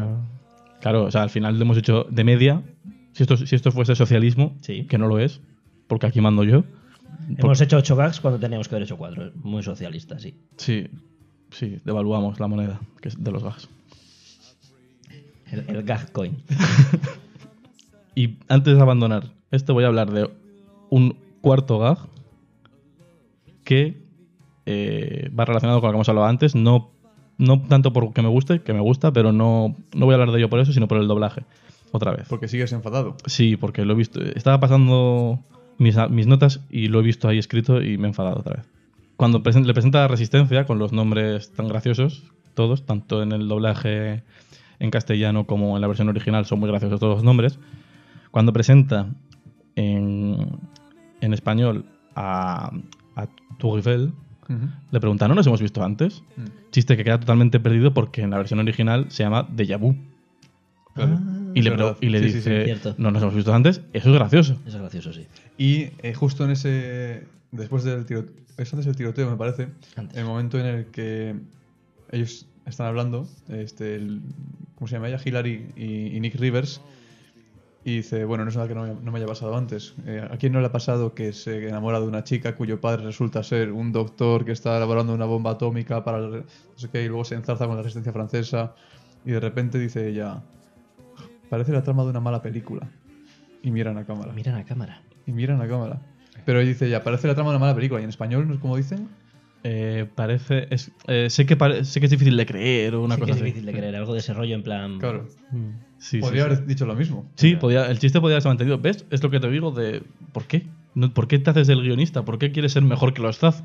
[0.81, 2.61] Claro, o sea, al final lo hemos hecho de media.
[3.14, 4.85] Si esto, si esto fuese socialismo, Sí.
[4.85, 5.41] que no lo es,
[5.88, 6.64] porque aquí mando yo.
[7.38, 9.31] Hemos hecho ocho gags cuando teníamos que haber hecho cuatro.
[9.43, 10.35] Muy socialista, sí.
[10.57, 10.88] Sí,
[11.51, 13.69] sí, devaluamos la moneda, que es de los gas.
[15.51, 16.38] El, el gag coin.
[18.15, 20.30] Y antes de abandonar esto, voy a hablar de
[20.89, 21.99] un cuarto gag
[23.64, 24.01] que
[24.65, 26.53] eh, va relacionado con lo que hemos hablado antes.
[26.53, 26.91] No,
[27.40, 30.38] no tanto porque me guste, que me gusta, pero no, no voy a hablar de
[30.38, 31.41] ello por eso, sino por el doblaje.
[31.91, 32.28] Otra vez.
[32.30, 33.18] Porque sigues enfadado.
[33.26, 34.22] Sí, porque lo he visto.
[34.22, 35.40] Estaba pasando
[35.80, 38.70] mis, mis notas y lo he visto ahí escrito y me he enfadado otra vez.
[39.18, 44.22] Cuando presen- le presenta Resistencia con los nombres tan graciosos, todos, tanto en el doblaje
[44.80, 47.57] en castellano como en la versión original, son muy graciosos todos los nombres.
[48.32, 49.07] Cuando presenta
[49.76, 50.38] en,
[51.22, 51.86] en español
[52.16, 52.72] a,
[53.16, 53.28] a
[54.91, 56.23] Le preguntan, ¿no nos hemos visto antes?
[56.35, 56.41] Mm.
[56.71, 59.95] Chiste que queda totalmente perdido porque en la versión original se llama Deja Vu.
[60.95, 61.19] Claro.
[61.53, 61.71] Y le,
[62.01, 64.53] y le Sí, dice, sí, no nos hemos visto antes, eso es gracioso.
[64.65, 65.26] Eso es gracioso, sí.
[65.57, 67.23] Y eh, justo en ese.
[67.51, 68.34] Después del tiroteo.
[68.57, 69.69] Es antes del tiroteo, me parece.
[69.95, 70.17] Antes.
[70.17, 71.35] El momento en el que
[72.11, 73.27] ellos están hablando.
[73.49, 74.21] Este, el-
[74.76, 75.19] ¿Cómo se llama ella?
[75.23, 76.81] Hillary y, y Nick Rivers.
[77.90, 79.95] Y dice: Bueno, no es nada que no, me- no me haya pasado antes.
[80.06, 83.03] Eh, ¿A quién no le ha pasado que se enamora de una chica cuyo padre
[83.03, 86.20] resulta ser un doctor que está elaborando una bomba atómica para.
[86.20, 86.44] No
[86.76, 88.76] sé qué, y luego se enzarza con la resistencia francesa.
[89.26, 90.41] Y de repente dice ella:
[91.49, 92.88] Parece la trama de una mala película.
[93.64, 94.34] Y miran a cámara.
[94.34, 95.02] Miran a cámara.
[95.26, 95.99] Y miran a cámara.
[96.45, 98.02] Pero dice ya, parece la trama de una mala película.
[98.02, 99.10] ¿Y en español no es como dicen?
[99.64, 100.68] Eh, parece.
[100.73, 103.27] es- eh, sé, que pare- sé que es difícil de creer o una Sí que
[103.27, 103.45] cosa es así.
[103.45, 103.95] difícil de creer.
[103.95, 104.99] Algo de ese rollo en plan.
[104.99, 105.27] Claro.
[105.98, 106.52] Sí, sí, Podría sí.
[106.52, 107.30] haber dicho lo mismo.
[107.36, 108.77] Sí, podía, el chiste podía haberse mantenido.
[108.77, 109.06] ¿Ves?
[109.10, 110.02] Es lo que te digo de.
[110.31, 110.65] ¿Por qué?
[110.95, 112.23] No, ¿Por qué te haces el guionista?
[112.23, 113.64] ¿Por qué quieres ser mejor que los Zaz?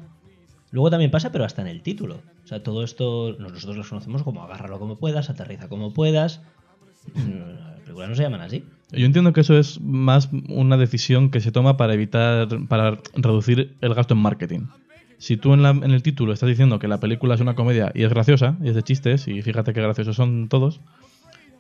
[0.72, 2.16] Luego también pasa, pero hasta en el título.
[2.42, 6.42] O sea, todo esto nosotros los conocemos como agárralo como puedas, aterriza como puedas.
[7.14, 7.20] Mm,
[7.60, 8.64] Las películas no se llaman así.
[8.90, 13.76] Yo entiendo que eso es más una decisión que se toma para evitar, para reducir
[13.80, 14.60] el gasto en marketing.
[15.24, 18.10] Si tú en, el título estás diciendo que la película es una comedia y es
[18.10, 20.82] graciosa, y es de chistes, y fíjate qué graciosos son todos,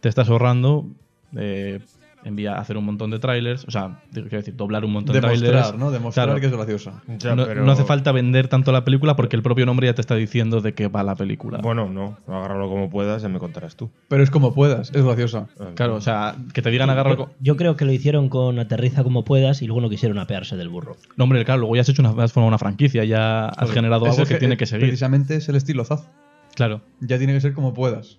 [0.02, 0.86] te estás ahorrando
[1.34, 1.80] eh,
[2.24, 5.50] envía hacer un montón de trailers, o sea, quiero decir, doblar un montón de Demostrar,
[5.52, 5.78] trailers.
[5.78, 5.90] ¿no?
[5.90, 6.40] Demostrar Claro.
[6.40, 7.02] que es graciosa.
[7.18, 9.94] Ya, no, pero- no hace falta vender tanto la película porque el propio nombre ya
[9.94, 11.58] te está diciendo de qué va la película.
[11.62, 13.90] Bueno, no, agárralo como puedas, ya me contarás tú.
[14.08, 15.46] Pero es como puedas, es graciosa.
[15.74, 17.16] Claro, o sea, que te digan agarrar.
[17.18, 20.56] Yo, yo creo que lo hicieron con aterriza como puedas y luego no quisieron apearse
[20.56, 20.96] del burro.
[21.16, 24.06] No, hombre, claro, luego ya has hecho una, has formado una franquicia, ya has generado
[24.06, 24.86] algo que tiene que seguir.
[24.86, 26.08] Precisamente es el estilo Zaz.
[26.54, 26.80] Claro.
[27.00, 28.18] Ya tiene que ser como puedas.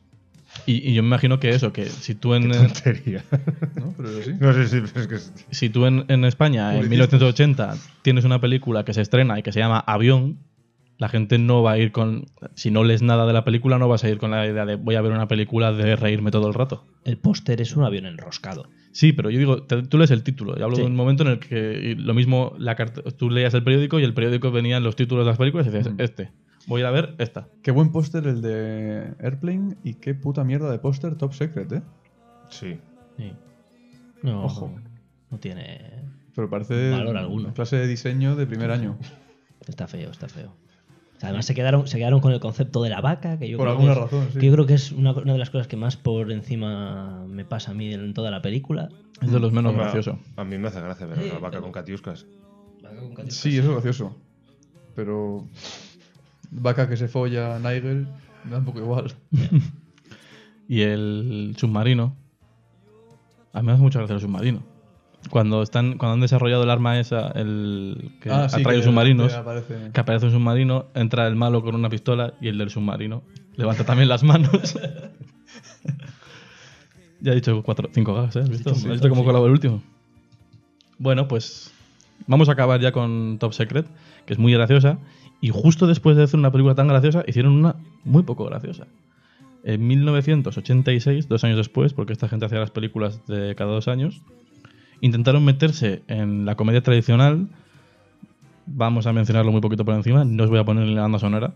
[0.68, 3.24] Y, y yo me imagino que eso, que si tú en, Tontería.
[3.76, 3.94] ¿no?
[3.98, 4.32] Pero así.
[4.40, 7.20] no sé si pero es que si tú en, en España en Publicistas.
[7.20, 10.40] 1980 tienes una película que se estrena y que se llama Avión,
[10.98, 12.26] la gente no va a ir con.
[12.56, 14.76] Si no lees nada de la película, no vas a ir con la idea de
[14.76, 16.86] voy a ver una película de reírme todo el rato.
[17.04, 18.68] El póster es un avión enroscado.
[18.94, 20.58] Sí, pero yo digo, te- tú lees el título.
[20.58, 20.82] Yo hablo Sí.
[20.84, 22.78] de un momento en el que lo mismo, la
[23.18, 25.94] tú leías el periódico y el periódico venían los títulos de las películas y decías,
[25.94, 26.00] Mm.
[26.00, 26.32] este,
[26.68, 27.48] voy a ir a ver esta.
[27.62, 31.82] Qué buen póster el de Airplane y qué puta mierda de póster Top Secret, ¿eh?
[32.50, 32.80] Sí.
[33.18, 33.32] Sí.
[34.22, 34.72] No, Ojo.
[35.32, 35.80] no tiene.
[36.36, 37.54] Pero parece Valor alguno.
[37.54, 38.98] clase de diseño de primer año.
[39.68, 40.50] Está feo, está feo.
[40.50, 43.58] O sea, Además se quedaron, se quedaron con el concepto de la vaca, que yo
[43.58, 44.40] Por creo alguna que es, razón, sí.
[44.40, 47.46] que yo creo que es una, una de las cosas que más por encima me
[47.46, 48.90] pasa a mí en toda la película.
[49.24, 50.20] Es de los menos gracioso.
[50.36, 52.28] A mí me hace gracia ver a la vaca con catiuscas.
[53.30, 54.16] Sí, eso es gracioso.
[54.94, 55.48] Pero.
[56.52, 58.08] Vaca que se folla a Nigel,
[58.44, 59.14] me da un poco igual.
[60.68, 62.16] Y el submarino.
[63.54, 64.64] A mí me hace mucha gracia el submarino.
[65.30, 69.32] Cuando están cuando han desarrollado el arma esa, el que Ah, sí, atrae que submarinos,
[69.34, 69.92] aparece.
[69.94, 73.22] que aparece un submarino, entra el malo con una pistola y el del submarino
[73.56, 74.76] levanta también las manos.
[77.22, 78.40] ya he dicho cuatro, cinco gags, ¿eh?
[78.42, 78.70] ¿Has visto?
[78.72, 79.82] dicho un ¿Has visto cómo colaba el último?
[80.98, 81.72] Bueno, pues
[82.28, 83.86] vamos a acabar ya con Top Secret,
[84.26, 84.98] que es muy graciosa.
[85.41, 88.88] Y justo después de hacer una película tan graciosa, hicieron una muy poco graciosa.
[89.64, 94.22] En 1986, dos años después, porque esta gente hacía las películas de cada dos años,
[95.02, 97.49] intentaron meterse en la comedia tradicional.
[98.68, 101.20] Vamos a mencionarlo muy poquito por encima, no os voy a poner en la banda
[101.20, 101.53] sonora.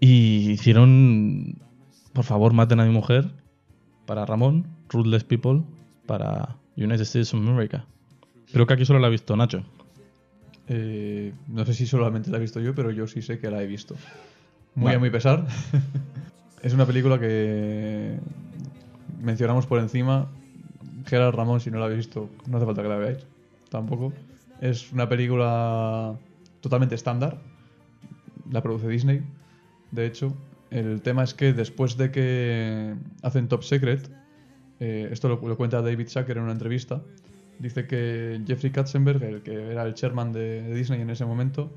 [0.00, 1.58] Y hicieron,
[2.12, 3.30] por favor, maten a mi mujer,
[4.06, 5.62] para Ramón, Ruthless People,
[6.06, 7.84] para United States of America.
[8.52, 9.62] Creo que aquí solo la ha visto Nacho.
[10.68, 13.62] Eh, no sé si solamente la he visto yo, pero yo sí sé que la
[13.62, 13.94] he visto.
[14.74, 14.96] Muy Vale.
[14.96, 15.46] a mi pesar.
[16.62, 18.18] es una película que
[19.20, 20.28] mencionamos por encima.
[21.06, 23.26] Gerard Ramón, si no la habéis visto, no hace falta que la veáis.
[23.70, 24.12] Tampoco.
[24.60, 26.16] Es una película
[26.60, 27.38] totalmente estándar.
[28.50, 29.22] La produce Disney.
[29.90, 30.36] De hecho,
[30.70, 34.10] el tema es que después de que hacen Top Secret,
[34.80, 37.02] eh, esto lo, lo cuenta David Sacker en una entrevista,
[37.58, 41.70] dice que Jeffrey Katzenberg, el que era el chairman de, de Disney en ese momento,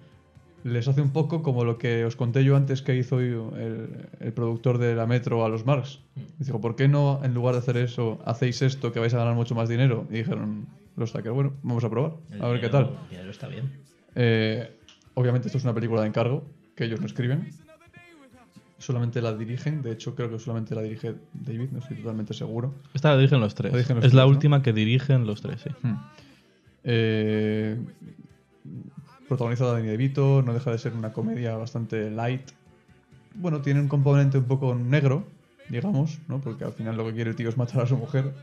[0.64, 3.90] les hace un poco como lo que os conté yo antes que hizo el,
[4.20, 6.00] el productor de la Metro a los Marx.
[6.38, 9.34] Dijo, ¿por qué no, en lugar de hacer eso, hacéis esto que vais a ganar
[9.34, 10.06] mucho más dinero?
[10.10, 10.68] Y dijeron
[10.98, 12.92] los Sacker, bueno, vamos a probar, a ver qué tal.
[13.04, 13.72] El dinero está bien.
[14.14, 14.70] Eh,
[15.16, 16.44] obviamente esto es una película de encargo,
[16.76, 17.50] que ellos no escriben.
[18.82, 22.74] Solamente la dirigen, de hecho creo que solamente la dirige David, no estoy totalmente seguro.
[22.96, 23.72] Esta la dirigen los tres.
[23.72, 25.70] La dirigen los es la última que dirigen los tres, sí.
[25.84, 25.98] Hmm.
[26.84, 27.80] Eh,
[29.28, 32.42] protagonizada Danny DeVito, no deja de ser una comedia bastante light.
[33.36, 35.26] Bueno, tiene un componente un poco negro,
[35.70, 36.42] digamos, ¿no?
[36.42, 38.34] Porque al final lo que quiere el tío es matar a su mujer.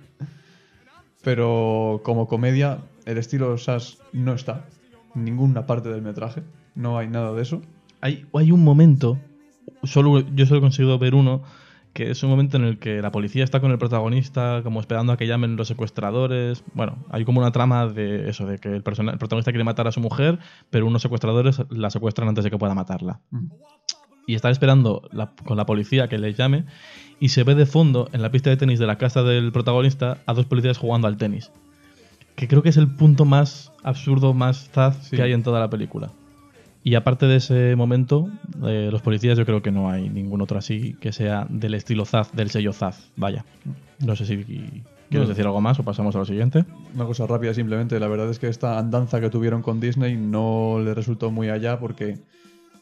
[1.22, 4.66] Pero como comedia, el estilo Sass no está
[5.16, 6.42] en ninguna parte del metraje.
[6.76, 7.60] No hay nada de eso.
[8.00, 9.18] Hay, hay un momento,
[9.84, 11.42] solo, yo solo he conseguido ver uno,
[11.94, 15.12] que es un momento en el que la policía está con el protagonista, como esperando
[15.12, 16.62] a que llamen los secuestradores.
[16.74, 19.88] Bueno, hay como una trama de eso, de que el, persona- el protagonista quiere matar
[19.88, 20.38] a su mujer,
[20.70, 23.20] pero unos secuestradores la secuestran antes de que pueda matarla.
[23.30, 23.46] Mm.
[24.26, 26.66] Y está esperando la- con la policía que les llame
[27.18, 30.18] y se ve de fondo en la pista de tenis de la casa del protagonista
[30.26, 31.50] a dos policías jugando al tenis.
[32.36, 35.16] Que creo que es el punto más absurdo, más zaz Sí.
[35.16, 36.12] que hay en toda la película.
[36.88, 38.30] Y aparte de ese momento,
[38.66, 42.06] eh, los policías yo creo que no hay ningún otro así que sea del estilo
[42.06, 43.10] Zaz, del sello Zaz.
[43.14, 43.44] Vaya.
[43.98, 46.64] No sé si quieres decir algo más o pasamos a lo siguiente.
[46.94, 50.80] Una cosa rápida simplemente, la verdad es que esta andanza que tuvieron con Disney no
[50.82, 52.20] le resultó muy allá porque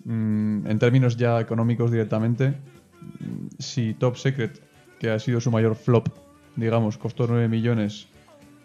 [0.05, 4.63] mm, en términos ya económicos directamente, mm, si Top Secret,
[5.01, 6.11] que ha sido su mayor flop,
[6.55, 8.07] digamos, costó 9 millones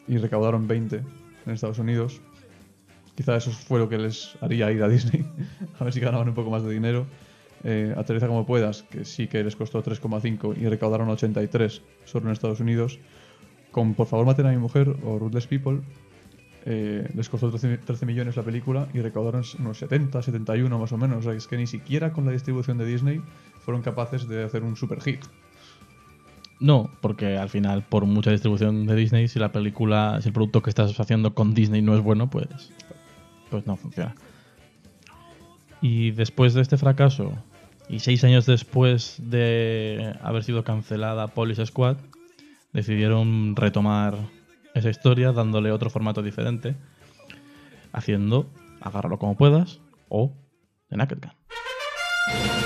[0.07, 0.97] y recaudaron 20
[1.47, 2.21] en Estados Unidos,
[3.21, 5.23] quizá eso fue lo que les haría ir a Disney,
[5.79, 7.05] a ver si ganaban un poco más de dinero.
[7.63, 12.31] Eh, Aterriza como puedas, que sí que les costó 3,5 y recaudaron 83 solo en
[12.31, 12.97] Estados Unidos.
[13.69, 15.81] Con Por favor maten a mi mujer o Ruthless People,
[16.65, 20.97] eh, les costó 13, 13 millones la película y recaudaron unos 70, 71 más o
[20.97, 21.19] menos.
[21.19, 23.21] O sea, es que ni siquiera con la distribución de Disney
[23.59, 25.21] fueron capaces de hacer un super hit.
[26.61, 30.61] No, porque al final, por mucha distribución de Disney, si la película, si el producto
[30.61, 32.71] que estás haciendo con Disney no es bueno, pues,
[33.51, 34.15] pues no funciona.
[35.81, 37.33] Y después de este fracaso,
[37.89, 41.97] y seis años después de haber sido cancelada Police Squad,
[42.71, 44.15] decidieron retomar
[44.73, 46.75] esa historia dándole otro formato diferente,
[47.91, 48.49] haciendo
[48.79, 49.79] Agárralo como puedas
[50.09, 50.33] o
[50.89, 52.60] The Naked Gun.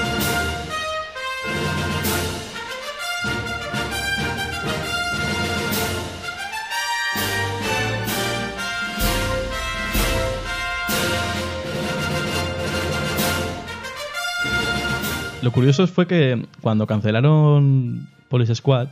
[15.45, 18.87] Lo curioso fue que cuando cancelaron Police Squad,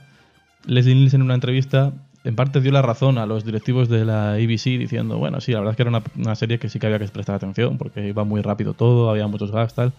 [0.67, 1.93] Leslie Nielsen en una entrevista
[2.23, 5.61] en parte dio la razón a los directivos de la ABC diciendo, bueno, sí, la
[5.61, 8.07] verdad es que era una, una serie que sí que había que prestar atención porque
[8.07, 9.93] iba muy rápido todo, había muchos gags, tal.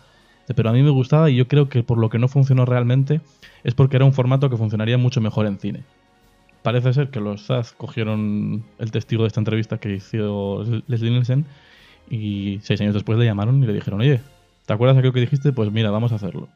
[0.54, 3.20] Pero a mí me gustaba y yo creo que por lo que no funcionó realmente
[3.64, 5.82] es porque era un formato que funcionaría mucho mejor en cine.
[6.62, 11.46] Parece ser que los Zaz cogieron el testigo de esta entrevista que hizo Leslie Nielsen
[12.08, 14.20] y seis años después le llamaron y le dijeron, oye,
[14.66, 15.52] ¿te acuerdas de aquello que dijiste?
[15.52, 16.48] Pues mira, vamos a hacerlo.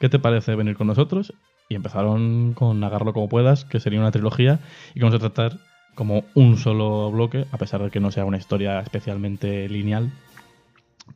[0.00, 1.32] ¿Qué te parece venir con nosotros?
[1.68, 4.60] Y empezaron con Agarlo como puedas, que sería una trilogía,
[4.90, 5.58] y que vamos a tratar
[5.94, 10.12] como un solo bloque, a pesar de que no sea una historia especialmente lineal,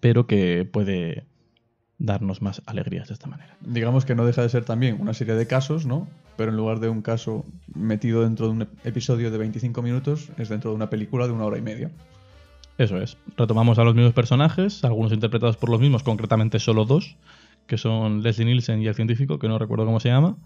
[0.00, 1.24] pero que puede
[1.98, 3.56] darnos más alegrías de esta manera.
[3.60, 6.08] Digamos que no deja de ser también una serie de casos, ¿no?
[6.36, 7.44] Pero en lugar de un caso
[7.74, 11.44] metido dentro de un episodio de 25 minutos, es dentro de una película de una
[11.44, 11.90] hora y media.
[12.80, 13.18] Eso es.
[13.36, 17.18] Retomamos a los mismos personajes, algunos interpretados por los mismos, concretamente solo dos,
[17.66, 20.38] que son Leslie Nielsen y el científico, que no recuerdo cómo se llama.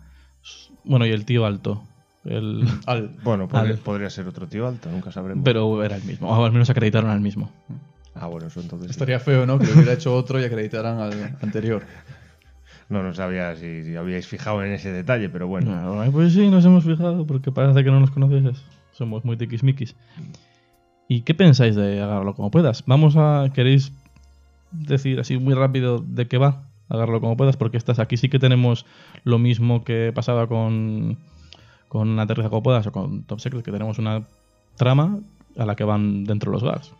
[0.83, 1.85] Bueno, y el tío alto.
[2.25, 2.65] El...
[2.87, 5.45] Al, Bueno, podría, Al- podría ser otro tío alto, nunca sabremos.
[5.45, 7.53] Pero era el mismo, o al menos acreditaron al mismo.
[8.17, 8.89] Ah, bueno, eso entonces.
[8.89, 8.91] sí.
[8.91, 9.61] estaría feo, ¿no?
[9.61, 11.85] Que lo hubiera hecho otro y acreditaran al anterior.
[12.89, 16.01] No, no sabía si, si habíais fijado en ese detalle, pero bueno.
[16.01, 18.61] Ay, pues sí, nos hemos fijado, porque parece que no nos conoces.
[18.91, 19.95] Somos muy tiquismiquis.
[21.15, 22.83] ¿Y qué pensáis de agarrarlo como puedas?
[22.87, 23.51] Vamos a.
[23.55, 23.93] ¿Queréis
[24.73, 26.65] decir así muy rápido de qué va?
[26.89, 28.85] Agarrarlo como puedas, porque estas aquí sí que tenemos
[29.25, 31.19] lo mismo que pasaba con.
[31.89, 34.25] con Aterriza como puedas o con Top Secret, que tenemos una
[34.77, 35.21] trama
[35.57, 36.93] a la que van dentro los gags.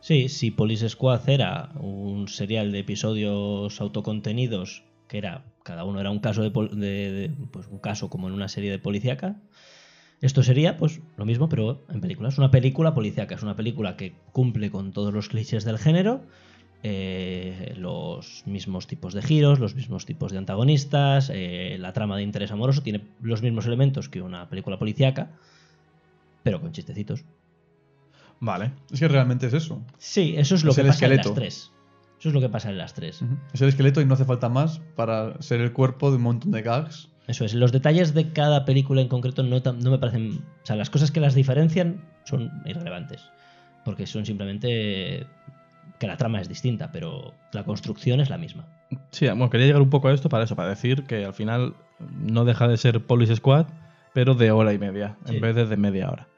[0.00, 6.10] Sí, si Police Squad era un serial de episodios autocontenidos, que era cada uno era
[6.10, 9.36] un caso de, de- de- pues un caso como en una serie de policíaca,
[10.20, 12.38] esto sería pues lo mismo pero en películas.
[12.38, 16.22] Una película policíaca es una película que cumple con todos los clichés del género,
[16.82, 22.22] eh, los mismos tipos de giros, los mismos tipos de antagonistas, eh, la trama de
[22.22, 25.30] interés amoroso tiene los mismos elementos que una película policíaca,
[26.42, 27.24] pero con chistecitos.
[28.40, 28.72] Vale.
[28.90, 29.82] Es que realmente es eso.
[29.98, 31.72] Sí, eso es lo Es que el pasa en las tres.
[32.18, 33.22] Eso es lo que pasa en las tres.
[33.52, 36.52] Es el esqueleto y no hace falta más para ser el cuerpo de un montón
[36.52, 37.08] de gags.
[37.26, 37.54] Eso es.
[37.54, 40.32] Los detalles de cada película en concreto no, no me parecen.
[40.62, 43.30] O sea, las cosas que las diferencian son irrelevantes.
[43.84, 45.26] Porque son simplemente
[45.98, 48.66] que la trama es distinta, pero la construcción es la misma.
[49.10, 51.74] Sí, bueno, quería llegar un poco a esto para eso, para decir que al final
[52.20, 53.66] no deja de ser Police Squad,
[54.12, 55.36] pero de hora y media, Sí.
[55.36, 56.28] en vez de de media hora.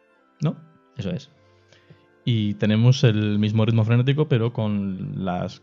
[0.43, 0.57] ¿No?
[0.97, 1.31] Eso es.
[2.25, 5.63] Y tenemos el mismo ritmo frenético, pero con las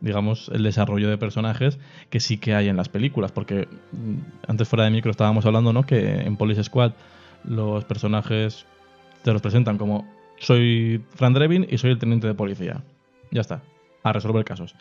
[0.00, 1.78] digamos, el desarrollo de personajes
[2.08, 3.32] que sí que hay en las películas.
[3.32, 5.84] Porque mm, antes fuera de micro estábamos hablando, ¿no?
[5.84, 6.92] Que en Police Squad
[7.44, 8.66] los personajes
[9.22, 10.06] te los presentan como
[10.38, 12.82] soy Fran Drebin y soy el teniente de policía.
[13.30, 13.62] Ya está.
[14.02, 14.74] A resolver casos.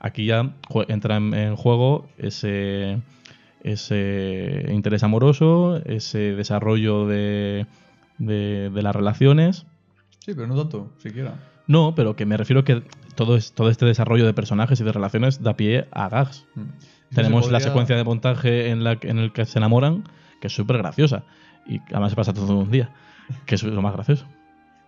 [0.00, 0.54] Aquí ya
[0.88, 3.00] entra en, en juego ese,
[3.62, 7.66] ese interés amoroso, ese desarrollo de,
[8.18, 9.66] de, de las relaciones.
[10.18, 11.34] Sí, pero no tanto, siquiera.
[11.66, 12.82] No, pero que me refiero que
[13.14, 16.46] todo, es, todo este desarrollo de personajes y de relaciones da pie a gags.
[16.54, 17.14] Mm.
[17.14, 20.04] Tenemos Se la secuencia de montaje en, la, que- en el que se enamoran,
[20.40, 21.24] que es súper graciosa.
[21.66, 22.90] Y además se pasa todo un día,
[23.46, 24.26] que es lo más gracioso.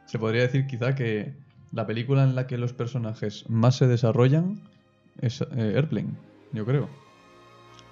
[0.07, 1.35] Se podría decir quizá que
[1.73, 4.61] la película en la que los personajes más se desarrollan
[5.21, 6.11] es eh, Airplane,
[6.53, 6.89] yo creo.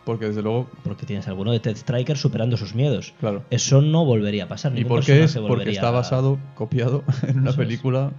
[0.05, 3.15] Porque desde luego, Porque tienes alguno de Ted Striker superando sus miedos.
[3.21, 3.45] claro.
[3.51, 4.77] Eso no volvería a pasar.
[4.77, 5.37] ¿Y por qué es?
[5.37, 8.11] Porque está a- basado, copiado en una Eso película,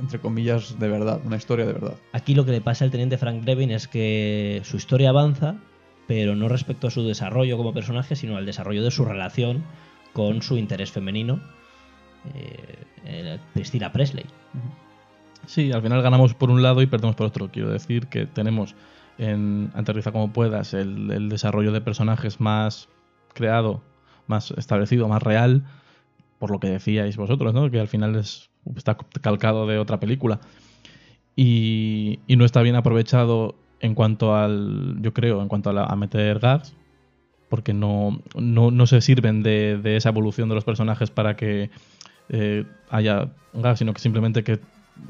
[0.00, 1.94] entre comillas, de verdad, una historia de verdad.
[2.12, 5.56] Aquí lo que le pasa al teniente Frank Drebin es que su historia avanza,
[6.06, 9.64] pero no respecto a su desarrollo como personaje, sino al desarrollo de su relación
[10.12, 11.40] con su interés femenino,
[12.34, 14.26] eh, eh, Priscilla Presley.
[15.46, 17.50] Sí, al final ganamos por un lado y perdemos por otro.
[17.50, 18.74] Quiero decir que tenemos
[19.18, 22.88] en Aterriza como puedas el, el desarrollo de personajes más
[23.34, 23.82] creado,
[24.26, 25.64] más establecido, más real,
[26.38, 27.70] por lo que decíais vosotros, ¿no?
[27.70, 30.40] Que al final es, está calcado de otra película.
[31.36, 35.84] Y, y no está bien aprovechado en cuanto al, yo creo, en cuanto a, la-
[35.84, 36.74] a meter gags,
[37.48, 41.70] porque no, no, no se sirven de, esa evolución de los personajes para que
[42.28, 44.58] eh, haya gags, sino que simplemente que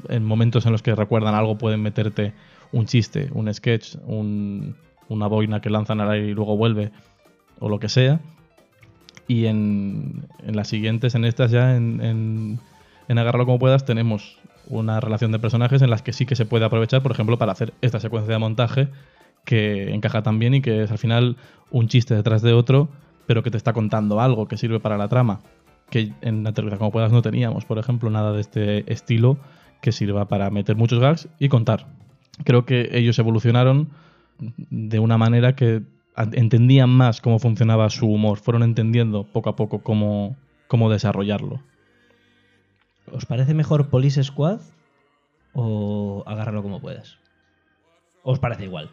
[0.07, 2.33] en momentos en los que recuerdan algo pueden meterte
[2.71, 4.75] un chiste, un sketch, un-
[5.09, 6.91] una boina que lanzan al aire y luego vuelve,
[7.59, 8.19] o lo que sea.
[9.29, 12.01] Y en, en las siguientes, en estas ya, en,
[13.07, 16.47] en, Agárralo como puedas, tenemos una relación de personajes en las que sí que se
[16.47, 18.87] puede aprovechar, por ejemplo, para hacer esta secuencia de montaje
[19.45, 21.37] que encaja tan bien y que es al final
[21.69, 22.89] un chiste detrás de otro,
[23.27, 25.41] pero que te está contando algo que sirve para la trama.
[25.91, 29.37] Que en Aterriza como puedas no teníamos, por ejemplo, nada de este estilo
[29.79, 31.85] que sirva para meter muchos gags y contar.
[32.45, 33.89] Creo que ellos evolucionaron
[34.39, 35.83] de una manera que
[36.15, 40.35] entendían más cómo funcionaba su humor, fueron entendiendo poco a poco cómo,
[40.67, 41.61] cómo desarrollarlo.
[43.11, 44.61] ¿Os parece mejor Police Squad
[45.53, 47.17] o agárralo como puedas?
[48.23, 48.89] ¿O os parece igual?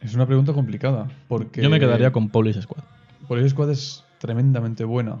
[0.00, 1.62] Es una pregunta complicada, porque...
[1.62, 2.84] Yo me quedaría con Police Squad.
[3.26, 5.20] Police Squad es tremendamente buena.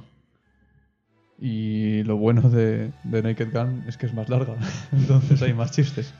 [1.40, 4.54] Y lo bueno de, de Naked Gun es que es más larga.
[4.92, 6.14] Entonces hay más chistes.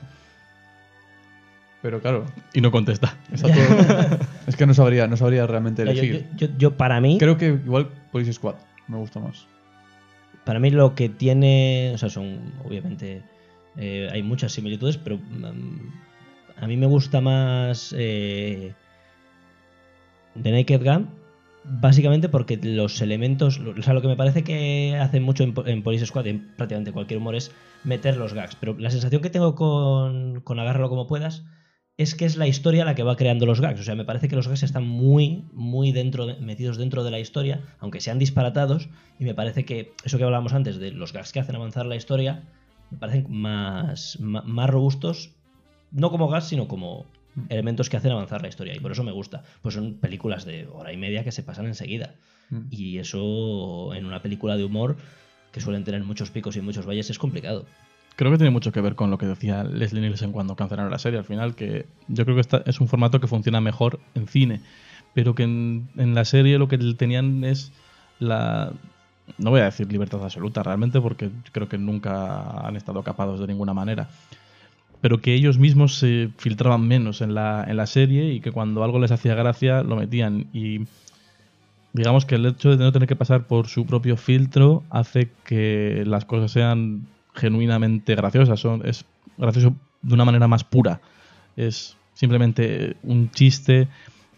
[1.81, 3.15] Pero claro, Y no contesta.
[3.31, 4.19] está todo...
[4.47, 6.27] es que no sabría, no sabría realmente elegir.
[6.35, 8.55] yo- yo- yo, para mí, Creo que igual Police Squad
[8.87, 9.45] me gusta más.
[10.45, 13.21] para mí lo que tiene, o sea, son obviamente
[13.77, 15.79] eh, hay muchas similitudes, pero mm,
[16.61, 18.73] a mí me gusta más eh,
[20.41, 21.07] The Naked Gun,
[21.63, 25.83] básicamente porque los elementos, o sea, lo que me parece que hacen mucho en, en
[25.83, 27.51] Police Squad, y en prácticamente cualquier humor, es
[27.83, 28.55] meter los gags.
[28.55, 31.45] Pero la sensación que tengo con, con Agárralo como puedas
[31.99, 33.81] es que es la historia la que va creando los gags.
[33.81, 37.11] O sea, me parece que los gags están muy, muy dentro de- metidos dentro de
[37.11, 38.87] la historia, aunque sean disparatados,
[39.19, 41.97] y me parece que eso que hablábamos antes de los gags que hacen avanzar la
[41.97, 42.43] historia,
[42.89, 45.31] me parecen más, ma- más robustos,
[45.91, 47.05] no como gags, sino como
[47.49, 48.73] elementos que hacen avanzar la historia.
[48.75, 49.43] Y por eso me gusta.
[49.61, 52.15] Pues son películas de hora y media que se pasan enseguida.
[52.49, 52.61] Mm.
[52.71, 54.95] Y eso en una película de humor
[55.51, 57.65] que suelen tener muchos picos y muchos valles es complicado.
[58.19, 60.99] Creo que tiene mucho que ver con lo que decía Leslie Nielsen cuando cancelaron la
[60.99, 61.19] serie.
[61.19, 64.59] Al final, que yo creo que es un formato que funciona mejor en cine,
[65.13, 67.71] pero que en, en la serie lo que tenían es
[68.19, 68.73] la.
[69.37, 73.47] No voy a decir libertad absoluta realmente, porque creo que nunca han estado capados de
[73.47, 74.09] ninguna manera.
[74.99, 78.83] Pero que ellos mismos se filtraban menos en la, en la serie y que cuando
[78.83, 80.47] algo les hacía gracia lo metían.
[80.51, 80.87] Y
[81.93, 86.03] digamos que el hecho de no tener que pasar por su propio filtro hace que
[86.05, 88.59] las cosas sean genuinamente graciosas.
[88.59, 89.05] Son, es
[89.37, 91.01] gracioso de una manera más pura.
[91.55, 93.87] Es simplemente un chiste,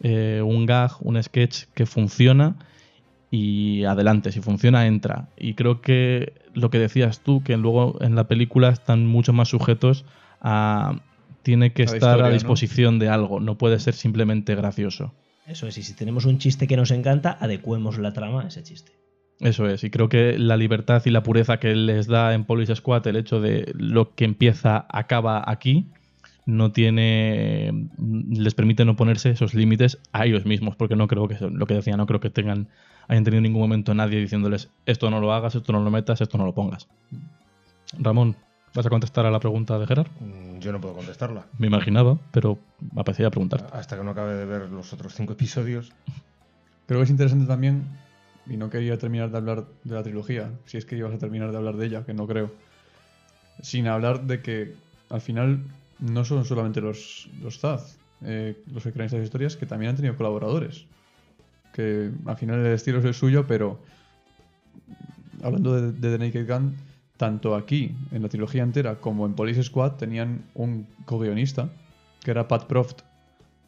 [0.01, 2.55] eh, un gag, un sketch que funciona
[3.31, 5.30] y adelante, si funciona, entra.
[5.38, 9.49] Y creo que lo que decías tú, que luego en la película están mucho más
[9.49, 10.05] sujetos
[10.41, 11.01] a...
[11.43, 12.34] Tiene que la estar historia, a ¿no?
[12.34, 15.11] disposición de algo, no puede ser simplemente gracioso.
[15.47, 18.61] Eso es, y si tenemos un chiste que nos encanta, adecuemos la trama a ese
[18.61, 18.91] chiste.
[19.41, 22.76] Eso es, y creo que la libertad y la pureza que les da en Police
[22.76, 25.88] Squad, el hecho de lo que empieza acaba aquí,
[26.45, 27.89] no tiene.
[27.97, 31.65] les permite no ponerse esos límites a ellos mismos, porque no creo que son- lo
[31.65, 32.68] que decía, no creo que tengan,
[33.07, 36.22] hayan tenido en ningún momento nadie diciéndoles esto no lo hagas, esto no lo metas,
[36.22, 36.88] esto no lo pongas.
[37.99, 38.35] Ramón,
[38.76, 40.07] ¿vas a contestar a la pregunta de Gerard?
[40.19, 41.45] Mm, Yo no puedo contestarla.
[41.57, 42.59] Me imaginaba, pero
[42.93, 43.65] me apetecía preguntarte.
[43.76, 45.91] Hasta que no acabe de ver los otros cinco episodios.
[46.85, 47.84] Creo que es interesante también,
[48.47, 51.51] y no quería terminar de hablar de la trilogía, si es que ibas a terminar
[51.51, 52.51] de hablar de ella, que no creo,
[53.61, 54.76] sin hablar de que
[55.09, 55.63] al final
[55.99, 59.95] no son solamente los, los Zaz, eh, los que crean estas historias, que también han
[59.95, 60.85] tenido colaboradores.
[61.73, 63.80] Que al final el estilo es el suyo, pero
[65.43, 66.76] hablando de, de The Naked Gun,
[67.18, 71.69] tanto aquí, en la trilogía entera, como en Police Squad, tenían un co-guionista,
[72.23, 73.01] que era Pat Proft,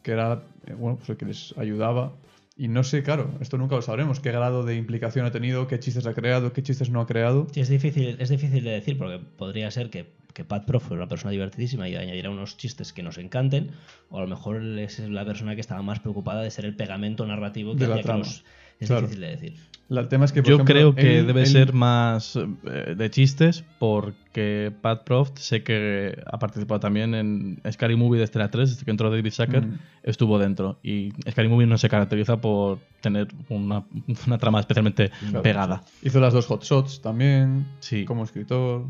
[0.02, 2.12] que era eh, bueno, pues el que les ayudaba.
[2.56, 5.80] Y no sé, claro, esto nunca lo sabremos, qué grado de implicación ha tenido, qué
[5.80, 7.48] chistes ha creado, qué chistes no ha creado.
[7.52, 11.02] Sí, es difícil, es difícil de decir porque podría ser que, que Pat Prof fuera
[11.02, 13.72] una persona divertidísima y añadiera unos chistes que nos encanten,
[14.08, 17.26] o a lo mejor es la persona que estaba más preocupada de ser el pegamento
[17.26, 18.18] narrativo que De la hacía que trama.
[18.20, 18.44] los-
[18.80, 19.02] Es Claro.
[19.02, 19.54] difícil de decir.
[19.88, 22.36] La- El tema es que, por Yo ejemplo, creo que él- debe él- ser más
[22.36, 28.24] eh, de chistes porque Pat Proft sé que ha participado también en Scary Movie de
[28.24, 29.78] Estela 3, desde que entró David Zucker, Mm.
[30.02, 30.78] estuvo dentro.
[30.82, 33.84] Y Scary Movie no se caracteriza por tener una,
[34.26, 35.42] una trama especialmente Claro.
[35.42, 35.82] pegada.
[36.02, 38.06] Hizo las dos hot shots también, Sí.
[38.06, 38.84] como escritor.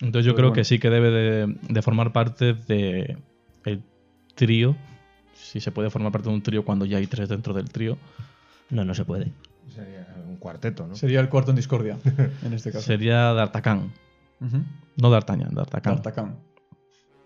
[0.00, 0.54] Entonces yo creo bueno.
[0.54, 3.18] que sí que debe de, de formar parte de
[3.66, 3.82] el
[4.34, 4.74] trío.
[5.34, 7.98] Si se puede formar parte de un trío cuando ya hay tres dentro del trío.
[8.70, 9.32] No, no se puede.
[9.74, 10.94] Sería un cuarteto, ¿no?
[10.94, 11.98] Sería el cuarto en discordia,
[12.44, 12.84] en este caso.
[12.84, 13.92] Sería D'Artagnan.
[14.40, 14.58] Ujú.
[14.96, 15.96] No D'Artagnan, D'Artagnan.
[16.02, 16.36] D'Artagnan.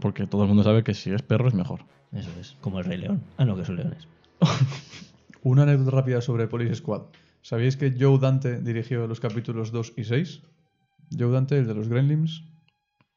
[0.01, 1.81] Porque todo el mundo sabe que si es perro es mejor.
[2.12, 2.57] Eso es.
[2.61, 3.23] Como el Rey León.
[3.39, 4.07] Ah, no, que son leones.
[5.43, 7.03] Una anécdota rápida sobre Police Squad.
[7.43, 10.43] ¿Sabéis que Joe Dante dirigió los capítulos 2 y 6?
[11.19, 12.45] Joe Dante, el de los Gremlins,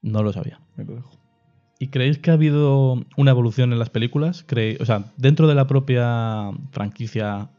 [0.02, 0.60] No lo sabía.
[0.76, 1.18] me lo dejo.
[1.80, 4.45] ¿Y creéis que ha habido una evolución en las películas?
[4.48, 7.49] ¿Creéis- o sea, dentro de la propia franquicia,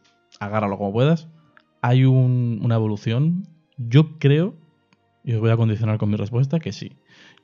[0.40, 1.28] agárralo como puedas,
[1.82, 3.46] hay un- una evolución.
[3.76, 4.54] Yo creo,
[5.24, 6.92] y os voy a condicionar con mi respuesta, que sí.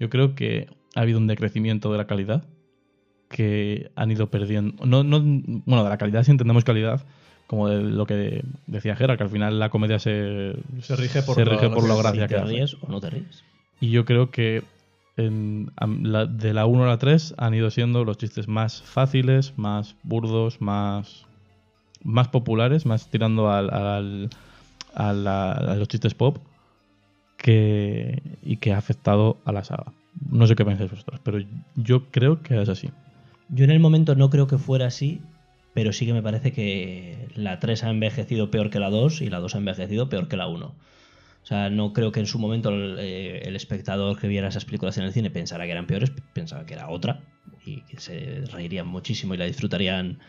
[0.00, 2.44] Yo creo que ha habido un decrecimiento de la calidad,
[3.28, 4.84] que han ido perdiendo.
[4.86, 7.04] No, no, bueno, de la calidad si entendemos calidad,
[7.46, 11.34] como de lo que decía Gerard, que al final la comedia se, Se rige por
[11.34, 12.76] se la- rige por lo gracia Si que te hace.
[12.82, 13.44] o no te ríes.
[13.80, 14.62] Y yo creo que
[15.16, 18.82] en- am- la- de la 1 a la 3 han ido siendo los chistes más
[18.82, 21.26] fáciles, más burdos, más,
[22.04, 24.30] más populares, más tirando al,
[24.94, 26.38] a los chistes pop
[27.36, 29.92] que, y que ha afectado a la saga.
[30.30, 31.38] No sé qué pensáis vosotros, pero
[31.74, 32.90] yo creo que es así.
[33.48, 35.20] Yo en el momento no creo que fuera así,
[35.74, 39.30] pero sí que me parece que la 3 ha envejecido peor que la 2 y
[39.30, 40.66] la 2 ha envejecido peor que la 1.
[40.66, 44.64] O sea, no creo que en su momento el, eh, el espectador que viera esas
[44.64, 47.20] películas en el cine pensara que eran peores, pensaba que era otra
[47.66, 50.20] y que se reirían muchísimo y la disfrutarían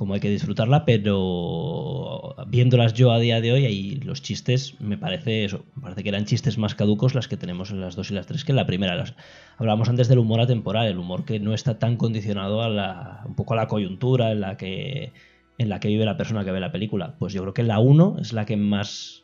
[0.00, 4.96] como hay que disfrutarla, pero viéndolas yo a día de hoy, ahí los chistes, me
[4.96, 8.10] parece eso, me parece que eran chistes más caducos las que tenemos en las 2
[8.10, 8.94] y las 3 que en la primera.
[8.96, 9.14] Las-
[9.58, 13.34] hablábamos antes del humor atemporal, el humor que no está tan condicionado a la, un
[13.34, 15.12] poco a la coyuntura en la que
[15.58, 17.16] en la que vive la persona que ve la película.
[17.18, 19.22] Pues yo creo que la 1 es la que más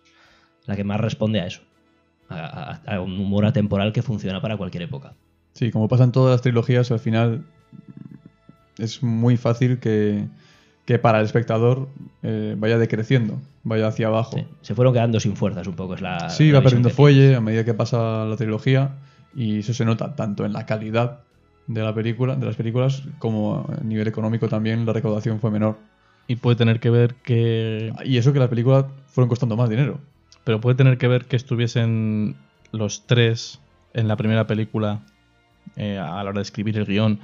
[0.67, 1.63] la que más responde a eso.
[2.29, 5.15] A, a- a un humor atemporal que funciona para cualquier época.
[5.55, 7.47] Sí, como pasa en todas las trilogías, al final
[8.79, 10.27] es muy fácil que,
[10.87, 11.89] que para el espectador
[12.23, 14.37] eh, vaya decreciendo, vaya hacia abajo.
[14.37, 15.95] Sí, Se fueron quedando sin fuerzas un poco.
[15.95, 18.95] Es la, Sí, la va perdiendo fuelle a medida que pasa la trilogía
[19.35, 21.21] y eso se nota tanto en la calidad
[21.67, 25.77] de la película, de las películas, como a nivel económico también la recaudación fue menor.
[26.29, 29.99] Y puede tener que ver que Y eso que las películas fueron costando más dinero.
[30.45, 32.37] Pero puede tener que ver que estuviesen
[32.71, 33.61] los tres
[33.93, 35.01] en la primera película
[35.75, 37.19] eh, a la hora de escribir el guion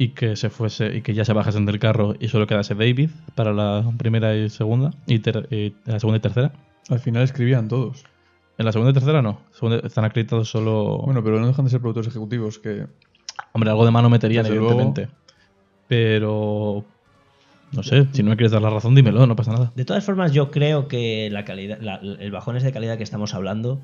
[0.00, 3.10] y que se fuese y que ya se bajasen del carro y solo quedase David
[3.34, 6.52] para la primera y segunda y, ter- y la segunda y tercera.
[6.88, 8.04] Al final escribían todos.
[8.56, 11.02] En la segunda y tercera no, Segunda- están acreditados solo.
[11.04, 12.86] Bueno, pero no dejan de ser productores ejecutivos que
[13.52, 14.72] hombre, algo de mano meterían Desde luego.
[14.80, 15.14] evidentemente.
[15.86, 16.84] Pero
[17.72, 19.72] no sé, si no me quieres dar la razón, dímelo, no pasa nada.
[19.74, 23.34] De todas formas, yo creo que la calidad, la- el bajones de calidad que estamos
[23.34, 23.80] hablando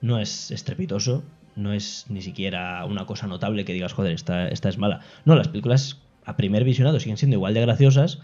[0.00, 1.22] no es estrepitoso,
[1.56, 5.00] no es ni siquiera una cosa notable que digas, joder, esta, esta es mala.
[5.24, 8.20] No, las películas a primer visionado siguen siendo igual de graciosas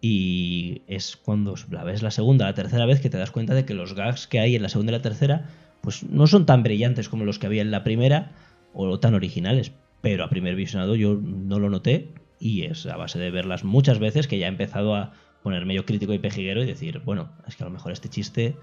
[0.00, 3.64] y es cuando la ves la segunda, la tercera vez que te das cuenta de
[3.64, 5.48] que los gags que hay en la segunda y la tercera
[5.80, 8.32] pues no son tan brillantes como los que había en la primera
[8.72, 13.18] o tan originales, pero a primer visionado yo no lo noté y es a base
[13.18, 16.66] de verlas muchas veces que ya he empezado a ponerme yo crítico y pejiguero y
[16.66, 18.56] decir, bueno, es que a lo mejor este chiste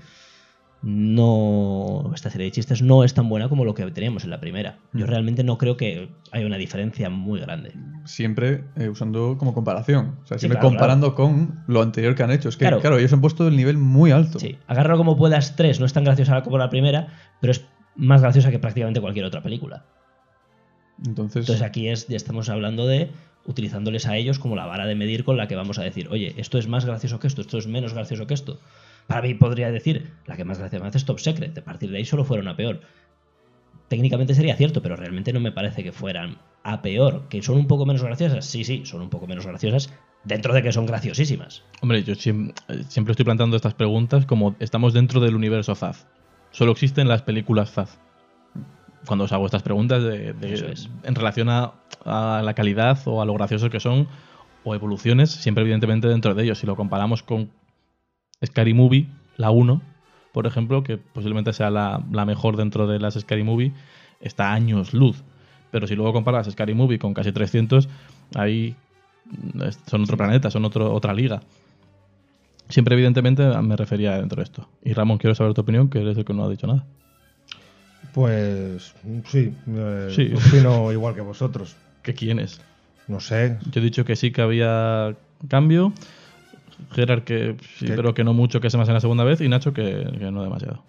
[0.83, 4.39] no esta serie de chistes no es tan buena como lo que teníamos en la
[4.39, 4.79] primera.
[4.93, 5.09] Yo Mm.
[5.09, 7.73] realmente no creo que haya una diferencia muy grande.
[8.05, 10.15] siempre eh, usando como comparación.
[10.23, 12.47] O sea, Sí, siempre claro, comparando con lo anterior que han hecho.
[12.49, 12.79] Es que, Claro.
[12.79, 14.39] claro, ellos han puesto el nivel muy alto.
[14.39, 17.07] Sí, agárralo como puedas 3, no es tan graciosa como la primera,
[17.41, 19.85] pero es más graciosa que prácticamente cualquier otra película.
[21.05, 23.11] Entonces, Entonces aquí es, ya estamos hablando de
[23.45, 26.33] utilizándoles a ellos como la vara de medir con la que vamos a decir, oye,
[26.37, 28.59] esto es más gracioso que esto, esto es menos gracioso que esto.
[29.07, 31.89] Para mí podría decir, la que más gracia me hace es Top Secret, de partir
[31.89, 32.81] de ahí solo fueron a peor.
[33.87, 37.27] Técnicamente sería cierto, pero realmente no me parece que fueran a peor.
[37.29, 38.45] ¿Que son un poco menos graciosas?
[38.45, 39.93] Sí, sí, son un poco menos graciosas,
[40.25, 41.63] dentro de que son graciosísimas.
[41.81, 42.53] Hombre, yo siem-
[42.89, 46.05] siempre estoy planteando estas preguntas como estamos dentro del universo Faz.
[46.51, 47.97] Solo existen las películas Faz.
[49.05, 50.89] Cuando os hago estas preguntas de, de- Eso es.
[51.03, 54.09] en relación a, a la calidad o a lo graciosos que son
[54.65, 56.59] o evoluciones, siempre evidentemente dentro de ellos.
[56.59, 57.51] Si lo comparamos con
[58.45, 59.07] Scary Movie,
[59.37, 59.81] la 1,
[60.31, 63.73] por ejemplo, que posiblemente sea la, la mejor dentro de las Scary Movie,
[64.19, 65.23] está a años luz.
[65.71, 67.89] Pero si luego comparas Scary Movie con casi 300,
[68.35, 68.75] ahí
[69.25, 71.41] mm, son otro planeta, son otro, otra liga.
[72.69, 74.67] Siempre, evidentemente, me refería dentro de esto.
[74.83, 76.85] Y Ramón, quiero saber tu opinión, que eres el que no ha dicho nada.
[78.13, 78.93] Pues
[79.25, 80.33] sí, eh, Sí.
[80.33, 81.75] opino igual que vosotros.
[82.03, 82.61] ¿Qué quién es?
[83.07, 85.15] No sé, Yo he dicho que sí que había
[85.47, 85.93] cambio.
[86.91, 87.93] Gerard que sí, ¿Qué?
[87.93, 89.41] pero que no mucho, que se más en la segunda vez.
[89.41, 90.83] Y Nacho que, que no demasiado.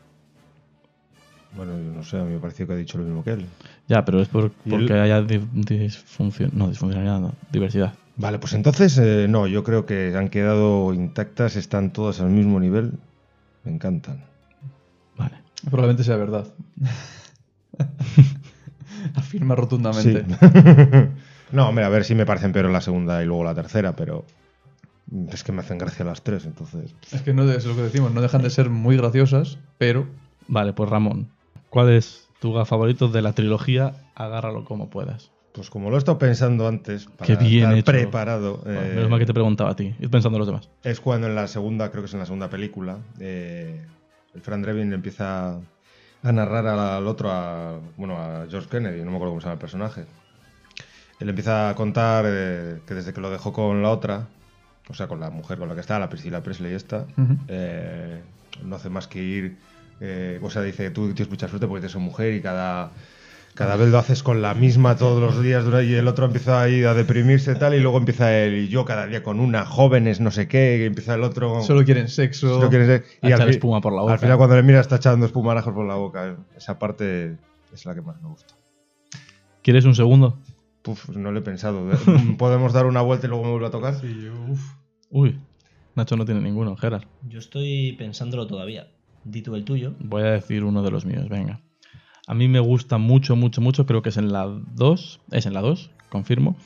[1.57, 3.47] Bueno, yo no sé, a mí me pareció que ha dicho lo mismo que él.
[3.89, 6.51] Ya, pero es por- porque el- haya di- disfunción.
[6.55, 7.33] No, disfuncionalidad, no.
[7.51, 7.95] Diversidad.
[8.17, 12.61] Vale, pues entonces, eh, no, yo creo que han quedado intactas, están todas al mismo
[12.61, 12.93] nivel.
[13.65, 14.25] Me encantan.
[15.17, 15.37] Vale.
[15.65, 16.47] Probablemente sea verdad.
[19.15, 20.25] Afirma rotundamente.
[20.29, 20.37] Sí.
[21.53, 24.25] no, hombre, a ver si me parecen peor la segunda y luego la tercera, pero
[25.31, 26.95] es que me hacen gracia las tres, entonces.
[27.13, 30.07] Es que no es lo que decimos, no dejan de ser muy graciosas, pero
[30.49, 31.29] Vale, pues Ramón,
[31.71, 33.95] ¿cuál es tu gag favorito de la trilogía?
[34.15, 35.31] Agárralo como puedas.
[35.53, 38.03] Pues como lo he estado pensando antes, para Qué bien estar hecho.
[38.05, 39.95] preparado, Bueno, eh, menos mal que te preguntaba a ti.
[39.99, 40.69] Ir pensando en los demás.
[40.85, 43.85] es cuando en la segunda, creo que es en la segunda película, eh,
[44.35, 45.55] el Fran Drebin le empieza
[46.23, 49.47] a narrar al, al otro, a, bueno, a George Kennedy, no me acuerdo cómo se
[49.47, 50.05] llama el personaje.
[51.21, 54.29] Él empieza a contar eh, que desde que lo dejó con la otra,
[54.89, 57.37] o sea, con la mujer con la que está, la Priscilla Presley esta, Ujú.
[57.49, 58.23] eh,
[58.65, 59.57] no hace más que ir,
[60.01, 62.91] eh, o sea, dice, tú tienes mucha suerte porque eres mujer y cada...
[63.55, 66.85] Cada vez lo haces con la misma todos los días y el otro empieza ahí
[66.85, 70.21] a deprimirse y tal y luego empieza él y yo cada día con una, jóvenes,
[70.21, 71.61] no sé qué, y empieza el otro...
[71.65, 72.55] solo quieren sexo.
[72.55, 74.13] Solo quiere ser- A y echar espuma por la boca.
[74.13, 76.37] al final cuando le mira está echando espumarajos por la boca.
[76.57, 77.37] Esa parte
[77.75, 78.55] es la que más me gusta.
[79.63, 80.39] ¿Quieres un segundo?
[80.89, 81.87] Puf, no lo he pensado.
[82.39, 83.95] ¿Podemos dar una vuelta y luego me vuelve a tocar?
[83.97, 84.73] Sí, uf.
[85.11, 85.39] Uy,
[85.95, 87.05] Nacho no tiene ninguno, Gerard.
[87.29, 88.89] Yo estoy pensándolo todavía.
[89.23, 89.93] Di tú el tuyo.
[90.01, 91.61] Voy a decir uno de los míos, venga.
[92.27, 95.53] A mí me gusta mucho, mucho, mucho, creo que es en la 2, es en
[95.53, 96.57] la 2, confirmo,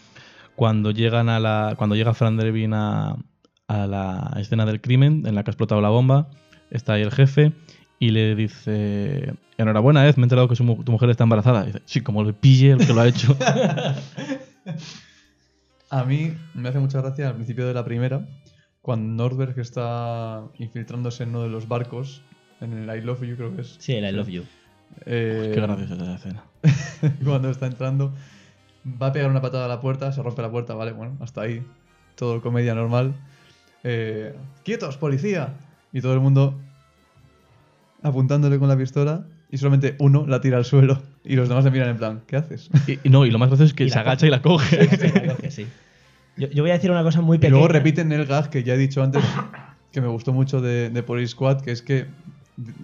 [0.54, 3.16] cuando llegan a la cuando llega Fran Drebin a,
[3.66, 6.30] a la escena del crimen en la que ha explotado la bomba,
[6.70, 7.54] está ahí el jefe
[8.02, 11.62] y le dice, enhorabuena, Ed, me he enterado que su tu mujer está embarazada.
[11.62, 13.36] Y dice, sí, como le pille el que lo ha hecho.
[15.88, 18.26] A mí me hace mucha gracia al principio de la primera,
[18.80, 22.22] cuando Nordberg está infiltrándose en uno de los barcos,
[22.60, 23.76] en el I Love You creo que es.
[23.78, 24.42] Sí, el I Love You.
[25.06, 26.42] Eh, Qué graciosa esa escena.
[27.24, 28.12] cuando está entrando,
[29.00, 31.42] va a pegar una patada a la puerta, se rompe la puerta, vale, bueno, hasta
[31.42, 31.64] ahí.
[32.16, 33.14] Todo comedia normal.
[33.84, 34.34] Eh,
[34.64, 35.54] ¡Quietos, policía!
[35.92, 36.58] Y todo el mundo
[38.02, 41.00] apuntándole con la pistola y solamente uno la tira al suelo.
[41.24, 42.68] Y los demás le miran en plan, ¿qué haces?
[42.86, 44.88] Y, y no, y lo más gracioso es que Y se agacha y la coge.
[44.96, 45.66] Sí, la coge, sí.
[46.36, 47.52] Yo, yo voy a decir una cosa muy Y pequeña.
[47.58, 49.22] luego repiten el gag que ya he dicho antes,
[49.92, 52.06] que me gustó mucho de, de Police Squad, que es que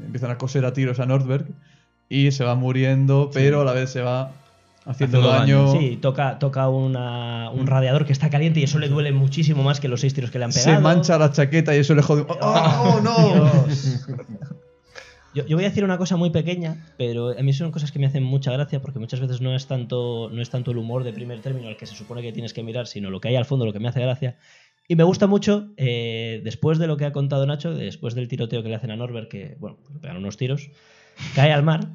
[0.04, 1.46] empiezan a coser a tiros a Nordberg
[2.10, 4.32] y se va muriendo, pero a la vez se va
[4.86, 5.66] haciendo, Haciendo daño.
[5.72, 5.80] daño.
[5.80, 9.80] Sí, toca, toca una- un radiador que está caliente y eso le duele muchísimo más
[9.80, 10.76] que los seis tiros que le han pegado.
[10.76, 12.24] Se mancha la chaqueta y eso le jode.
[12.28, 13.64] ¡Oh, oh, no!
[13.66, 14.06] Dios.
[15.46, 18.06] Yo, voy a decir una cosa muy pequeña, pero a mí son cosas que me
[18.06, 21.12] hacen mucha gracia porque muchas veces no es tanto, no es tanto el humor de
[21.12, 23.44] primer término al que se supone que tienes que mirar, sino lo que hay al
[23.44, 24.36] fondo, lo que me hace gracia.
[24.88, 28.62] Y me gusta mucho, eh, después de lo que ha contado Nacho, después del tiroteo
[28.62, 30.70] que le hacen a Norbert, que, bueno, le pegan unos tiros,
[31.34, 31.88] cae al mar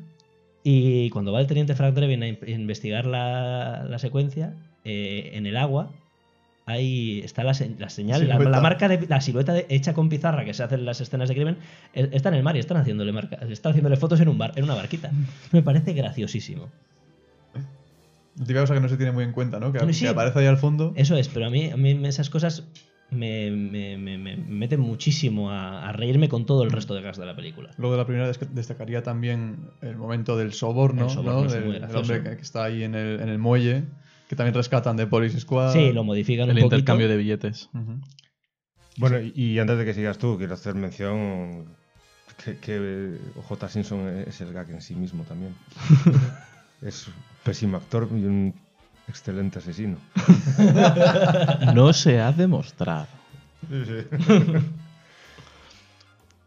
[0.63, 4.55] y cuando va el teniente Frank Drebin a in- investigar la, la secuencia,
[4.85, 5.91] eh, en el agua
[6.65, 10.53] ahí está la, la señal, la, marca de la silueta de- hecha con pizarra que
[10.53, 11.57] se hace en las escenas de crimen,
[11.93, 14.63] está en el mar y están haciéndole marca, están haciéndole fotos en un bar, en
[14.63, 15.11] una barquita.
[15.51, 16.69] Me parece graciosísimo.
[18.37, 19.71] Típica cosa que no se tiene muy en cuenta, ¿no?
[19.71, 20.05] Que, Sí.
[20.05, 20.93] que aparece ahí al fondo.
[20.95, 22.63] Eso es, pero a mí, a mí esas cosas
[23.11, 27.17] me, me- me- me meten muchísimo a, a reírme con todo el resto de gas
[27.17, 27.69] de la película.
[27.77, 31.51] Luego de la primera des- destacaría también el momento del soborno, El soborno ¿no?
[31.51, 33.83] Del, hombre que, que está ahí en el, en el muelle,
[34.33, 35.73] que también rescatan de Police Squad.
[35.73, 36.75] Sí, lo modifican El un poquito.
[36.77, 37.69] intercambio de billetes.
[38.97, 41.65] Bueno, y, y antes de que sigas tú, quiero hacer mención
[42.43, 43.69] que, que J.
[43.69, 45.55] Simpson es el gag en sí mismo también.
[46.81, 48.53] es un pésimo actor y un
[49.07, 49.97] excelente asesino.
[51.75, 53.07] No se ha demostrado.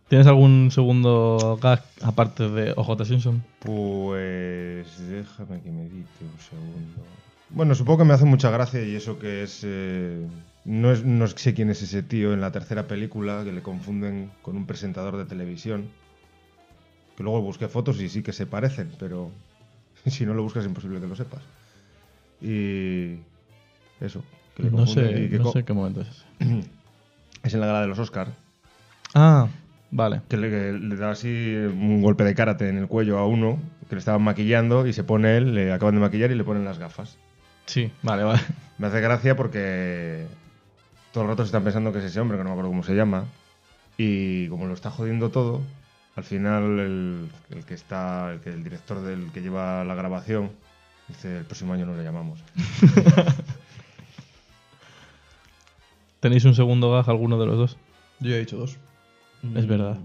[0.08, 3.42] ¿Tienes algún segundo gag aparte de OJ Simpson?
[3.58, 7.02] Pues déjame que medite un segundo.
[7.50, 9.62] Bueno, supongo que me hace mucha gracia y eso que es...
[9.64, 10.26] eh,
[10.64, 14.30] no, es no sé quién es ese tío en la tercera película que le confunden
[14.42, 15.88] con un presentador de televisión.
[17.16, 19.30] Que luego busqué fotos y sí que se parecen, pero
[20.06, 21.42] si no lo buscas es imposible que lo sepas.
[22.40, 23.18] Y
[24.00, 24.22] eso.
[24.54, 26.24] que le No sé, y que no sé qué momento es ese.
[27.42, 28.32] Es en la gala de los Oscars.
[29.14, 29.46] Ah,
[29.92, 30.22] vale.
[30.28, 33.60] Que le, que le da así un golpe de karate en el cuello a uno
[33.88, 36.64] que le estaban maquillando y se pone él, le acaban de maquillar y le ponen
[36.64, 37.18] las gafas.
[37.66, 38.40] Sí, vale, vale.
[38.78, 40.26] Me hace gracia porque
[41.12, 42.82] todo el rato se están pensando que es ese hombre, que no me acuerdo cómo
[42.82, 43.24] se llama.
[43.96, 45.62] Y como lo está jodiendo todo,
[46.14, 50.50] al final el, el que está, el, que, el director del que lleva la grabación,
[51.08, 52.40] dice el próximo año no le llamamos.
[56.20, 57.78] ¿Tenéis un segundo gag alguno de los dos?
[58.20, 58.76] Yo ya he dicho dos.
[59.54, 59.98] Es verdad.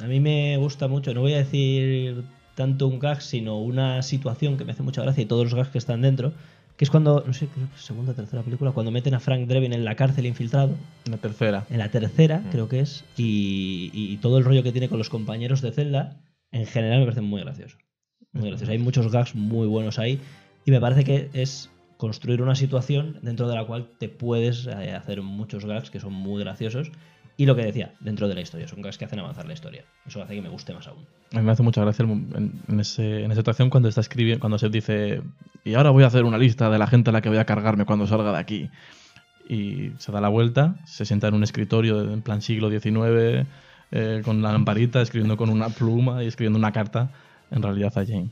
[0.00, 4.56] A mí me gusta mucho, no voy a decir tanto un gag, sino una situación
[4.56, 6.32] que me hace mucha gracia y todos los gags que están dentro,
[6.76, 9.20] que es cuando, no sé, creo que es segunda o tercera película, cuando meten a
[9.20, 10.74] Frank Drebin en la cárcel infiltrado,
[11.08, 11.66] La tercera.
[11.70, 15.08] en la tercera creo que es, y, y todo el rollo que tiene con los
[15.10, 16.20] compañeros de celda,
[16.50, 17.76] en general me parece muy gracioso.
[18.32, 18.72] Muy gracioso.
[18.72, 20.18] Hay muchos gags muy buenos ahí
[20.64, 24.92] y me parece que es construir una situación dentro de la cual te puedes eh,
[24.92, 26.90] hacer muchos gags que son muy graciosos
[27.36, 29.84] y lo que decía, dentro de la historia, son gags que hacen avanzar la historia.
[30.06, 31.04] Eso hace que me guste más aún.
[31.32, 35.20] A mí me hace mucha gracia en esa situación cuando está escribiendo, cuando se dice,
[35.64, 37.44] y ahora voy a hacer una lista de la gente a la que voy a
[37.44, 38.70] cargarme cuando salga de aquí.
[39.48, 43.46] Y se da la vuelta, se sienta en un escritorio en plan siglo XIX,
[43.90, 47.10] eh, con la lamparita, escribiendo con una pluma y escribiendo una carta,
[47.50, 48.30] en realidad a Jane.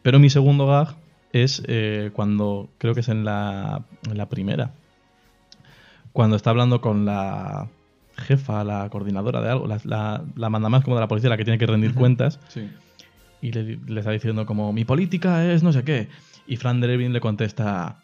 [0.00, 0.96] Pero mi segundo gag
[1.32, 4.72] es eh, cuando, creo que es en la, en la primera,
[6.12, 7.68] cuando está hablando con la
[8.18, 11.44] jefa, la coordinadora de algo, la, la, la mandamás como de la policía, la que
[11.44, 12.68] tiene que rendir cuentas, Sí.
[13.40, 16.08] y le, le está diciendo como, mi política es no sé qué.
[16.46, 17.96] Y Fran Drebin le contesta,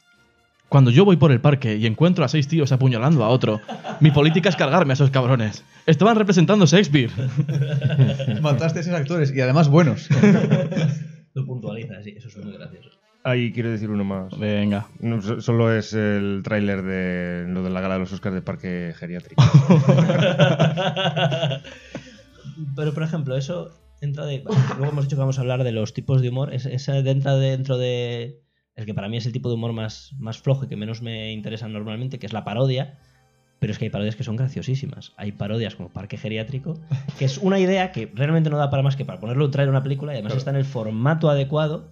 [0.69, 3.61] cuando yo voy por el parque y encuentro a seis tíos apuñalando a otro,
[4.01, 5.65] mi política es cargarme a esos cabrones.
[5.87, 7.11] Estaban representando Shakespeare.
[8.41, 10.09] Mataste a esos actores y además buenos.
[11.35, 12.91] Lo puntualiza, sí, eso es muy gracioso.
[13.27, 14.39] Ahí quiero decir uno más.
[14.39, 14.87] Venga.
[15.01, 18.43] No, so- solo es el tráiler de lo de la gala de los Oscars de
[18.43, 19.43] Parque Geriátrico.
[22.77, 23.71] Pero, por ejemplo, eso
[24.01, 24.45] entra de.
[24.77, 26.53] Luego hemos dicho que vamos a hablar de los tipos de humor.
[26.53, 28.41] Es- Esa entra dentro de.
[28.77, 31.01] El que para mí es el tipo de humor más, más flojo y que menos
[31.01, 32.99] me interesa normalmente, que es la parodia.
[33.61, 35.13] Pero es que hay parodias que son graciosísimas.
[35.17, 36.79] Hay parodias como Parque Geriátrico,
[37.19, 39.69] que es una idea que realmente no da para más que para ponerlo en traer
[39.71, 40.39] una película y además Claro.
[40.39, 41.91] está en el formato adecuado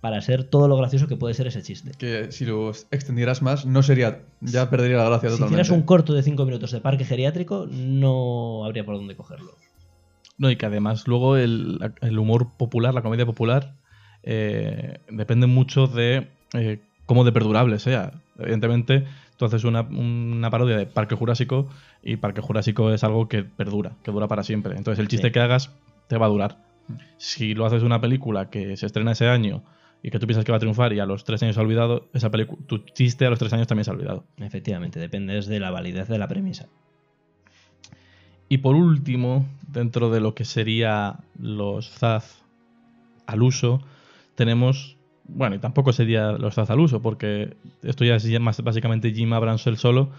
[0.00, 1.92] para ser todo lo gracioso que puede ser ese chiste.
[1.98, 4.22] que si lo extendieras más, no sería.
[4.40, 5.60] Ya perdería la gracia Si totalmente.
[5.62, 9.52] hicieras un corto de 5 minutos de Parque Geriátrico, no habría por dónde cogerlo.
[10.38, 13.74] No, y que además luego el, el humor popular, la comedia popular,
[14.22, 18.12] eh, depende mucho de eh, cómo de perdurable sea.
[18.38, 19.04] Evidentemente,
[19.36, 21.68] tú haces una, una parodia de Parque Jurásico
[22.02, 24.76] y Parque Jurásico es algo que perdura, que dura para siempre.
[24.78, 25.32] Entonces el chiste Sí.
[25.32, 25.70] que hagas
[26.08, 26.56] te va a durar.
[27.18, 29.62] Si lo haces una película que se estrena ese año
[30.02, 31.64] y que tú piensas que va a triunfar y a los tres años se ha
[31.64, 34.24] olvidado, esa pelicu- tu chiste a los tres años también se ha olvidado.
[34.38, 36.68] Efectivamente, dependes de la validez de la premisa.
[38.48, 42.42] Y por último, dentro de lo que sería los Zaz
[43.26, 43.80] al uso,
[44.34, 44.96] tenemos.
[45.24, 49.32] Bueno, y tampoco sería los Zaz al uso, porque esto ya es más básicamente Jim
[49.32, 50.10] Abrams el solo,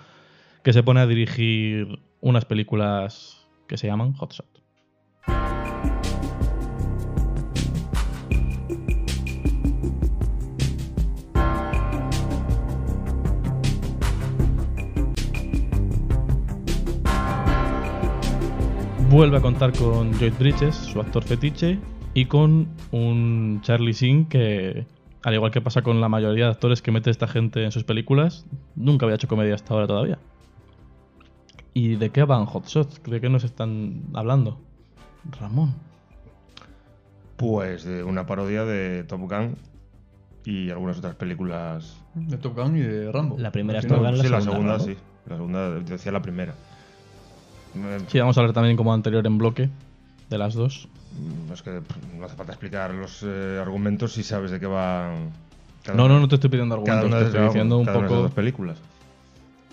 [0.64, 4.61] que se pone a dirigir unas películas que se llaman Hot Shot.
[19.12, 21.78] Vuelve a contar con Lloyd Bridges, su actor fetiche,
[22.14, 24.86] y con un Charlie Sheen que,
[25.24, 27.84] al igual que pasa con la mayoría de actores que mete esta gente en sus
[27.84, 30.18] películas, nunca había hecho comedia hasta ahora todavía.
[31.74, 33.04] ¿Y de qué van Hot Shots?
[33.04, 34.62] ¿De qué nos están hablando?
[35.38, 35.76] Ramón.
[37.36, 39.58] Pues de una parodia de Top Gun
[40.46, 42.02] y algunas otras películas.
[42.16, 43.38] De Top Gun y de Rambo.
[43.38, 44.00] La primera es Top.
[44.00, 44.80] Gun, sí, la segunda, segunda, ¿no?
[44.80, 44.96] sí.
[45.26, 46.56] La segunda, decía la primera.
[47.76, 49.70] Eh, Sí, vamos a hablar también como anterior en bloque
[50.30, 50.88] de las dos.
[51.48, 51.82] mm, Es que
[52.18, 55.12] no hace falta explicar los eh, argumentos si sabes de qué va.
[55.84, 58.16] cada No, no, no te estoy pidiendo cada argumentos, una te estoy diciendo un poco,
[58.16, 58.78] dos películas.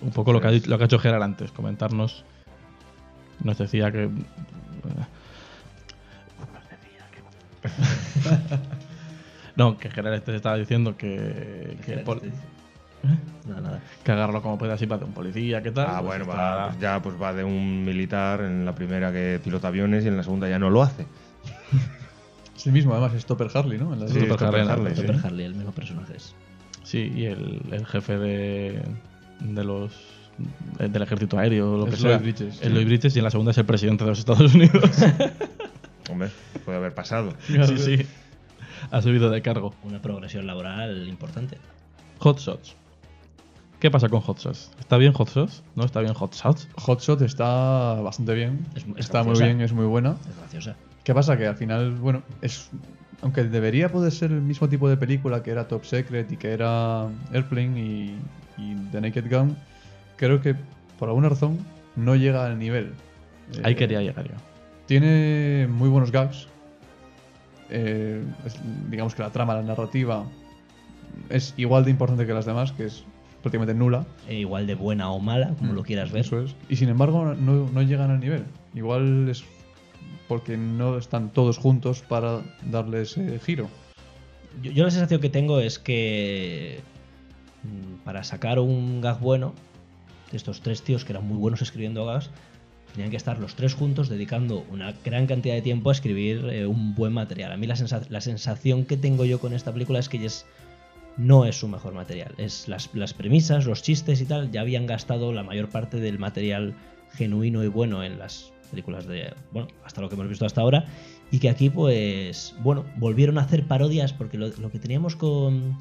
[0.01, 2.23] un poco lo, que ha, lo que ha hecho Gerard antes, comentarnos.
[3.43, 4.09] Nos decía que.
[9.55, 11.77] No, que Gerard te estaba diciendo que.
[13.47, 13.79] Nada, nada.
[14.03, 15.85] que agarrarlo como puede así para de un policía, ¿qué tal?
[15.89, 16.35] Ah, Pues bueno, está-
[16.67, 20.17] va, ya pues va de un militar en la primera que pilota aviones y en
[20.17, 21.05] la segunda ya no lo hace.
[22.55, 23.93] Es el mismo, además, es Topper Harley, ¿no?
[23.93, 24.19] En la Sí.
[24.27, 25.05] Topper Harley, sí.
[25.41, 26.35] El mismo personaje es.
[26.83, 28.81] Sí, y el, el jefe de,
[29.39, 29.93] de los
[30.77, 32.09] del ejército aéreo lo Es que sea.
[32.17, 32.75] Lloyd Bridges, El sí.
[32.75, 34.83] Lloyd Bridges y en la segunda es el presidente de los Estados Unidos.
[36.09, 36.29] Hombre,
[36.65, 37.33] puede haber pasado.
[37.47, 38.05] sí, sí.
[38.91, 39.73] Ha subido de cargo.
[39.83, 41.57] Una progresión laboral importante.
[42.19, 42.75] Hot Shots.
[43.79, 44.71] ¿Qué pasa con Hot Shots?
[44.79, 45.63] ¿Está bien Hot Shots?
[45.75, 46.67] ¿No está bien Hot Shots?
[46.75, 48.65] Hotshot está bastante bien.
[48.75, 50.17] Es- es está muy bien, es muy buena.
[50.29, 50.75] Es graciosa.
[51.03, 51.37] ¿Qué pasa?
[51.37, 52.69] Que al final, bueno, es.
[53.21, 56.51] Aunque debería poder ser el mismo tipo de película que era Top Secret y que
[56.51, 58.17] era Airplane y,
[58.57, 59.57] y The Naked Gun,
[60.17, 60.55] creo que
[60.97, 61.57] por alguna razón
[61.95, 62.93] no llega al nivel.
[63.55, 64.35] Eh, Ahí quería llegar yo.
[64.87, 66.47] Tiene muy buenos gags.
[67.69, 70.25] Eh, es- digamos que la trama, la narrativa
[71.29, 73.03] es igual de importante que las demás, que es
[73.41, 74.05] prácticamente nula.
[74.27, 76.21] E igual de buena o mala, como lo quieras ver.
[76.25, 76.55] Eso es.
[76.69, 78.43] Y sin embargo, no, no llegan al nivel.
[78.75, 79.43] Igual es
[80.27, 83.67] porque no están todos juntos para darle ese giro.
[84.61, 86.79] Yo, yo la sensación que tengo es que
[87.63, 89.53] mm, para sacar un gag bueno,
[90.31, 92.29] de estos tres tíos que eran muy buenos escribiendo gags,
[92.93, 96.65] tenían que estar los tres juntos dedicando una gran cantidad de tiempo a escribir eh,
[96.67, 97.51] un buen material.
[97.51, 100.27] A mí la, sensa- la sensación que tengo yo con esta película es que ya
[100.27, 100.45] es,
[101.17, 102.33] no es su mejor material.
[102.37, 106.19] Es las, las premisas, los chistes y tal, ya habían gastado la mayor parte del
[106.19, 106.75] material
[107.13, 110.85] genuino y bueno en las películas de, bueno, hasta lo que hemos visto hasta ahora.
[111.31, 115.77] Y que aquí, pues, bueno, volvieron a hacer parodias, porque lo, lo que teníamos con,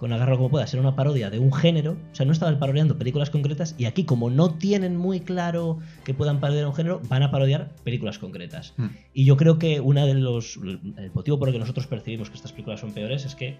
[0.00, 2.96] con Agarro como puedas era una parodia de un género, o sea, no estaban parodiando
[2.96, 7.22] películas concretas, y aquí, como no tienen muy claro que puedan parodiar un género, van
[7.22, 8.72] a parodiar películas concretas.
[8.78, 8.88] Hmm.
[9.12, 10.56] Y yo creo que uno de los.
[10.56, 13.58] El motivo por el que nosotros percibimos que estas películas son peores es que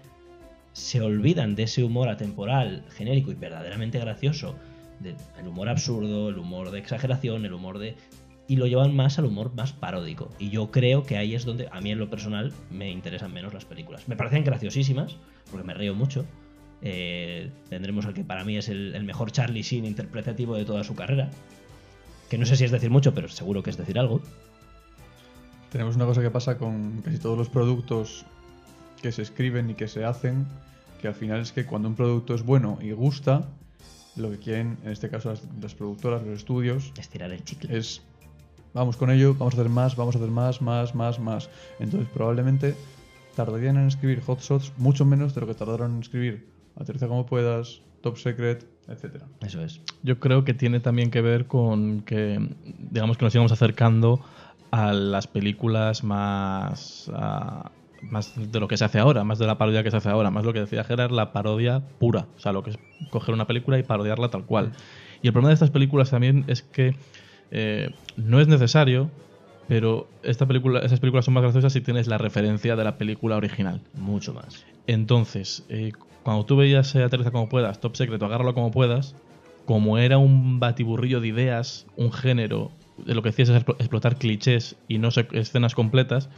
[0.73, 4.55] se olvidan de ese humor atemporal, genérico y verdaderamente gracioso,
[5.39, 7.95] el humor absurdo, el humor de exageración, el humor de.
[8.47, 10.29] Y lo llevan más al humor más paródico.
[10.37, 13.53] Y yo creo que ahí es donde a mí en lo personal me interesan menos
[13.53, 14.07] las películas.
[14.07, 15.15] Me parecen graciosísimas,
[15.49, 16.25] porque me río mucho.
[16.81, 20.83] Eh, tendremos al que para mí es el, el mejor Charlie Sheen interpretativo de toda
[20.83, 21.29] su carrera.
[22.29, 24.21] Que no sé si es decir mucho, pero seguro que es decir algo.
[25.71, 28.25] Tenemos una cosa que pasa con casi todos los productos
[29.01, 30.45] que se escriben y que se hacen,
[31.01, 33.47] que al final es que cuando un producto es bueno y gusta,
[34.15, 37.77] lo que quieren, en este caso las, las productoras, los estudios, Estirar el chicle.
[37.77, 38.01] es
[38.73, 41.49] vamos con ello, vamos a hacer más, vamos a hacer más, más, más, más.
[41.79, 42.75] Entonces probablemente
[43.35, 47.25] tardarían en escribir hot shots mucho menos de lo que tardaron en escribir Aterriza como
[47.25, 49.27] puedas, Top Secret, etcétera.
[49.41, 49.81] Eso es.
[50.03, 52.39] Yo creo que tiene también que ver con que,
[52.91, 54.21] digamos que nos íbamos acercando
[54.71, 57.11] a las películas más,
[58.01, 60.31] más de lo que se hace ahora, más de la parodia que se hace ahora,
[60.31, 62.79] más lo que decía Gerard, la parodia pura, o sea, lo que es
[63.09, 64.71] coger una película y parodiarla tal cual.
[65.21, 66.95] Y el problema de estas películas también es que
[67.51, 69.11] eh, no es necesario,
[69.67, 73.37] pero esta película, esas películas son más graciosas si tienes la referencia de la película
[73.37, 73.81] original.
[73.93, 74.65] Mucho más.
[74.87, 75.91] Entonces, eh,
[76.23, 79.15] cuando tú veías eh, Aterriza como puedas, Top Secret o Agárralo como puedas,
[79.65, 84.17] como era un batiburrillo de ideas, un género, de lo que hacías es explo- explotar
[84.17, 86.29] clichés y no escenas completas,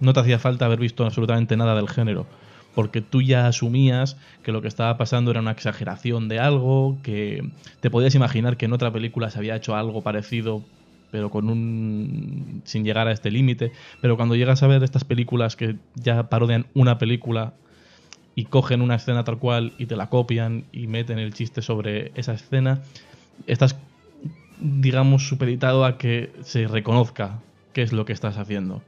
[0.00, 2.26] no te hacía falta haber visto absolutamente nada del género.
[2.74, 7.48] Porque tú ya asumías que lo que estaba pasando era una exageración de algo, que
[7.80, 10.62] te podías imaginar que en otra película se había hecho algo parecido,
[11.10, 12.60] pero con un.
[12.64, 13.72] sin llegar a este límite.
[14.02, 17.54] Pero cuando llegas a ver estas películas que ya parodian una película
[18.34, 22.12] y cogen una escena tal cual y te la copian y meten el chiste sobre
[22.14, 22.82] esa escena,
[23.46, 23.76] estás,
[24.60, 27.40] digamos, supeditado a que se reconozca
[27.72, 28.82] qué es lo que estás haciendo.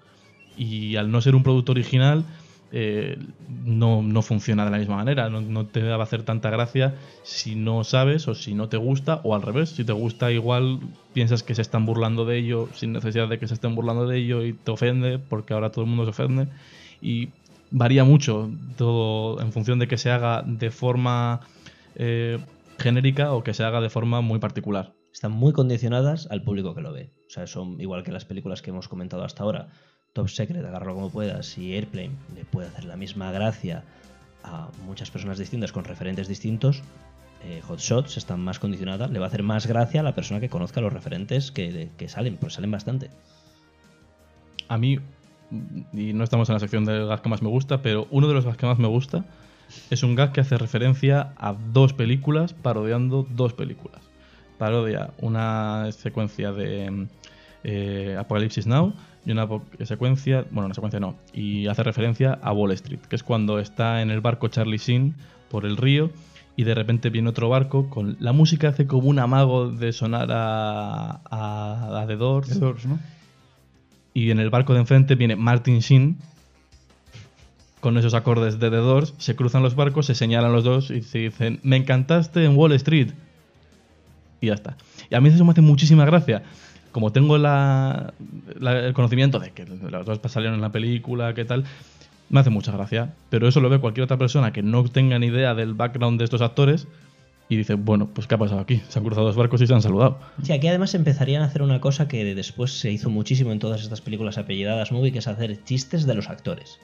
[0.58, 2.24] Y al no ser un producto original,
[2.70, 3.16] eh,
[3.64, 5.30] no, no funciona de la misma manera.
[5.30, 8.76] No, no te va a hacer tanta gracia si no sabes o si no te
[8.76, 10.80] gusta, o al revés, si te gusta igual
[11.14, 14.18] piensas que se están burlando de ello sin necesidad de que se estén burlando de
[14.18, 16.48] ello y te ofende porque ahora todo el mundo se ofende.
[17.00, 17.30] Y
[17.70, 21.40] varía mucho todo en función de que se haga de forma
[21.94, 22.38] eh,
[22.78, 24.94] genérica o que se haga de forma muy particular.
[25.12, 27.10] Están muy condicionadas al público que lo ve.
[27.26, 29.68] O sea, son igual que las películas que hemos comentado hasta ahora.
[30.18, 33.84] Top Secret, agárralo como puedas, y Airplane le puede hacer la misma gracia
[34.42, 36.82] a muchas personas distintas con referentes distintos.
[37.44, 40.40] Eh, Hot Shots están más condicionadas, le va a hacer más gracia a la persona
[40.40, 43.10] que conozca los referentes que, salen, pues salen bastante.
[44.66, 44.98] A mí,
[45.92, 48.34] y no estamos en la sección del gag que más me gusta, pero uno de
[48.34, 49.24] los gags que más me gusta
[49.88, 54.00] es un gag que hace referencia a dos películas parodiando dos películas.
[54.58, 57.06] Parodia una secuencia de
[57.62, 58.94] eh, Apocalipsis Now
[59.26, 59.46] y una
[59.84, 64.00] secuencia, bueno, una secuencia no, y hace referencia a Wall Street, que es cuando está
[64.02, 65.14] en el barco Charlie Sheen
[65.50, 66.10] por el río
[66.58, 70.28] y de repente viene otro barco con la música hace como un amago de sonar
[70.32, 72.48] a, a, a The Doors.
[72.48, 72.98] The Doors, ¿no?
[74.12, 76.16] Y en el barco de enfrente viene Martin Sheen
[77.80, 79.14] con esos acordes de The Doors.
[79.18, 82.72] Se cruzan los barcos, se señalan los dos y se dicen: Me encantaste en Wall
[82.72, 83.12] Street.
[84.40, 84.76] Y ya está.
[85.08, 86.42] Y a mí eso me hace muchísima gracia.
[86.98, 88.12] Como tengo la,
[88.58, 91.62] la- el conocimiento de que los dos salieron en la película, qué tal,
[92.28, 93.14] me hace mucha gracia.
[93.30, 96.24] Pero eso lo ve cualquier otra persona que no tenga ni idea del background de
[96.24, 96.88] estos actores
[97.48, 98.82] y dice: Bueno, pues ¿qué ha pasado aquí?
[98.88, 100.18] Se han cruzado dos barcos y se han saludado.
[100.42, 103.80] Sí, aquí además empezarían a hacer una cosa que después se hizo muchísimo en todas
[103.82, 106.80] estas películas apellidadas movie, que es hacer chistes de los actores.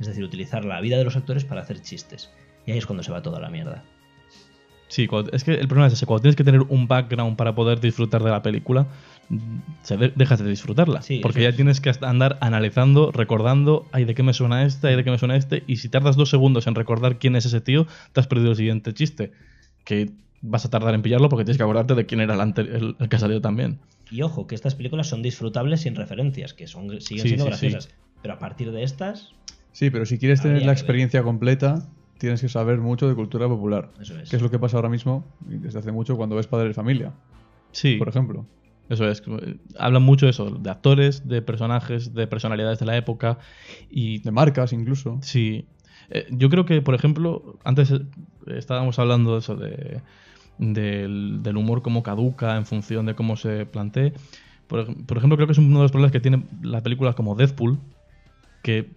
[0.00, 2.30] Es decir, utilizar la vida de los actores para hacer chistes.
[2.64, 3.84] Y ahí es cuando se va toda la mierda.
[4.88, 7.78] Sí, es que el problema es ese, cuando tienes que tener un background para poder
[7.78, 8.88] disfrutar de la película,
[9.82, 11.02] se de- dejas de disfrutarla.
[11.02, 11.56] Sí, porque ya es.
[11.56, 14.88] tienes que andar analizando, recordando, ay, ¿de qué me suena este?
[14.88, 15.62] Ay, ¿de qué me suena este?
[15.66, 18.56] Y si tardas dos segundos en recordar quién es ese tío, te has perdido el
[18.56, 19.32] siguiente chiste.
[19.84, 20.10] Que
[20.42, 23.08] vas a tardar en pillarlo porque tienes que acordarte de quién era el, el- el
[23.08, 23.78] que ha salido también.
[24.10, 27.50] Y ojo, que estas películas son disfrutables sin referencias, que son, siguen Sí, siendo sí,
[27.50, 27.88] graciosas.
[28.22, 29.32] Pero a partir de estas,
[29.72, 30.72] Sí, pero si quieres tener la ver.
[30.76, 31.88] experiencia completa,
[32.18, 33.90] tienes que saber mucho de cultura popular.
[34.00, 34.28] eso es.
[34.28, 36.74] Que es lo que pasa ahora mismo, y desde hace mucho, cuando ves Padre de
[36.74, 37.12] Familia,
[37.72, 38.46] Sí, por ejemplo.
[38.90, 39.22] Eso es.
[39.26, 43.38] eh, Hablan mucho de eso, de actores, de personajes, de personalidades de la época.
[43.90, 45.18] Y De marcas, incluso.
[45.22, 45.66] Sí.
[46.10, 48.00] Eh, yo creo que, por ejemplo, antes eh,
[48.48, 50.00] estábamos hablando de eso, de,
[50.58, 54.12] del, del humor como caduca en función de cómo se plantee.
[54.66, 57.14] Por, ej- por ejemplo, creo que es uno de los problemas que tiene las películas
[57.14, 57.78] como Deadpool,
[58.62, 58.90] que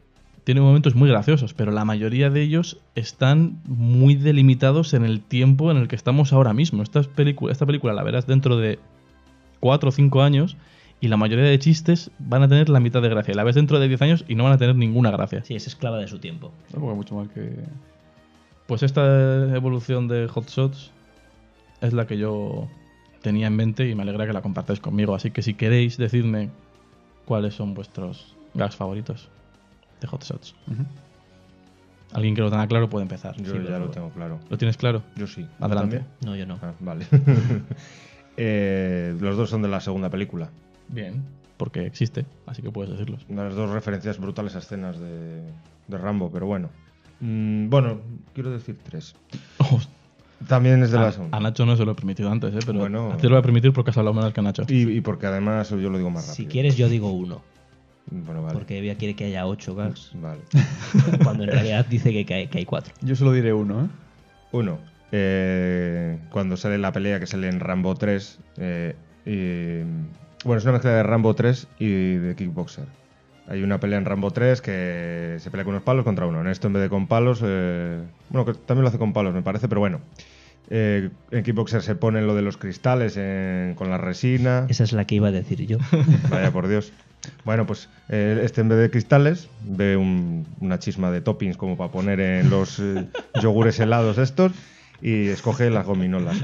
[0.44, 5.72] tiene momentos muy graciosos, pero la mayoría de ellos están muy delimitados en el tiempo
[5.72, 6.84] en el que estamos ahora mismo.
[6.84, 8.80] Esta, película esta película la verás dentro de
[9.64, 10.58] 4 o 5 años
[11.00, 13.32] y la mayoría de chistes van a tener la mitad de gracia.
[13.32, 15.42] Y la ves dentro de 10 años y no van a tener ninguna gracia.
[15.46, 16.52] Sí, es esclava de su tiempo.
[16.74, 17.64] Hay mucho mal que.
[18.68, 20.92] Pues esta evolución de Hot Shots
[21.80, 22.68] es la que yo
[23.22, 25.16] tenía en mente y me alegra que la compartáis conmigo.
[25.16, 26.50] Así que si queréis, decidme
[27.24, 29.30] cuáles son vuestros gags favoritos
[30.02, 30.56] de Hot Shots.
[32.12, 33.38] Alguien que lo tenga claro puede empezar.
[33.38, 34.40] Yo Sí, ya lo tengo claro.
[34.50, 35.04] ¿Lo tienes claro?
[35.16, 35.44] Yo sí.
[35.44, 36.00] ¿Tú Adelante.
[36.00, 36.06] también?
[36.26, 36.60] No, yo no.
[36.62, 37.06] Ah, vale.
[38.38, 40.50] Eh, los dos son de la segunda película.
[40.90, 41.24] Bien.
[41.58, 43.26] Porque existe, así que puedes decirlos.
[43.30, 45.42] Las dos referencias brutales a escenas de,
[45.88, 46.70] de Rambo, pero bueno.
[47.20, 48.00] Mm, bueno,
[48.34, 49.16] quiero decir tres.
[49.60, 49.80] Oh,
[50.48, 51.38] También es de la a, segunda.
[51.38, 52.60] a Nacho no se lo he permitido antes, ¿eh?
[52.66, 53.12] pero Bueno.
[53.12, 54.64] a ti te lo voy a permitir porque has hablado menos que a Nacho.
[54.68, 56.36] Y, y porque además yo lo digo más rápido.
[56.36, 57.42] Si quieres, yo digo uno.
[58.12, 58.54] Bueno, vale.
[58.56, 60.42] Porque Evia quiere que haya ocho gags, Vale.
[61.24, 62.94] cuando en realidad dice que, que hay, que hay cuatro.
[63.02, 63.88] Yo solo diré uno, ¿eh?
[64.52, 64.78] Uno.
[65.16, 68.40] Eh, cuando sale la pelea que sale en Rambo 3.
[68.58, 68.96] eh,
[69.26, 69.84] y-
[70.44, 72.86] bueno, es una mezcla de Rambo 3 y de Kickboxer.
[73.48, 76.42] Hay una pelea en Rambo 3 que se pelea con unos palos contra uno.
[76.42, 77.42] En esto, en vez de con palos.
[77.44, 80.02] eh, bueno, que también lo hace con palos, me parece, pero bueno.
[80.70, 84.66] Eh, en Kickboxer se ponen lo de los cristales en- con la resina.
[84.70, 85.78] Esa es la que iba a decir yo.
[86.32, 86.92] Vaya por Dios.
[87.46, 91.78] Bueno, pues eh, este en vez de cristales ve un- una chisma de toppings como
[91.78, 93.06] para poner en los eh,
[93.42, 94.52] yogures helados estos
[95.06, 96.42] y escoge las gominolas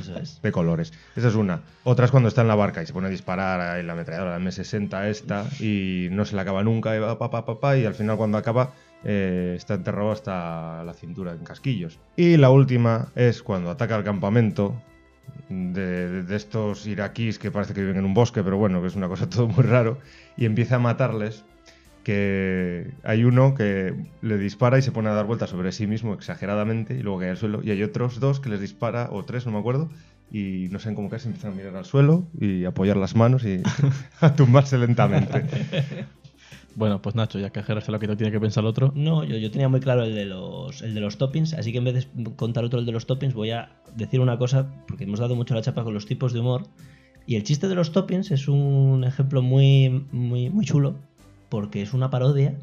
[0.00, 0.40] Eso es.
[0.40, 0.92] de colores.
[1.16, 1.62] Esa es una.
[1.82, 4.38] Otra es cuando está en la barca y se pone a disparar ahí la ametralladora,
[4.38, 7.76] la M60 esta, y no se la acaba nunca, y va pa, pa, pa, pa,
[7.76, 8.74] y al final cuando acaba
[9.04, 11.98] eh, está enterrado hasta la cintura en casquillos.
[12.16, 14.80] Y la última es cuando ataca el campamento
[15.48, 18.86] de, de- de estos iraquíes que parece que viven en un bosque, pero bueno, que
[18.86, 19.98] es una cosa todo muy raro,
[20.36, 21.44] y empieza a matarles
[22.06, 23.92] que hay uno que
[24.22, 27.30] le dispara y se pone a dar vueltas sobre sí mismo exageradamente y luego cae
[27.30, 29.90] al suelo y hay otros dos que les dispara o tres no me acuerdo
[30.30, 33.44] y no saben cómo caer se empiezan a mirar al suelo y apoyar las manos
[33.44, 33.60] y
[34.20, 35.46] a tumbarse lentamente
[36.76, 38.92] Bueno, pues Nacho, ya que Gerard se lo ha quitado, tiene que pensar el otro.
[38.94, 41.78] No, yo, yo tenía muy claro el de, los, el de los toppings, así que
[41.78, 45.04] en vez de contar otro el de los toppings, voy a decir una cosa, porque
[45.04, 46.64] hemos dado mucho la chapa con los tipos de humor.
[47.26, 50.96] Y el chiste de los toppings es un ejemplo muy, muy, muy chulo,
[51.48, 52.54] porque es una parodia,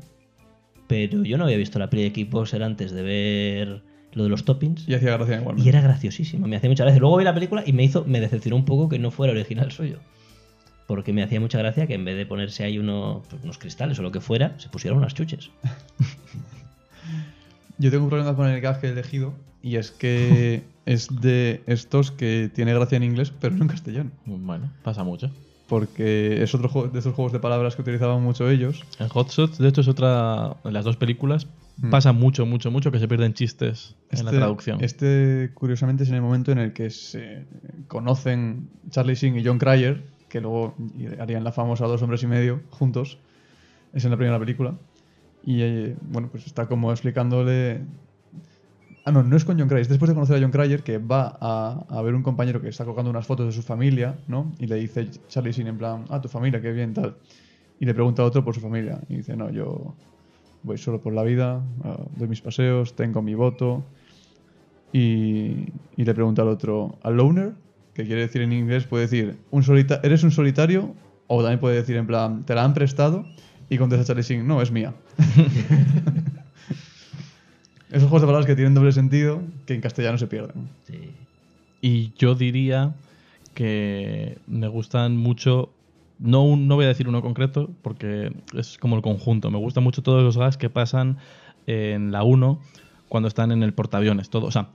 [0.88, 3.84] pero yo no había visto la peli de Kickboxer antes de ver
[4.14, 4.88] lo de los toppings.
[4.88, 5.65] Y hacía gracia igualmente.
[5.65, 6.99] Y era graciosísimo, me hacía mucha gracia.
[6.99, 9.72] Luego vi la película y me hizo, me decepcionó un poco que no fuera original
[9.72, 9.99] suyo.
[10.88, 13.97] Porque me hacía mucha gracia que en vez de ponerse ahí uno, pues, unos cristales
[13.99, 15.49] o lo que fuera, se pusieron unas chuches.
[17.77, 21.64] Yo tengo un problema con el gag que he elegido y es que es de
[21.65, 24.11] estos que tiene gracia en inglés, pero no en castellano.
[24.26, 25.31] Bueno, pasa mucho.
[25.68, 28.84] Porque es otro juego, de esos juegos de palabras que utilizaban mucho ellos.
[28.99, 31.48] En Hot Shots, de hecho, es otra de las dos películas.
[31.77, 31.90] Mm.
[31.90, 34.84] Pasa mucho, mucho, mucho que se pierden chistes en la traducción.
[34.84, 37.45] Este, curiosamente, es en el momento en el que se
[37.88, 40.76] conocen Charlie Sheen y John Cryer, que luego
[41.19, 43.18] harían la famosa Dos Hombres y Medio juntos.
[43.94, 44.76] Es en la primera película.
[45.45, 47.81] Y eh, bueno, pues está como explicándole.
[49.05, 49.81] Ah, no, no es con John Cryer.
[49.81, 52.85] Es después de conocer a John Cryer que va a, ver un compañero que está
[52.85, 54.53] colgando unas fotos de su familia, ¿no?
[54.59, 57.17] Y le dice Charlie Sheen en plan, ah, tu familia, qué bien, tal.
[57.80, 59.01] Y le pregunta a otro por su familia.
[59.09, 59.93] Y dice, no, yo
[60.63, 63.84] voy solo por la vida, ah, doy mis paseos, tengo mi voto.
[64.93, 65.67] Y,
[65.97, 67.53] y le pregunta al otro, ¿a loner?
[67.93, 70.93] Que quiere decir en inglés, puede decir, un solita ¿eres un solitario?
[71.27, 73.25] O también puede decir en plan, ¿te la han prestado?
[73.69, 74.93] Y contesta Charlie Sheen, no, es mía.
[77.93, 80.67] Esos juegos de palabras que tienen doble sentido, que en castellano se pierden.
[80.85, 81.11] Sí.
[81.81, 82.93] Y yo diría
[83.53, 85.69] que me gustan mucho.
[86.19, 89.51] No, un- no voy a decir uno concreto, porque es como el conjunto.
[89.51, 91.17] Me gustan mucho todos los gags que pasan
[91.67, 92.59] en la 1
[93.09, 94.29] cuando están en el portaaviones.
[94.29, 94.69] Todo, o sea,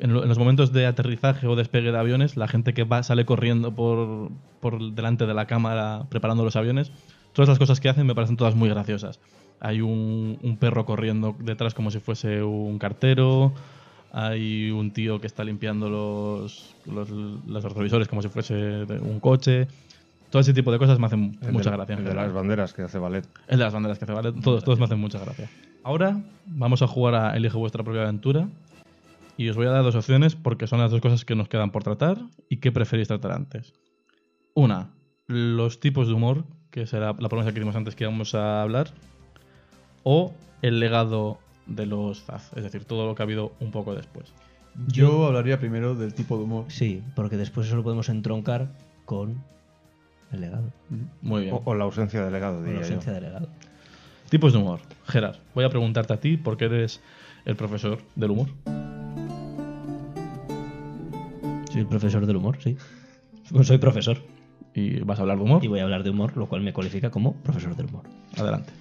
[0.00, 3.02] en, lo- en los momentos de aterrizaje o despegue de aviones, la gente que va
[3.04, 4.30] sale corriendo por,
[4.60, 6.90] por delante de la cámara preparando los aviones.
[7.32, 9.20] Todas las cosas que hacen me parecen todas muy graciosas.
[9.66, 13.52] Hay un, un perro corriendo detrás como si fuese un cartero.
[14.12, 19.66] hay un tío que está limpiando los, los, los retrovisores como si fuese un coche.
[20.30, 21.96] Todo ese tipo de cosas me hacen El mucha de- gracia.
[21.96, 23.24] El de las banderas que hace ballet.
[23.48, 24.32] El de las banderas que hace, ¿vale?
[24.32, 25.48] Todos, todos me hacen mucha gracia.
[25.82, 28.48] Ahora vamos a jugar a Elige vuestra propia aventura.
[29.36, 31.70] Y os voy a dar dos opciones porque son las dos cosas que nos quedan
[31.70, 32.18] por tratar
[32.48, 33.72] y que preferís tratar antes.
[34.54, 34.90] Una,
[35.26, 38.90] los tipos de humor, que será la promesa que dimos antes que íbamos a hablar.
[40.04, 40.32] O
[40.62, 44.32] el legado de los Zaz, es decir, todo lo que ha habido un poco después.
[44.88, 46.64] Yo hablaría primero del tipo de humor.
[46.68, 48.68] Sí, porque después eso lo podemos entroncar
[49.04, 49.42] con
[50.32, 50.72] el legado.
[51.22, 51.54] Muy bien.
[51.54, 52.94] O, o la ausencia de legado, Con la diría yo.
[52.94, 53.48] ausencia de legado.
[54.30, 54.80] Tipos de humor.
[55.06, 57.00] Gerard, voy a preguntarte a ti porque eres
[57.44, 58.48] el profesor del humor.
[61.70, 62.76] Soy el profesor del humor, sí.
[63.50, 64.18] Pues soy profesor.
[64.74, 65.64] Y vas a hablar de humor.
[65.64, 68.04] Y voy a hablar de humor, lo cual me cualifica como profesor del humor.
[68.36, 68.72] Adelante.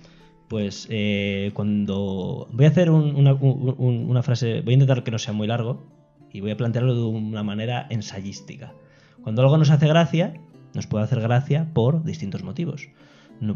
[0.53, 2.47] Pues eh, cuando.
[2.51, 4.61] Voy a hacer un- una, un- un- una frase.
[4.61, 5.84] Voy a intentar que no sea muy largo.
[6.31, 8.71] Y voy a plantearlo de una manera ensayística.
[9.23, 10.35] Cuando algo nos hace gracia,
[10.75, 12.88] nos puede hacer gracia por distintos motivos.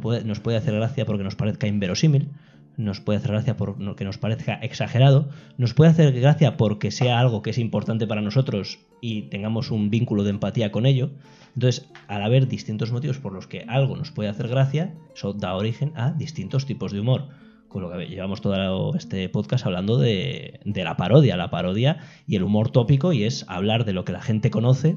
[0.02, 2.30] Puede- nos puede hacer gracia porque nos parezca inverosímil.
[2.78, 5.30] Nos puede hacer gracia porque nos parezca exagerado.
[5.58, 9.90] Nos puede hacer gracia porque sea algo que es importante para nosotros y tengamos un
[9.90, 11.10] vínculo de empatía con ello.
[11.56, 15.56] Entonces, al haber distintos motivos por los que algo nos puede hacer gracia, eso da
[15.56, 17.30] origen a distintos tipos de humor.
[17.68, 21.98] Con lo que llevamos todo este podcast hablando de, de la parodia, la parodia
[22.28, 24.96] y el humor tópico, y es hablar de lo que la gente conoce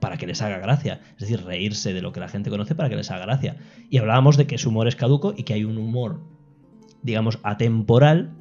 [0.00, 1.00] para que les haga gracia.
[1.12, 3.56] Es decir, reírse de lo que la gente conoce para que les haga gracia.
[3.90, 6.20] Y hablábamos de que ese humor es caduco y que hay un humor,
[7.04, 8.32] digamos, atemporal,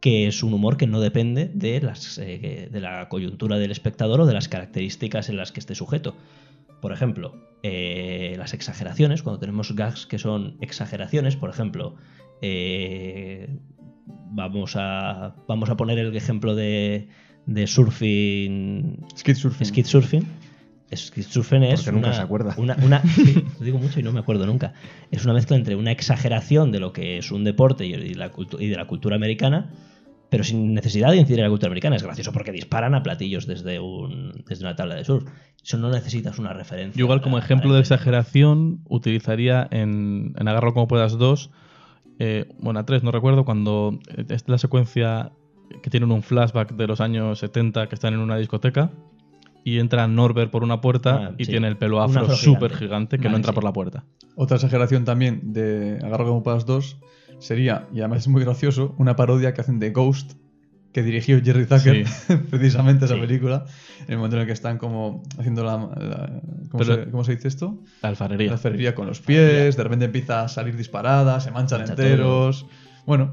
[0.00, 4.20] que es un humor que no depende de, las, eh, de la coyuntura del espectador
[4.20, 6.14] o de las características en las que esté sujeto.
[6.80, 11.94] Por ejemplo, eh, las exageraciones, cuando tenemos gags que son exageraciones, por ejemplo,
[12.42, 13.48] eh,
[14.30, 17.08] vamos, a, vamos a poner el ejemplo de,
[17.46, 19.66] de surfing, Skid surfing.
[19.66, 20.26] skid surfing.
[21.00, 22.54] Surfing es Porque nunca una, se acuerda.
[22.58, 24.72] una- una- sí, lo digo mucho y no me acuerdo nunca.
[25.10, 28.32] Es una mezcla entre una exageración de lo que es un deporte y, y la,
[28.32, 29.70] cultu- y de la cultura americana,
[30.30, 31.96] pero sin necesidad de incidir en la cultura americana.
[31.96, 35.26] Es gracioso porque disparan a platillos desde, un, desde una tabla de surf.
[35.62, 36.98] Eso no necesitas una referencia.
[36.98, 41.50] Yo igual como para ejemplo de exageración utilizaría en, en Agarro como puedas 2,
[42.18, 43.98] eh, bueno, a 3 no recuerdo, cuando
[44.28, 45.32] es la secuencia
[45.82, 48.90] que tienen un flashback de los años 70 que están en una discoteca
[49.64, 51.50] y entra Norbert por una puerta Ah, y sí.
[51.52, 53.16] tiene el pelo afro súper gigante.
[53.18, 53.54] que Vale, no entra sí.
[53.54, 54.04] por la puerta.
[54.36, 56.98] Otra exageración también de Agarro como puedas 2
[57.38, 60.34] sería, y además es muy gracioso, una parodia que hacen de Ghost
[60.92, 62.04] que dirigió Jerry Zucker,
[62.50, 63.64] precisamente esa película,
[64.00, 65.76] en el momento en el que están como haciendo la...
[65.78, 66.40] la-
[66.70, 67.78] ¿cómo, Pero- se, cómo se dice esto?
[68.02, 68.50] La alfarería.
[68.50, 72.66] La ferrería con los pies, de repente empieza a salir disparada, se manchan Mancha enteros.
[73.06, 73.32] Bueno,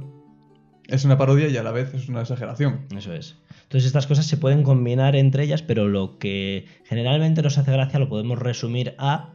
[0.92, 2.86] es una parodia y a la vez es una exageración.
[2.96, 3.38] Eso es.
[3.64, 8.00] Entonces estas cosas se pueden combinar entre ellas, pero lo que generalmente nos hace gracia
[8.00, 9.34] lo podemos resumir a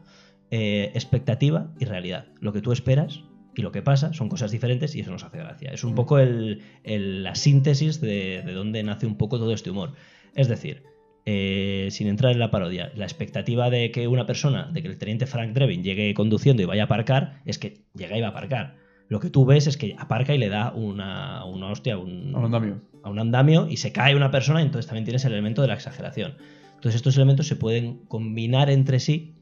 [0.50, 2.26] eh, expectativa y realidad.
[2.40, 3.20] Lo que tú esperas
[3.56, 5.70] y lo que pasa son cosas diferentes y eso nos hace gracia.
[5.72, 9.70] Es un poco el- el- la síntesis de, de dónde nace un poco todo este
[9.70, 9.92] humor.
[10.34, 10.82] Es decir,
[11.26, 14.98] eh, sin entrar en la parodia, la expectativa de que una persona, de que el
[14.98, 18.30] teniente Frank Drebin llegue conduciendo y vaya a aparcar, es que llega y va a
[18.30, 18.76] aparcar.
[19.08, 22.38] Lo que tú ves es que aparca y le da una, una hostia, un, A
[22.38, 22.80] un andamio.
[23.02, 25.68] a un andamio y se cae una persona, y entonces también tienes el elemento de
[25.68, 26.34] la exageración.
[26.74, 29.34] Entonces estos elementos se pueden combinar entre sí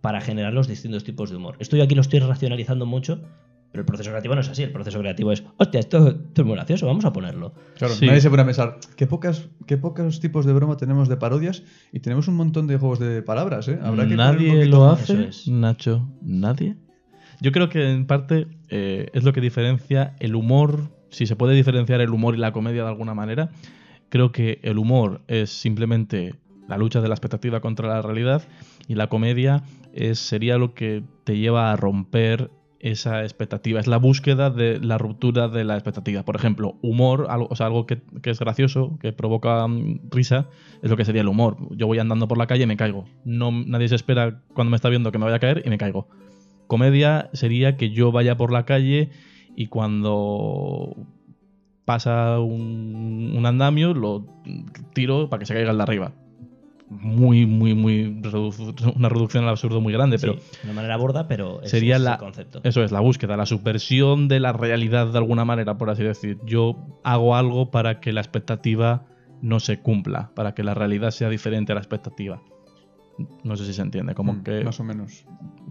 [0.00, 1.56] para generar los distintos tipos de humor.
[1.58, 3.22] Esto yo aquí lo estoy racionalizando mucho,
[3.72, 4.62] pero el proceso creativo no es así.
[4.62, 7.54] El proceso creativo es, hostia, esto, esto es muy gracioso, vamos a ponerlo.
[7.76, 8.06] Claro, Sí.
[8.06, 11.62] nadie se pone a pensar qué, pocas, qué pocos tipos de broma tenemos de parodias
[11.92, 13.78] y tenemos un montón de juegos de palabras, ¿eh?
[13.82, 15.48] Habrá que Nadie lo hace, es.
[15.48, 16.08] Nacho.
[16.22, 16.76] ¿Nadie?
[17.40, 21.54] Yo creo que en parte eh, es lo que diferencia el humor, si se puede
[21.54, 23.50] diferenciar el humor y la comedia de alguna manera.
[24.08, 26.34] Creo que el humor es simplemente
[26.68, 28.42] la lucha de la expectativa contra la realidad
[28.88, 32.50] y la comedia es, sería lo que te lleva a romper
[32.80, 33.80] esa expectativa.
[33.80, 36.24] Es la búsqueda de la ruptura de la expectativa.
[36.24, 40.48] Por ejemplo, humor, algo, o sea, algo que, es gracioso, que provoca mm, risa,
[40.82, 41.56] es lo que sería el humor.
[41.70, 43.06] Yo voy andando por la calle y me caigo.
[43.24, 45.78] No, nadie se espera cuando me está viendo que me vaya a caer y me
[45.78, 46.08] caigo.
[46.66, 49.10] Comedia sería que yo vaya por la calle
[49.54, 50.96] y cuando
[51.84, 54.26] pasa un, un andamio lo
[54.92, 56.12] tiro para que se caiga el de arriba.
[56.88, 58.20] Muy, muy, muy.
[58.94, 61.96] una reducción al absurdo muy grande, pero Sí, de una manera borda, pero ese sería
[61.96, 62.60] es la, el concepto.
[62.62, 66.38] Eso es, la búsqueda, la subversión de la realidad de alguna manera, por así decir.
[66.46, 69.04] Yo hago algo para que la expectativa
[69.42, 72.40] no se cumpla, para que la realidad sea diferente a la expectativa.
[73.42, 75.24] No sé si se entiende, como Mm, que Más o menos.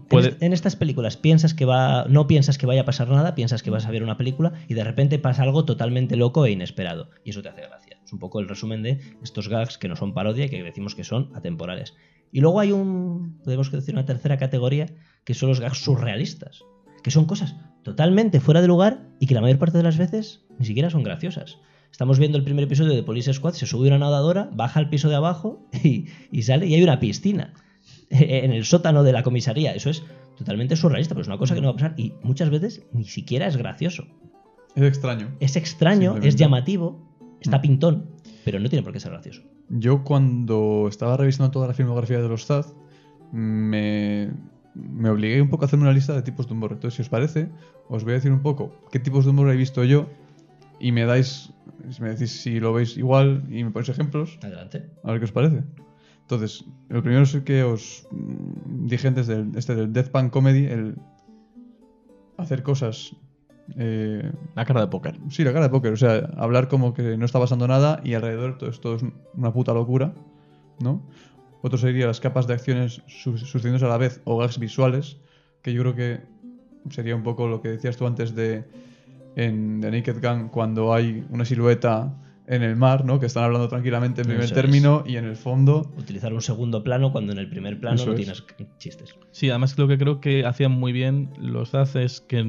[0.08, 0.28] Puede...
[0.28, 3.34] En, est- en estas películas piensas que va, no piensas que vaya a pasar nada,
[3.34, 6.50] piensas que vas a ver una película y de repente pasa algo totalmente loco e
[6.52, 7.98] inesperado y eso te hace gracia.
[8.04, 10.94] Es un poco el resumen de estos gags que no son parodia y que decimos
[10.94, 11.94] que son atemporales.
[12.32, 14.86] Y luego hay un, podemos decir, una tercera categoría,
[15.24, 16.62] que son los gags surrealistas,
[17.02, 20.44] que son cosas totalmente fuera de lugar y que la mayor parte de las veces
[20.58, 21.58] ni siquiera son graciosas.
[21.90, 25.08] Estamos viendo el primer episodio de Police Squad, se sube una nadadora, baja al piso
[25.08, 27.54] de abajo y sale y hay una piscina
[28.44, 29.74] en el sótano de la comisaría.
[29.74, 30.02] Eso es
[30.36, 33.04] totalmente surrealista, pero es una cosa que no va a pasar y muchas veces ni
[33.04, 34.06] siquiera es gracioso.
[34.74, 35.28] Es extraño.
[35.40, 37.00] Es extraño, es llamativo,
[37.40, 37.62] está Mm.
[37.62, 38.06] pintón,
[38.44, 39.42] pero no tiene por qué ser gracioso.
[39.70, 42.74] Yo cuando estaba revisando toda la filmografía de los Zaz,
[43.32, 44.30] me,
[44.74, 46.72] me obligué un poco a hacerme una lista de tipos de humor.
[46.72, 47.48] Entonces, si os parece,
[47.88, 50.06] os voy a decir un poco qué tipos de humor he visto yo
[50.78, 51.52] y me dais,
[52.00, 54.90] me decís si lo veis igual y me ponéis ejemplos, Adelante.
[55.02, 55.62] a ver qué os parece.
[56.26, 60.96] Entonces, el primero es que os mm, dije antes del, este del Deathpan Comedy, el
[62.36, 63.14] hacer cosas...
[63.76, 65.16] eh, La cara de póker.
[65.30, 65.92] Sí, la cara de póker.
[65.92, 69.02] O sea, hablar como que no está pasando nada y alrededor todo esto es
[69.34, 70.14] una puta locura,
[70.80, 71.00] ¿no?
[71.62, 75.18] Otro sería las capas de acciones su- sucediéndose a la vez o gags visuales,
[75.62, 76.20] que yo creo que
[76.90, 78.64] sería un poco lo que decías tú antes de
[79.36, 82.12] en The Naked Gun cuando hay una silueta
[82.48, 83.18] en el mar, ¿no?
[83.18, 84.60] Que están hablando tranquilamente en primer Eso es.
[84.60, 85.90] término y en el fondo...
[85.96, 88.16] Utilizar un segundo plano cuando en el primer plano Eso no es.
[88.18, 88.44] tienes
[88.78, 89.16] chistes.
[89.32, 92.44] Sí, además lo que creo que hacían muy bien los Zaz es que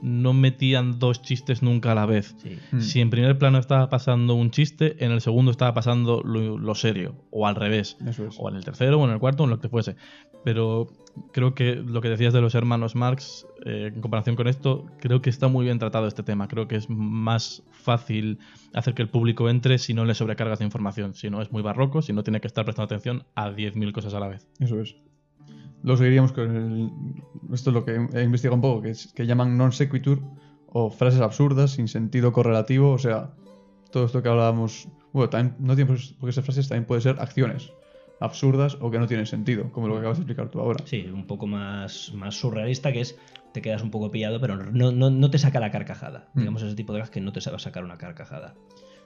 [0.00, 2.36] no metían dos chistes nunca a la vez.
[2.38, 2.56] Sí.
[2.70, 2.80] Mm.
[2.80, 6.74] Si en primer plano estaba pasando un chiste, en el segundo estaba pasando lo, lo
[6.74, 7.96] serio, o al revés.
[8.06, 8.36] Eso es.
[8.38, 9.96] O en el tercero, o en el cuarto, o en lo que fuese.
[10.44, 10.88] Pero
[11.32, 15.20] creo que lo que decías de los hermanos Marx, eh, en comparación con esto, creo
[15.20, 16.48] que está muy bien tratado este tema.
[16.48, 18.38] Creo que es más fácil
[18.74, 21.14] hacer que el público entre si no le sobrecargas de información.
[21.14, 24.14] Si no es muy barroco, si no tiene que estar prestando atención a 10.000 cosas
[24.14, 24.48] a la vez.
[24.58, 24.96] Eso es.
[25.82, 29.58] Lo seguiríamos con esto es lo que he investigado un poco, que, es, que llaman
[29.58, 30.22] non sequitur
[30.70, 32.94] o frases absurdas sin sentido correlativo.
[32.94, 33.34] O sea,
[33.90, 34.88] todo esto que hablábamos.
[35.12, 37.74] Bueno, también no tiene por qué ser frases, también puede ser acciones
[38.24, 40.84] absurdas o que no tienen sentido, como lo que acabas de explicar tú ahora.
[40.86, 43.18] Sí, un poco más, más surrealista, que es
[43.52, 46.28] te quedas un poco pillado, pero no, no, no te saca la carcajada.
[46.34, 46.38] Mm.
[46.38, 48.54] Digamos ese tipo de gags que no te a sacar una carcajada.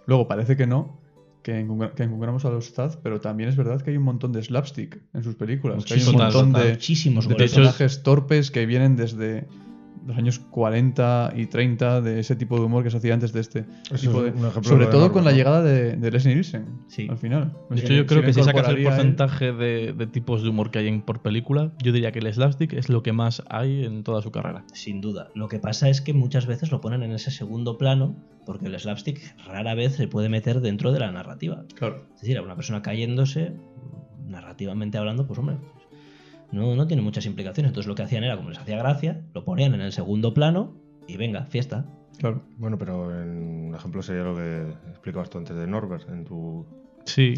[0.07, 1.01] Luego parece que no,
[1.43, 5.01] que, encumbramos a los Zaz, pero también es verdad que hay un montón de slapstick
[5.15, 5.85] en sus películas.
[5.85, 9.47] que hay un montón de, Muchísimos de personajes torpes que vienen desde
[10.07, 13.41] los años 40 y 30 de ese tipo de humor que se hacía antes de
[13.41, 14.29] este es tipo un- de...
[14.31, 17.07] ejemplo Sobre de todo con la llegada de, de Leslie Nielsen Sí.
[17.11, 17.53] al final.
[17.71, 20.79] De hecho, yo creo que si sacas el porcentaje de, de tipos de humor que
[20.79, 24.05] hay en, por película, yo diría que el slapstick es lo que más hay en
[24.05, 24.65] toda su carrera.
[24.73, 25.29] Sin duda.
[25.35, 28.15] Lo que pasa es que muchas veces lo ponen en ese segundo plano,
[28.47, 31.65] porque el slapstick rara vez se puede meter dentro de la narrativa.
[31.75, 32.07] Claro.
[32.15, 33.55] Es decir, a una persona cayéndose,
[34.27, 35.57] narrativamente hablando, pues hombre,
[36.53, 37.71] no, no tiene muchas implicaciones.
[37.71, 40.75] Entonces lo que hacían era, como les hacía gracia, lo ponían en el segundo plano
[41.07, 41.87] y venga, fiesta.
[42.19, 42.43] Claro.
[42.57, 46.67] Bueno, pero en un ejemplo sería lo que explicabas tú antes de Norbert en tu.
[47.05, 47.35] Sí,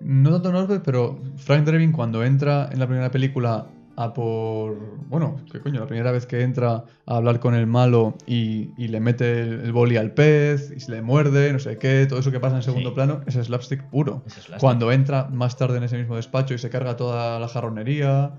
[0.00, 3.66] No tanto Norbert, pero Frank Drebin cuando entra en la primera película
[3.96, 4.76] a por...
[5.08, 5.80] Bueno, ¿qué coño?
[5.80, 9.60] La primera vez que entra a hablar con el malo y, y le mete el,
[9.60, 12.56] el boli al pez y se le muerde, no sé qué, todo eso que pasa
[12.56, 12.94] en segundo Sí.
[12.94, 14.22] plano es slapstick puro.
[14.26, 14.58] Slapstick.
[14.58, 18.32] Cuando entra más tarde en ese mismo despacho y se carga toda la jarronería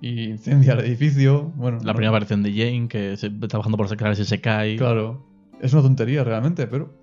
[0.00, 1.78] y incendia el edificio, bueno...
[1.78, 4.76] la no- primera aparición de Jane, que se, trabajando por escaleras y se cae.
[4.76, 5.26] Claro.
[5.60, 7.01] Es una tontería realmente, pero...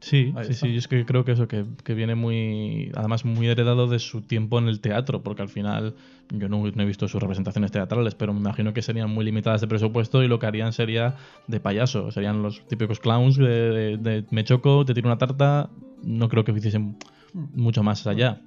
[0.00, 0.66] Sí, Ahí sí, está.
[0.66, 0.72] sí.
[0.72, 2.92] Yo es que creo que eso, que, que viene muy.
[2.94, 5.94] Además, muy heredado de su tiempo en el teatro, porque al final
[6.30, 9.60] yo no, no he visto sus representaciones teatrales, pero me imagino que serían muy limitadas
[9.60, 11.16] de presupuesto y lo que harían sería
[11.48, 12.12] de payaso.
[12.12, 15.68] Serían los típicos clowns de, de- de me choco, te tiro una tarta.
[16.04, 16.96] No creo que hiciesen
[17.34, 18.40] mucho más allá.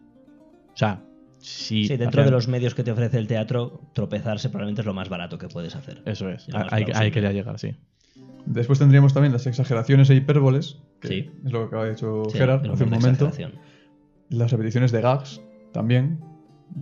[0.73, 1.03] O sea,
[1.39, 1.83] sí.
[1.85, 4.93] Sí, dentro hacían- de los medios que te ofrece el teatro, tropezarse probablemente es lo
[4.93, 6.01] más barato que puedes hacer.
[6.05, 6.47] Eso es.
[6.53, 7.11] Ahí, ahí plausible.
[7.11, 7.75] quería llegar, sí.
[8.45, 11.31] Después tendríamos también las exageraciones e hipérboles, que Sí.
[11.45, 13.31] es lo que acaba de dicho Sí, Gerard hace un momento.
[14.29, 15.41] Las repeticiones de gags
[15.73, 16.19] también.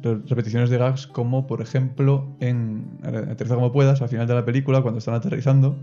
[0.02, 4.46] Re- Repeticiones de gags como, por ejemplo, en Aterriza como puedas, al final de la
[4.46, 5.78] película, cuando están aterrizando,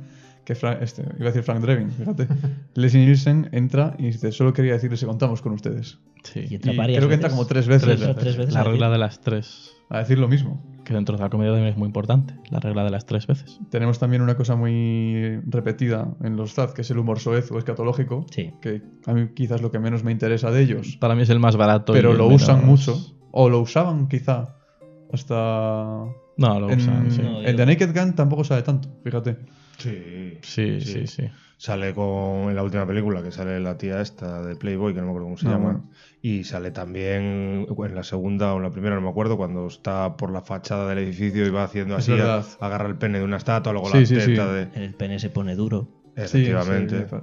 [0.44, 2.28] que Fra- este, iba a decir Frank Drebin, fíjate.
[2.74, 5.98] Leslie Nielsen entra y dice, solo quería decirles que contamos con ustedes.
[6.22, 6.44] sí.
[6.48, 7.30] Y entra Y creo que entra veces.
[7.30, 7.82] como tres veces.
[7.82, 8.22] Tres Entra veces.
[8.22, 9.72] tres veces La regla de las tres.
[9.88, 10.62] A decir lo mismo.
[10.86, 12.34] Que dentro de la comedia también es muy importante.
[12.48, 13.58] La regla de las tres veces.
[13.70, 17.58] Tenemos también una cosa muy repetida en los Zaz, que es el humor soez o
[17.58, 18.52] escatológico, Sí.
[18.62, 20.96] que a mí quizás lo que menos me interesa de ellos.
[21.00, 21.92] Para mí es el más barato.
[21.92, 22.96] pero el lo usan mucho.
[23.32, 24.54] O lo usaban quizá
[25.12, 26.04] hasta...
[26.38, 27.22] No, lo en, usan, sí.
[27.22, 29.38] No, en yo- The Naked Gun tampoco sale tanto, fíjate.
[29.78, 30.38] Sí.
[30.42, 31.24] Sí, sí, sí.
[31.58, 35.06] Sale con en la última película que sale la tía esta de Playboy, que no
[35.06, 35.64] me acuerdo cómo se Ah, llama.
[35.64, 35.90] bueno.
[36.20, 40.16] Y sale también en la segunda o en la primera, no me acuerdo, cuando está
[40.18, 43.24] por la fachada del edificio y va haciendo Es así, a- agarra el pene de
[43.24, 44.26] una estatua, luego Sí, la sí, sí.
[44.26, 44.68] teta de.
[44.74, 45.88] El pene se pone duro.
[46.14, 47.06] Efectivamente.
[47.08, 47.16] sí,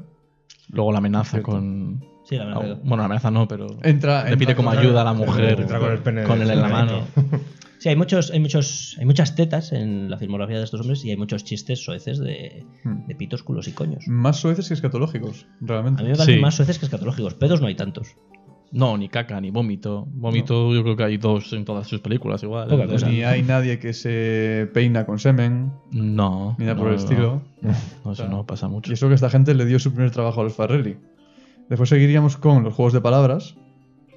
[0.70, 2.04] Luego la amenaza con.
[2.24, 2.78] Sí, la verdad.
[2.84, 3.68] Bueno, la amenaza no, pero.
[3.84, 5.60] Entra, le pide entra como ayuda a la mujer.
[5.60, 7.02] Entra con el pene con él en la mano.
[7.84, 11.10] Sí, hay muchos, hay muchos, hay muchas tetas en la filmografía de estos hombres y
[11.10, 13.06] hay muchos chistes soeces de, Hmm.
[13.08, 14.06] de pitos, culos y coños.
[14.08, 16.02] Más soeces que escatológicos, realmente.
[16.02, 16.42] A mí me parecen Sí.
[16.42, 17.34] más soeces que escatológicos.
[17.34, 18.16] Pedos no hay tantos.
[18.72, 20.08] No, ni caca, ni vómito.
[20.14, 22.70] Vómito yo creo que hay dos en todas sus películas igual.
[22.70, 23.10] Poca cosa.
[23.10, 26.56] Ni hay nadie que se peina con semen, No.
[26.58, 27.04] ni nada por no, el no.
[27.04, 27.42] estilo.
[28.06, 28.92] No, eso no pasa mucho.
[28.92, 30.96] Y eso que esta gente le dio su primer trabajo a los Farrelly.
[31.68, 33.56] Después seguiríamos con los juegos de palabras,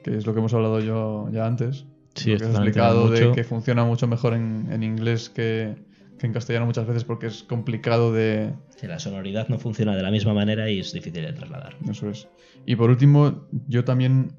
[0.05, 1.85] que es lo que hemos hablado yo ya antes.
[2.17, 5.77] Sí, lo que explicado de que funciona mucho mejor en, en inglés que,
[6.19, 8.53] que en castellano muchas veces porque es complicado de...
[8.77, 11.77] Sí, la sonoridad no funciona de la misma manera y es difícil de trasladar.
[11.89, 12.29] Eso es.
[12.65, 14.33] Y por último, yo también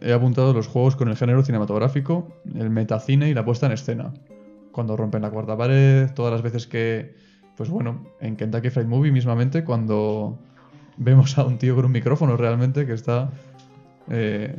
[0.00, 4.14] he apuntado los juegos con el género cinematográfico, el metacine y la puesta en escena.
[4.72, 7.14] Cuando rompen la cuarta pared, todas las veces que,
[7.56, 10.38] pues bueno, en Kentucky Fried Movie mismamente, cuando
[10.98, 13.30] vemos a un tío con un micrófono realmente que está
[14.10, 14.54] eh,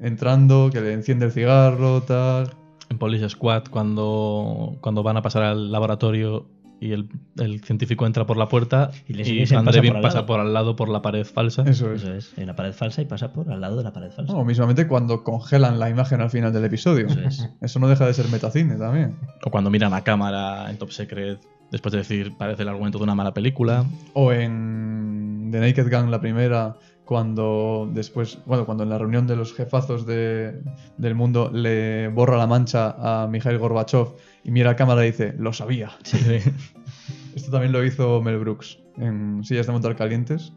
[0.00, 2.52] entrando, que le enciende el cigarro, tal.
[2.88, 6.46] En Police Squad, cuando, cuando van a pasar al laboratorio
[6.78, 7.08] y el,
[7.38, 10.26] el científico entra por la puerta Y les Van pasa por al pasa lado.
[10.26, 11.62] por al lado por la pared falsa.
[11.66, 12.02] Eso es.
[12.02, 12.32] Eso es.
[12.36, 14.32] Hay una pared falsa y pasa por al lado de la pared falsa.
[14.34, 17.06] O mismamente cuando congelan la imagen al final del episodio.
[17.06, 17.48] Eso es.
[17.60, 19.16] Eso no deja de ser metacine también.
[19.44, 21.40] O cuando miran a cámara en Top Secret
[21.72, 23.84] después de decir parece el argumento de una mala película.
[24.12, 29.36] O en The Naked Gun, la primera, cuando después, bueno, cuando en la reunión de
[29.36, 30.60] los jefazos de-
[30.98, 34.08] del mundo le borra la mancha a Mikhail Gorbachev
[34.44, 35.90] y mira a cámara y dice, lo sabía.
[37.34, 40.52] Esto también lo hizo Mel Brooks en Sillas de Montar Calientes.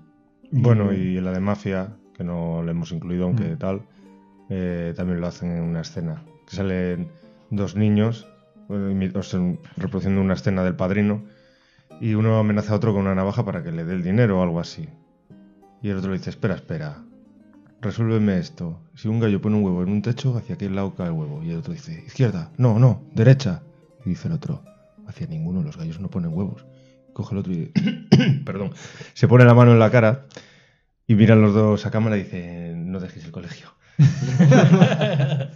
[0.51, 3.57] Bueno, y la de Mafia, que no le hemos incluido, aunque Mm.
[3.57, 3.81] tal,
[4.49, 6.23] eh, también lo hacen en una escena.
[6.49, 7.09] Que salen
[7.51, 8.27] dos niños
[8.69, 9.39] eh, imi- o sea,
[9.77, 11.23] reproduciendo una escena del padrino
[12.01, 14.43] y uno amenaza a otro con una navaja para que le dé el dinero o
[14.43, 14.87] algo así.
[15.81, 17.03] Y el otro le dice, espera, espera,
[17.81, 18.79] resuélveme esto.
[18.95, 21.41] Si un gallo pone un huevo en un techo, ¿hacia qué lado cae el huevo?
[21.43, 23.63] Y el otro dice, izquierda, no, no, derecha.
[24.05, 24.63] Y dice el otro,
[25.07, 26.65] hacia ninguno, los gallos no ponen huevos.
[27.13, 27.71] Coge el otro y,
[28.45, 28.73] perdón,
[29.13, 30.25] se pone la mano en la cara
[31.07, 33.67] y miran los dos a cámara y dicen, no dejéis el colegio.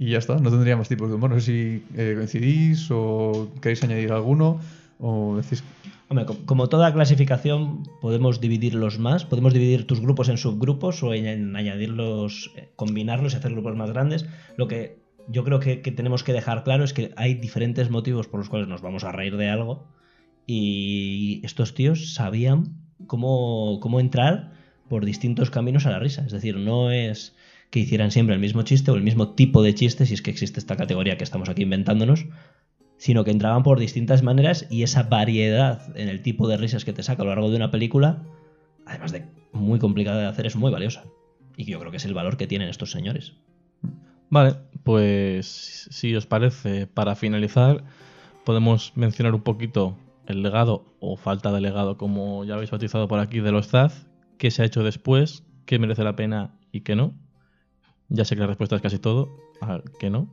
[0.00, 1.30] Y ya está, no tendría más tipos de humor.
[1.30, 4.60] No sé si eh, coincidís o queréis añadir alguno
[5.00, 5.64] o decís...
[6.10, 9.24] Hombre, co- como toda clasificación, podemos dividirlos más.
[9.26, 13.90] Podemos dividir tus grupos en subgrupos o en, añadirlos, eh, combinarlos y hacer grupos más
[13.90, 14.26] grandes.
[14.56, 18.26] Lo que yo creo que, que tenemos que dejar claro es que hay diferentes motivos
[18.26, 19.86] por los cuales nos vamos a reír de algo.
[20.46, 24.52] Y estos tíos sabían cómo, cómo entrar
[24.88, 26.24] por distintos caminos a la risa.
[26.24, 27.36] Es decir, no es
[27.70, 30.30] que hicieran siempre el mismo chiste o el mismo tipo de chiste, si es que
[30.30, 32.24] existe esta categoría que estamos aquí inventándonos,
[32.98, 36.92] sino que entraban por distintas maneras y esa variedad en el tipo de risas que
[36.92, 38.22] te saca a lo largo de una película,
[38.84, 41.04] además de muy complicada de hacer, es muy valiosa.
[41.56, 43.34] Y yo creo que es el valor que tienen estos señores.
[44.30, 47.84] Vale, pues si os parece, para finalizar,
[48.44, 49.96] podemos mencionar un poquito
[50.26, 54.06] el legado o falta de legado, como ya habéis bautizado por aquí, de los Zaz,
[54.36, 57.14] qué se ha hecho después, qué merece la pena y qué no.
[58.08, 60.28] Ya sé que la respuesta es casi todo, a que no.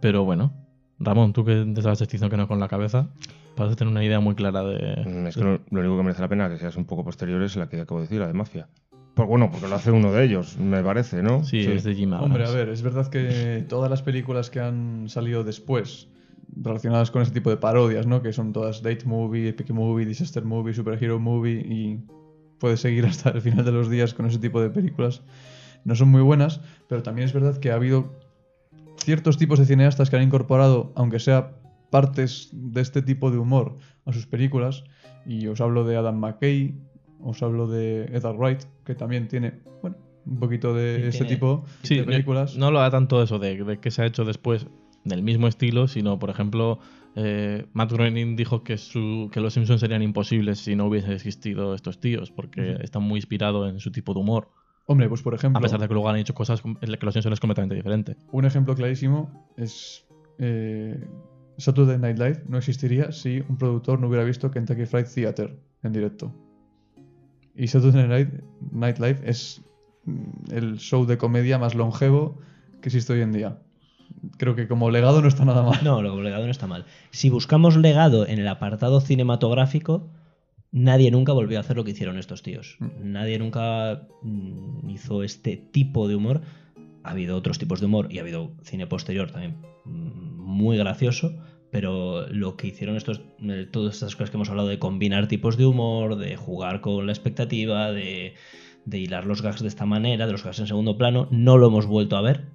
[0.00, 0.52] Pero bueno,
[0.98, 3.08] Ramón, tú que te estabas diciendo que no con la cabeza,
[3.56, 5.04] parece tener una idea muy clara de...
[5.04, 7.42] Mm, Es que lo, lo único que merece la pena que seas un poco posterior
[7.42, 8.68] es la que acabo de decir, la de Mafia.
[9.14, 11.44] Pues bueno, porque lo hace uno de ellos, me parece, ¿no?
[11.44, 12.32] Sí, es de Jim Abrams.
[12.32, 16.08] Hombre, a ver, es verdad que todas las películas que han salido después,
[16.56, 18.22] relacionadas con ese tipo de parodias, ¿no?
[18.22, 22.00] Que son todas Date Movie, Epic Movie, Disaster Movie, Superhero Movie y
[22.58, 25.22] puedes seguir hasta el final de los días con ese tipo de películas.
[25.84, 28.12] No son muy buenas, pero también es verdad que ha habido
[29.04, 31.56] ciertos tipos de cineastas que han incorporado, aunque sea
[31.90, 34.84] partes de este tipo de humor a sus películas.
[35.26, 36.74] Y os hablo de Adam McKay,
[37.22, 41.34] os hablo de Edgar Wright, que también tiene, bueno, un poquito de Sí, este tiene-
[41.36, 42.56] tipo Sí, de películas.
[42.56, 44.66] No lo da tanto eso de, de que se ha hecho después
[45.04, 46.78] del mismo estilo, sino, por ejemplo,
[47.14, 51.74] eh, Matt Groening dijo que, su, que los Simpsons serían imposibles si no hubiese existido
[51.74, 54.48] estos tíos, porque están muy inspirados en su tipo de humor,
[54.86, 57.06] Hombre, pues por ejemplo, a pesar de que luego han hecho cosas en las que
[57.06, 58.16] los Simpsons es completamente diferente.
[58.32, 60.06] un ejemplo clarísimo es
[60.38, 61.08] eh,
[61.56, 65.92] Saturday Night Live no existiría si un productor no hubiera visto Kentucky Fried Theater en
[65.92, 66.32] directo.
[67.54, 68.28] Y Saturday Night,
[68.72, 69.62] Night Live es
[70.04, 72.38] mm, el show de comedia más longevo
[72.80, 73.58] que existe hoy en día.
[74.36, 75.82] Creo que como legado no está nada mal.
[75.84, 76.84] No, lo legado no está mal.
[77.10, 80.08] Si buscamos legado en el apartado cinematográfico,
[80.74, 82.76] nadie nunca volvió a hacer lo que hicieron estos tíos.
[83.00, 86.42] Nadie nunca mm, hizo este tipo de humor.
[87.04, 91.32] Ha habido otros tipos de humor y ha habido cine posterior también mm, muy gracioso,
[91.70, 95.56] Pero lo que hicieron estos, eh, todas estas cosas que hemos hablado de combinar tipos
[95.56, 98.34] de humor, de jugar con la expectativa, de,
[98.84, 101.66] de hilar los gags de esta manera, de los gags en segundo plano, no lo
[101.68, 102.46] hemos vuelto a ver.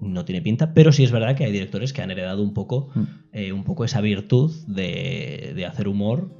[0.00, 2.88] No tiene pinta, pero sí es verdad que hay directores que han heredado un poco,
[2.94, 3.02] Mm.
[3.32, 6.30] eh, un poco esa virtud de, de hacer humor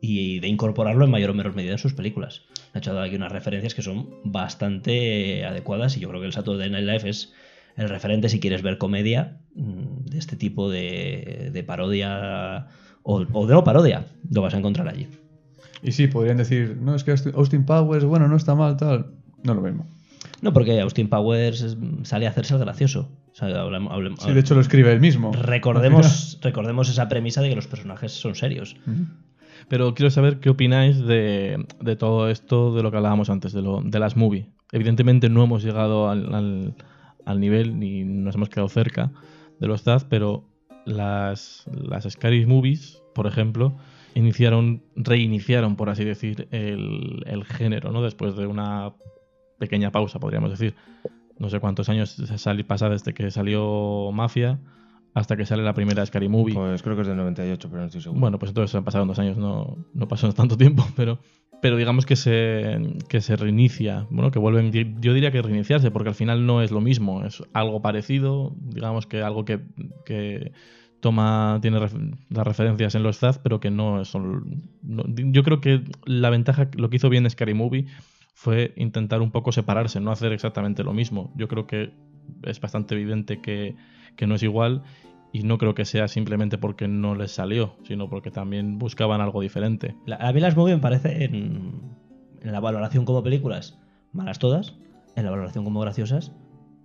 [0.00, 2.42] y de incorporarlo en mayor o menor medida en sus películas.
[2.74, 6.70] Ha hecho aquí unas referencias que son bastante adecuadas y yo creo que el Saturday
[6.70, 7.32] Night Live es
[7.76, 12.66] el referente si quieres ver comedia mm, de este tipo de, de parodia
[13.02, 15.08] o, o de no parodia, lo vas a encontrar allí.
[15.82, 19.06] Y sí, podrían decir, no, es que Austin- Powers, bueno, no está mal, tal.
[19.42, 19.86] No lo mismo.
[20.42, 23.08] No, porque Austin Powers es- sale a hacerse el gracioso.
[23.32, 25.32] O sea, Sí, de hecho lo escribe él mismo.
[25.32, 28.76] recordemos, recordemos esa premisa de que los personajes son serios.
[28.86, 29.06] Ujú.
[29.70, 31.64] Pero quiero saber qué opináis de,
[31.96, 34.46] todo esto, de lo que hablábamos antes, de, lo, de las movies.
[34.72, 36.74] Evidentemente no hemos llegado al, al-
[37.24, 39.12] al nivel ni nos hemos quedado cerca
[39.60, 40.44] de los Zaz, pero
[40.86, 41.68] las,
[42.10, 43.76] Scary Movies, por ejemplo,
[44.16, 48.02] iniciaron, reiniciaron, por así decir, el, el género, ¿no?
[48.02, 48.92] Después de una
[49.58, 50.74] pequeña pausa, podríamos decir.
[51.38, 54.58] No sé cuántos años se sali- pasa desde que salió Mafia
[55.14, 56.54] hasta que sale la primera Scary Movie.
[56.54, 58.20] Pues creo que es del 98, pero no estoy seguro.
[58.20, 61.18] Bueno, pues entonces han pasado dos años, no, no pasó tanto tiempo, pero,
[61.62, 66.10] pero digamos que se, que se reinicia, bueno, que vuelven, yo diría que reiniciarse, porque
[66.10, 69.60] al final no es lo mismo, es algo parecido, digamos que algo que,
[70.04, 70.52] que
[71.00, 74.62] toma, tiene ref- las referencias en los Zaz, pero que no son...
[74.82, 77.86] no- yo creo que la ventaja, lo que hizo bien Scary Movie
[78.34, 81.32] fue intentar un poco separarse, no hacer exactamente lo mismo.
[81.36, 81.92] Yo creo que
[82.44, 83.74] es bastante evidente que,
[84.16, 84.82] que no es igual
[85.32, 89.40] y no creo que sea simplemente porque no les salió, sino porque también buscaban algo
[89.40, 89.94] diferente.
[90.06, 91.80] La- a mí las movies me parece en,
[92.42, 93.78] en la valoración como películas
[94.12, 94.74] malas todas,
[95.16, 96.32] en la valoración como graciosas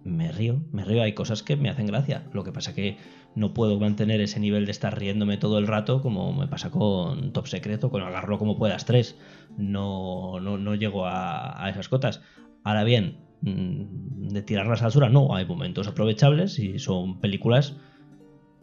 [0.04, 2.22] me río, me río, hay cosas que me hacen gracia.
[2.32, 2.98] Lo que pasa que
[3.34, 7.34] no puedo mantener ese nivel de estar riéndome todo el rato como me pasa con
[7.34, 9.18] Top Secreto, con Agarro como puedas 3.
[9.58, 12.22] No, no, no llego a, a esas cotas.
[12.64, 17.77] Ahora bien, mm, de tirarlas a la basura, no, hay momentos aprovechables y son películas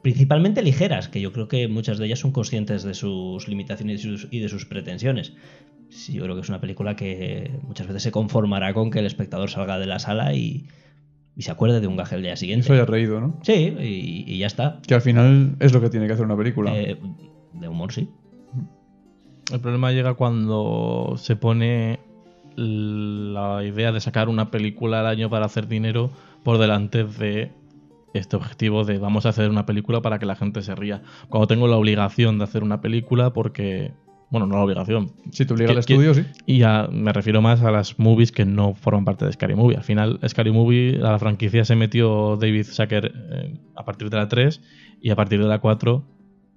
[0.03, 4.11] principalmente ligeras, que yo creo que muchas de ellas son conscientes de sus limitaciones y
[4.11, 5.35] de sus, y de sus pretensiones.
[5.91, 9.07] Sí, yo creo que es una película que muchas veces se conformará con que el
[9.07, 10.67] espectador salga de la sala y,
[11.37, 12.65] y se acuerde de un gaje el día siguiente.
[12.65, 13.39] Eso haya reído, ¿no?
[13.43, 14.81] Sí, y, y ya está.
[14.87, 16.77] Que al final es lo que tiene que hacer una película.
[16.77, 16.99] Eh,
[17.53, 18.09] de humor, sí.
[19.53, 22.01] El problema llega cuando se pone
[22.57, 26.11] la idea de sacar una película al año para hacer dinero
[26.43, 27.53] por delante de
[28.15, 31.03] este objetivo de vamos a hacer una película para que la gente se ría.
[31.29, 33.93] Cuando tengo la obligación de hacer una película porque,
[34.31, 36.25] bueno, no la obligación, si te obliga que- al estudio, sí.
[36.47, 39.77] y ya me refiero más a las movies que no forman parte de Scary Movie.
[39.77, 44.17] Al final, Scary Movie, a la franquicia se metió David Sacker eh, a partir de
[44.19, 44.61] la 3
[45.01, 46.05] y a partir de la 4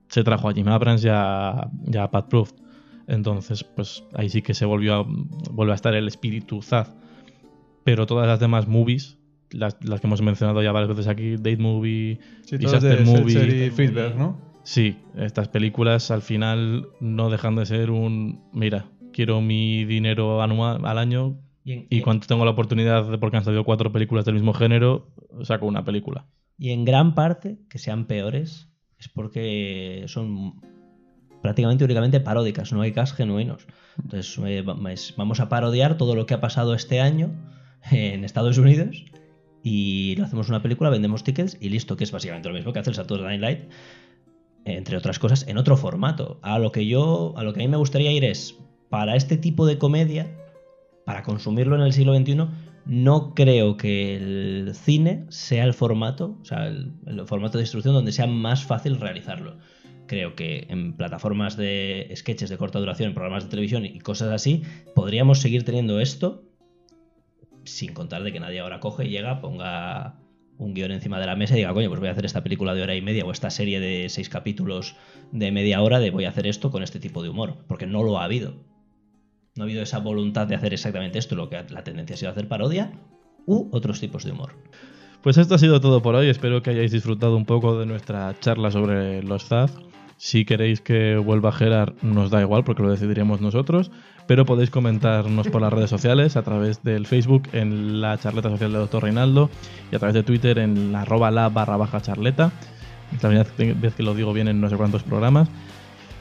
[0.09, 2.51] se trajo a Jim Abrams y a, y a Pat Proof.
[3.07, 5.05] Entonces, pues ahí sí que se volvió a,
[5.51, 6.93] vuelve a estar el espíritu Zaz.
[7.83, 9.19] Pero todas las demás movies,
[9.51, 13.67] las, las que hemos mencionado ya varias veces aquí, Date Movie, Sí, de Disaster Movie,
[13.67, 14.41] y Friedberg, ¿no?
[14.63, 20.83] Sí, estas películas al final no dejan de ser un, mira, quiero mi dinero anual
[20.85, 24.25] al año Y en, y cuando tengo la oportunidad, de, porque han salido cuatro películas
[24.25, 25.11] del mismo género,
[25.43, 26.25] saco una película.
[26.57, 30.55] y en gran parte que sean peores es porque son
[31.45, 33.67] prácticamente únicamente paródicas, no hay gas genuinos.
[34.03, 37.29] Entonces eh, vamos a parodiar todo lo que ha pasado este año
[37.91, 39.05] en Estados Unidos
[39.61, 42.79] y lo hacemos una película, vendemos tickets y listo, que es básicamente lo mismo que
[42.79, 43.59] hace el Saturday Night
[44.63, 46.39] entre otras cosas, en otro formato.
[46.41, 48.57] A lo que yo, a lo que a mí me gustaría ir es,
[48.89, 50.35] para este tipo de comedia,
[51.05, 52.47] para consumirlo en el siglo XXI,
[52.87, 57.93] no creo que el cine sea el formato, o sea, el, el formato de distribución
[57.93, 59.59] donde sea más fácil realizarlo.
[60.07, 64.29] Creo que en plataformas de sketches de corta duración, en programas de televisión y cosas
[64.31, 66.43] así, podríamos seguir teniendo esto
[67.63, 70.19] sin contar de que nadie ahora coge y llega, ponga
[70.57, 72.73] un guion encima de la mesa y diga, coño, pues voy a hacer esta película
[72.73, 74.95] de hora y media o esta serie de seis capítulos
[75.31, 78.03] de media hora de voy a hacer esto con este tipo de humor, porque no
[78.03, 78.53] lo ha habido.
[79.55, 82.31] No ha habido esa voluntad de hacer exactamente esto, lo que la tendencia ha sido
[82.31, 82.91] hacer parodia
[83.45, 84.53] u otros tipos de humor.
[85.25, 86.29] Pues esto ha sido todo por hoy.
[86.29, 89.71] Espero que hayáis disfrutado un poco de nuestra charla sobre los Zaz.
[90.17, 93.89] Si queréis que vuelva Gerard, nos da igual porque lo decidiremos nosotros.
[94.27, 98.71] Pero podéis comentarnos por las redes sociales, a través del Facebook en la charleta social
[98.71, 99.01] de Dr.
[99.01, 99.49] Reinaldo
[99.91, 102.51] y a través de Twitter en la la barra baja charleta.
[103.11, 103.49] Es la primera
[103.81, 105.49] vez que lo digo bien en no sé cuántos programas.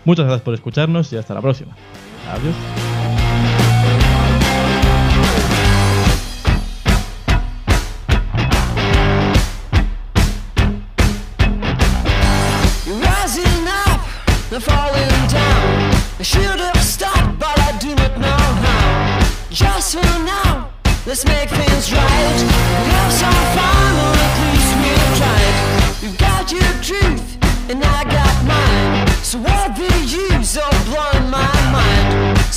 [0.07, 1.77] Muchas gracias por escucharnos y hasta la próxima.
[2.33, 2.94] Adiós.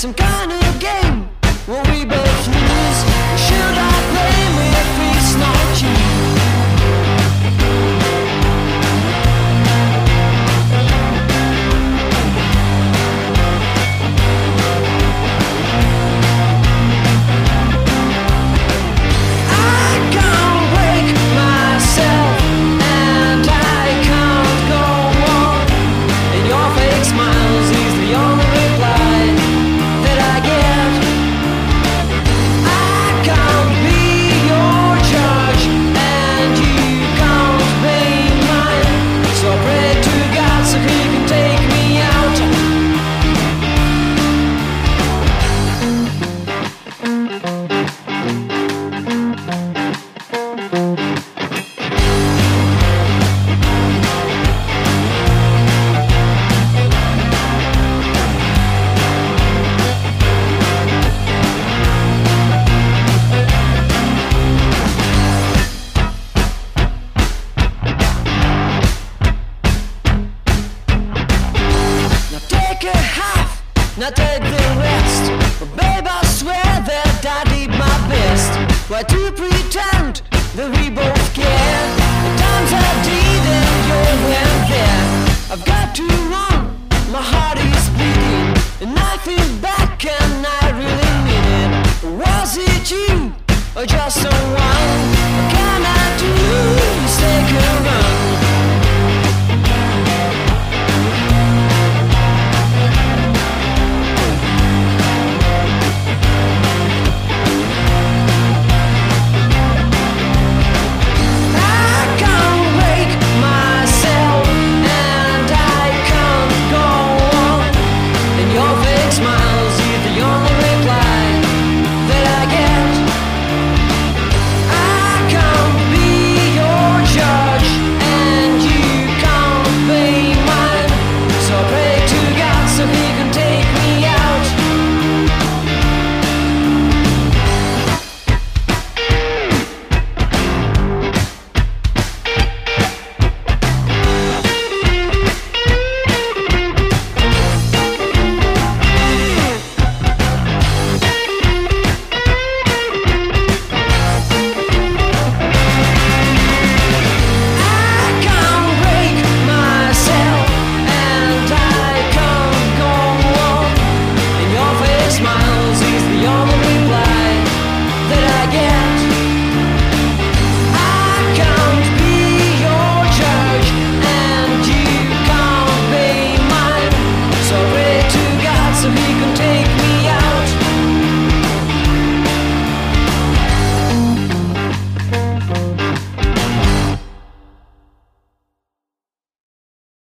[0.08, 0.47] Some kind